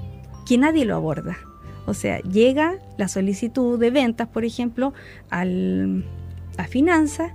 que 0.52 0.58
nadie 0.58 0.84
lo 0.84 0.98
aborda. 0.98 1.38
O 1.86 1.94
sea, 1.94 2.20
llega 2.24 2.76
la 2.98 3.08
solicitud 3.08 3.80
de 3.80 3.90
ventas, 3.90 4.28
por 4.28 4.44
ejemplo, 4.44 4.94
al, 5.30 6.04
a 6.58 6.66
finanzas 6.66 7.32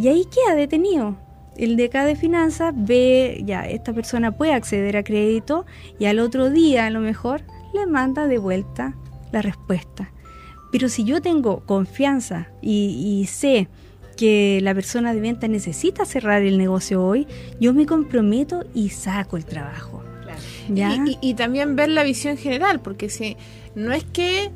y 0.00 0.08
ahí 0.08 0.24
queda 0.24 0.56
detenido. 0.56 1.16
El 1.56 1.76
de 1.76 1.84
acá 1.84 2.04
de 2.04 2.16
finanzas 2.16 2.74
ve, 2.76 3.40
ya, 3.46 3.68
esta 3.68 3.92
persona 3.92 4.36
puede 4.36 4.52
acceder 4.52 4.96
a 4.96 5.04
crédito 5.04 5.64
y 6.00 6.06
al 6.06 6.18
otro 6.18 6.50
día 6.50 6.86
a 6.86 6.90
lo 6.90 6.98
mejor 6.98 7.42
le 7.72 7.86
manda 7.86 8.26
de 8.26 8.38
vuelta 8.38 8.96
la 9.30 9.40
respuesta. 9.40 10.10
Pero 10.72 10.88
si 10.88 11.04
yo 11.04 11.22
tengo 11.22 11.60
confianza 11.66 12.48
y, 12.60 13.20
y 13.20 13.26
sé 13.26 13.68
que 14.16 14.58
la 14.60 14.74
persona 14.74 15.14
de 15.14 15.20
venta 15.20 15.46
necesita 15.46 16.04
cerrar 16.04 16.42
el 16.42 16.58
negocio 16.58 17.00
hoy, 17.00 17.28
yo 17.60 17.72
me 17.72 17.86
comprometo 17.86 18.64
y 18.74 18.88
saco 18.88 19.36
el 19.36 19.44
trabajo. 19.44 20.02
Y, 20.68 21.10
y- 21.12 21.18
y 21.20 21.34
también 21.34 21.76
ver 21.76 21.88
la 21.88 22.02
visión 22.02 22.36
general, 22.36 22.80
porque 22.80 23.08
si 23.08 23.36
no 23.74 23.92
es 23.92 24.04
que 24.04 24.50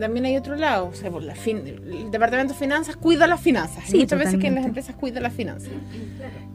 también 0.00 0.26
hay 0.26 0.36
otro 0.36 0.54
lado, 0.56 0.86
o 0.88 0.94
sea, 0.94 1.10
por 1.10 1.22
la 1.22 1.34
fin- 1.34 1.62
el 1.66 2.10
departamento 2.10 2.52
de 2.52 2.58
finanzas 2.58 2.96
cuida 2.96 3.26
las 3.26 3.40
finanzas. 3.40 3.84
Sí, 3.86 3.98
muchas 4.00 4.18
veces 4.18 4.38
que 4.38 4.48
en 4.48 4.54
las 4.56 4.66
empresas 4.66 4.94
cuida 4.96 5.20
las 5.20 5.32
finanzas. 5.32 5.70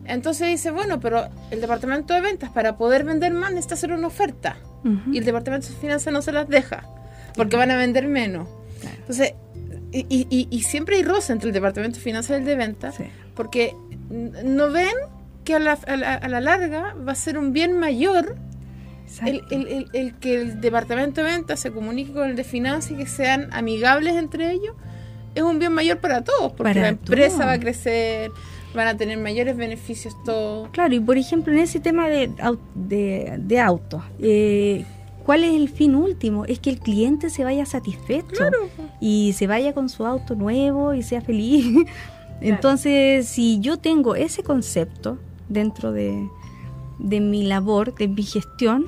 Entonces 0.06 0.48
dice, 0.50 0.70
bueno, 0.72 1.00
pero 1.00 1.28
el 1.50 1.62
departamento 1.62 2.14
de 2.14 2.22
ventas 2.22 2.52
para 2.52 2.78
poder 2.78 3.04
vender 3.06 3.34
más 3.34 3.50
necesita 3.52 3.76
hacer 3.76 3.92
una 3.92 4.08
oferta. 4.08 4.58
Y 5.12 5.18
el 5.18 5.24
departamento 5.26 5.68
de 5.70 5.74
finanzas 5.76 6.12
no 6.14 6.22
se 6.22 6.32
las 6.34 6.48
deja, 6.50 6.84
porque 7.36 7.56
van 7.56 7.72
a 7.72 7.78
vender 7.78 8.08
menos. 8.08 8.48
Claro. 8.82 8.98
Entonces, 9.00 9.34
y, 9.94 10.28
y- 10.50 10.62
siempre 10.64 10.98
hay 10.98 11.04
roce 11.04 11.32
entre 11.34 11.50
el 11.50 11.54
departamento 11.54 11.98
de 11.98 12.04
finanzas 12.04 12.32
y 12.32 12.34
el 12.42 12.46
de 12.46 12.56
ventas, 12.56 12.96
Sí. 12.96 13.04
porque 13.34 13.74
no 14.44 14.70
ven 14.72 14.94
que 15.46 15.56
a 15.56 15.60
la, 15.60 15.74
a 15.74 15.96
la- 15.98 16.14
a 16.16 16.28
la 16.28 16.42
larga 16.42 16.94
va 16.96 17.14
a 17.14 17.16
ser 17.16 17.38
un 17.38 17.54
bien 17.54 17.80
mayor 17.80 18.36
el, 19.26 19.36
Exacto. 19.38 19.56
el- 19.56 19.68
el- 19.68 19.88
el 19.94 20.14
que 20.16 20.36
el 20.36 20.62
departamento 20.62 21.22
de 21.24 21.28
ventas 21.32 21.60
se 21.60 21.72
comunique 21.72 22.14
con 22.14 22.30
el 22.30 22.36
de 22.36 22.44
finanzas 22.44 22.92
y 22.92 22.96
que 22.96 23.06
sean 23.06 23.50
amigables 23.54 24.16
entre 24.16 24.52
ellos 24.52 24.76
es 25.36 25.42
un 25.44 25.58
bien 25.60 25.74
mayor 25.74 26.00
para 26.00 26.24
todos, 26.24 26.52
porque 26.52 26.64
Para 26.74 26.82
la 26.82 26.88
empresa 26.90 27.46
va 27.46 27.54
a 27.54 27.60
crecer, 27.60 28.30
van 28.76 28.88
a 28.88 28.98
tener 28.98 29.18
mayores 29.18 29.58
beneficios 29.58 30.16
todos. 30.24 30.70
Claro, 30.70 30.94
y 30.94 31.00
por 31.00 31.18
ejemplo, 31.18 31.52
en 31.54 31.60
ese 31.60 31.80
tema 31.80 32.08
de, 32.08 32.30
de 33.40 33.60
autos, 33.60 34.04
eh, 34.20 34.86
¿cuál 35.26 35.44
es 35.44 35.54
el 35.56 35.70
fin 35.70 35.96
último? 35.96 36.46
Es 36.46 36.60
que 36.60 36.70
el 36.70 36.80
cliente 36.80 37.30
se 37.32 37.44
vaya 37.44 37.66
satisfecho 37.66 38.44
y 39.02 39.34
se 39.34 39.48
vaya 39.48 39.74
con 39.74 39.90
su 39.90 40.06
auto 40.06 40.36
nuevo 40.36 40.94
y 40.94 41.02
sea 41.02 41.22
feliz. 41.22 41.66
Entonces, 42.42 43.28
si 43.28 43.60
yo 43.60 43.78
tengo 43.78 44.16
ese 44.16 44.44
concepto 44.44 45.18
dentro 45.50 45.92
de, 45.92 46.28
de 47.04 47.20
mi 47.20 47.44
labor, 47.44 47.94
de 47.94 48.08
mi 48.08 48.24
gestión, 48.24 48.88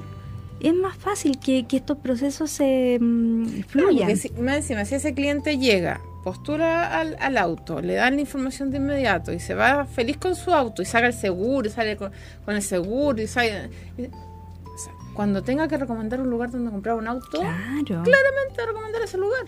es 0.60 0.74
más 0.74 0.98
fácil 0.98 1.38
que, 1.40 1.68
que 1.68 1.78
estos 1.78 1.98
procesos 2.00 2.50
se 2.50 2.98
mm, 3.00 3.44
Claro, 3.46 3.68
fluyan. 3.68 3.98
porque 4.08 4.16
si, 4.16 4.30
más 4.42 4.56
encima, 4.58 4.84
si 4.86 4.96
ese 4.96 5.14
cliente 5.14 5.58
llega, 5.60 6.02
postula 6.24 6.98
al, 7.00 7.16
al 7.20 7.38
auto, 7.38 7.82
le 7.82 7.94
dan 7.94 8.16
la 8.16 8.22
información 8.22 8.72
de 8.72 8.78
inmediato 8.78 9.32
y 9.32 9.40
se 9.40 9.54
va 9.54 9.86
feliz 9.86 10.18
con 10.18 10.36
su 10.36 10.52
auto 10.52 10.82
y 10.82 10.86
saca 10.86 11.06
el 11.08 11.14
seguro 11.14 11.68
y 11.68 11.72
sale 11.72 11.98
con, 11.98 12.12
con 12.46 12.56
el 12.56 12.64
seguro 12.64 13.22
y 13.22 13.28
sale... 13.28 13.70
y- 13.98 14.08
cuando 15.14 15.44
tenga 15.44 15.70
que 15.70 15.78
recomendar 15.78 16.20
un 16.20 16.30
lugar 16.30 16.52
donde 16.52 16.70
comprar 16.72 16.96
un 16.96 17.08
auto, 17.08 17.40
Claro. 17.40 18.04
claramente 18.04 18.66
recomendar 18.68 19.02
ese 19.02 19.18
lugar. 19.18 19.46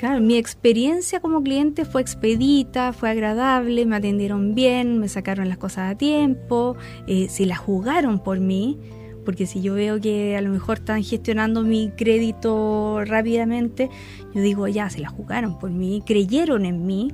Claro, 0.00 0.22
mi 0.22 0.38
experiencia 0.38 1.20
como 1.20 1.42
cliente 1.42 1.84
fue 1.84 2.00
expedita, 2.00 2.94
fue 2.94 3.10
agradable, 3.10 3.84
me 3.84 3.96
atendieron 3.96 4.54
bien, 4.54 4.98
me 4.98 5.10
sacaron 5.10 5.50
las 5.50 5.58
cosas 5.58 5.92
a 5.92 5.94
tiempo, 5.94 6.74
eh, 7.06 7.28
se 7.28 7.44
la 7.44 7.54
jugaron 7.54 8.18
por 8.18 8.40
mí, 8.40 8.78
porque 9.26 9.44
si 9.44 9.60
yo 9.60 9.74
veo 9.74 10.00
que 10.00 10.38
a 10.38 10.40
lo 10.40 10.48
mejor 10.48 10.78
están 10.78 11.02
gestionando 11.04 11.64
mi 11.64 11.90
crédito 11.90 13.04
rápidamente, 13.04 13.90
yo 14.34 14.40
digo, 14.40 14.66
ya, 14.68 14.88
se 14.88 15.00
la 15.00 15.10
jugaron 15.10 15.58
por 15.58 15.70
mí, 15.70 16.02
creyeron 16.06 16.64
en 16.64 16.86
mí. 16.86 17.12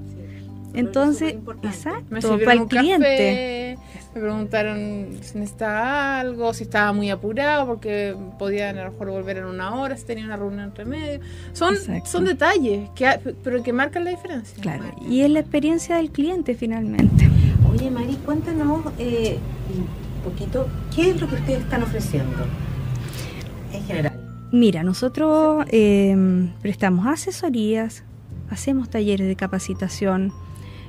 Entonces, 0.73 1.35
Me 1.45 1.69
exacto, 1.69 2.39
para 2.39 2.53
el 2.53 2.67
cliente. 2.69 3.77
café, 3.79 3.79
me 4.17 4.23
preguntaron 4.23 5.11
si 5.21 5.39
necesitaba 5.39 6.21
algo, 6.21 6.55
si 6.55 6.65
estaba 6.65 6.93
muy 6.93 7.11
apurado 7.11 7.67
porque 7.67 8.17
podían 8.39 8.79
a 8.79 8.85
lo 8.85 8.93
mejor 8.93 9.11
volver 9.11 9.37
en 9.39 9.45
una 9.45 9.75
hora, 9.75 9.97
si 9.97 10.05
tenía 10.05 10.25
una 10.25 10.37
reunión 10.37 10.65
entre 10.65 10.87
medio. 10.87 11.21
Son, 11.53 11.75
Exacto. 11.75 12.09
son 12.09 12.25
detalles, 12.25 12.89
que, 12.95 13.21
pero 13.45 13.63
que 13.63 13.73
marcan 13.75 14.05
la 14.05 14.11
diferencia. 14.11 14.57
Claro, 14.63 14.85
y 15.07 15.21
es 15.21 15.31
la 15.31 15.41
experiencia 15.41 15.97
del 15.97 16.11
cliente 16.11 16.55
finalmente. 16.55 17.29
Oye, 17.71 17.91
Mari, 17.91 18.15
cuéntanos 18.25 18.87
eh, 18.99 19.39
un 19.77 20.31
poquito, 20.31 20.67
¿qué 20.95 21.11
es 21.11 21.21
lo 21.21 21.29
que 21.29 21.35
ustedes 21.35 21.61
están 21.61 21.83
ofreciendo 21.83 22.47
en 23.73 23.85
general? 23.85 24.19
Mira, 24.51 24.83
nosotros 24.83 25.67
eh, 25.69 26.49
prestamos 26.63 27.07
asesorías, 27.07 28.03
hacemos 28.49 28.89
talleres 28.89 29.27
de 29.27 29.37
capacitación, 29.37 30.33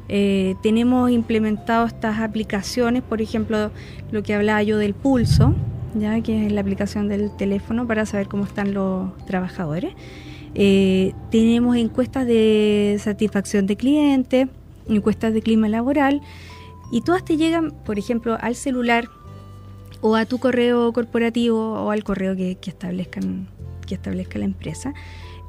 eh, 0.10 0.56
tenemos 0.62 1.12
implementado 1.12 1.86
estas 1.86 2.20
aplicaciones, 2.20 3.04
por 3.04 3.22
ejemplo, 3.22 3.72
lo 4.12 4.24
que 4.24 4.34
hablaba 4.34 4.64
yo 4.64 4.78
del 4.78 4.94
pulso, 4.94 5.54
ya 5.96 6.22
que 6.22 6.46
es 6.46 6.52
la 6.52 6.62
aplicación 6.62 7.08
del 7.08 7.36
teléfono 7.36 7.88
para 7.88 8.06
saber 8.06 8.28
cómo 8.28 8.44
están 8.44 8.74
los 8.74 9.16
trabajadores. 9.26 9.94
Eh, 10.56 11.14
tenemos 11.30 11.76
encuestas 11.76 12.26
de 12.26 12.98
satisfacción 13.00 13.68
de 13.68 13.76
cliente, 13.76 14.48
encuestas 14.88 15.34
de 15.34 15.42
clima 15.42 15.68
laboral, 15.68 16.22
y 16.92 17.02
todas 17.02 17.26
te 17.26 17.36
llegan, 17.36 17.72
por 17.86 18.00
ejemplo, 18.00 18.38
al 18.40 18.56
celular 18.56 19.06
o 20.00 20.16
a 20.16 20.26
tu 20.26 20.38
correo 20.38 20.94
corporativo 20.94 21.74
o 21.74 21.92
al 21.92 22.04
correo 22.04 22.36
que, 22.36 22.58
establezcan 22.66 23.48
que 23.86 23.96
establezca 23.96 24.38
la 24.38 24.46
empresa 24.46 24.94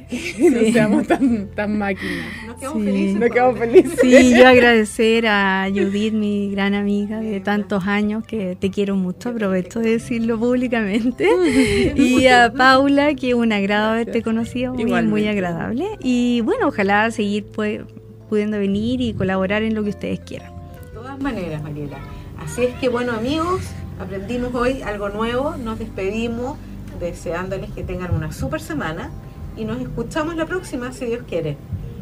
Y 0.09 0.51
no 0.51 0.61
seamos 0.73 1.07
tan, 1.09 1.49
tan 1.49 1.77
máquinas. 1.79 2.27
Nos 2.47 2.57
quedamos 2.61 2.79
Sí. 2.79 2.85
felices. 2.87 3.21
Nos 3.21 3.31
quedamos 3.31 3.59
felices. 3.59 3.99
Sí, 4.01 4.31
yo 4.39 4.47
agradecer 4.47 5.27
a 5.27 5.67
Judith, 5.69 6.13
mi 6.15 6.49
gran 6.53 6.75
amiga 6.75 7.19
de 7.19 7.41
tantos 7.41 7.89
años, 7.89 8.25
que 8.25 8.55
te 8.55 8.71
quiero 8.71 8.95
mucho, 8.95 9.31
aprovecho 9.31 9.81
de 9.81 9.91
decirlo 9.91 10.39
públicamente. 10.39 11.29
Y 11.97 12.29
a 12.29 12.53
Paula, 12.53 13.15
que 13.17 13.31
es 13.31 13.35
un 13.35 13.53
agrado 13.53 13.95
haberte 13.95 14.23
conocido, 14.23 14.75
muy, 14.75 15.03
muy 15.03 15.27
agradable. 15.27 15.87
Y 16.01 16.41
bueno, 16.43 16.69
ojalá 16.69 17.11
seguir 17.11 17.47
pues, 17.47 17.81
pudiendo 18.29 18.59
venir 18.59 19.01
y 19.01 19.13
colaborar 19.13 19.65
en 19.65 19.75
lo 19.75 19.83
que 19.83 19.91
ustedes 19.91 20.21
quieran. 20.21 20.53
De 20.85 20.91
todas 20.95 21.19
maneras, 21.19 21.61
Mariela. 21.65 21.99
Así 22.39 22.63
es 22.63 22.75
que, 22.77 22.89
bueno, 22.89 23.11
amigos, 23.13 23.63
aprendimos 24.01 24.55
hoy 24.55 24.83
algo 24.83 25.09
nuevo. 25.09 25.57
Nos 25.57 25.79
despedimos 25.79 26.59
deseándoles 27.01 27.71
que 27.71 27.83
tengan 27.83 28.15
una 28.15 28.33
super 28.33 28.61
semana 28.61 29.11
y 29.57 29.65
nos 29.65 29.81
escuchamos 29.81 30.37
la 30.37 30.47
próxima, 30.47 30.93
si 30.93 31.07
Dios 31.07 31.23
quiere. 31.29 31.57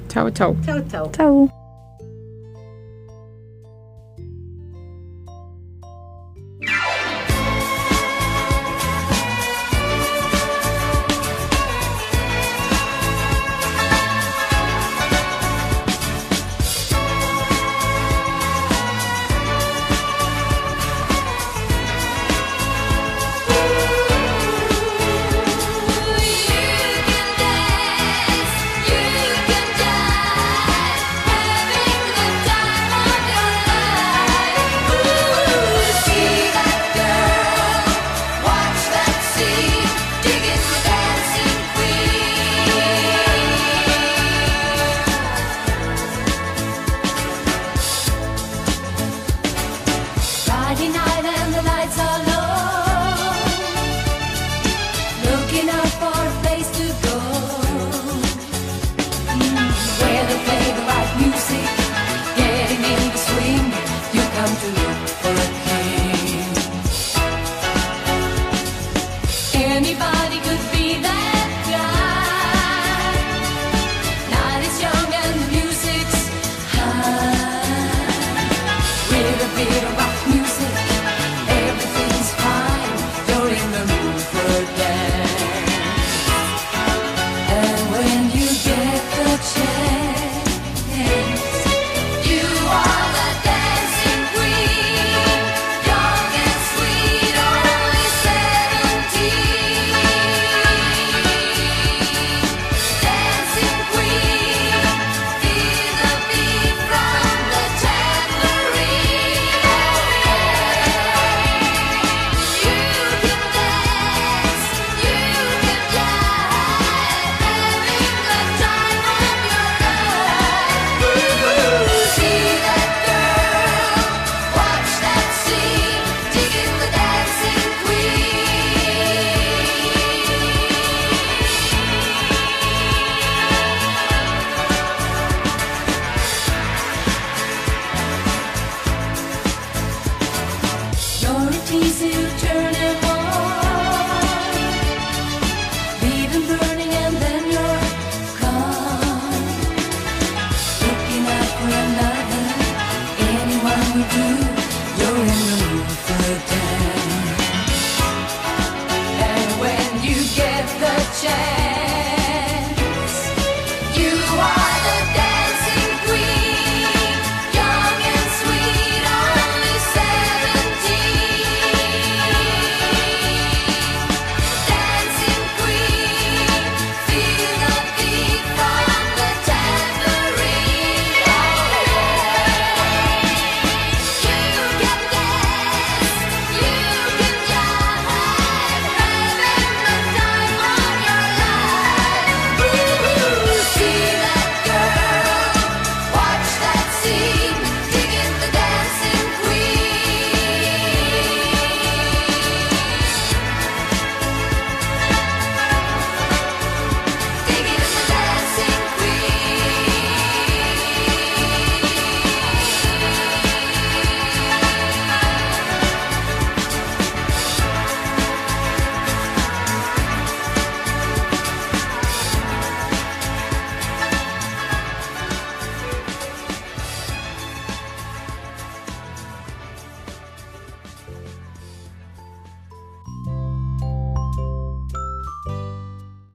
Chao, 0.08 0.30
chao. 0.30 0.56
Chao, 0.64 0.80
chao. 0.88 1.10
Chau. 1.12 1.63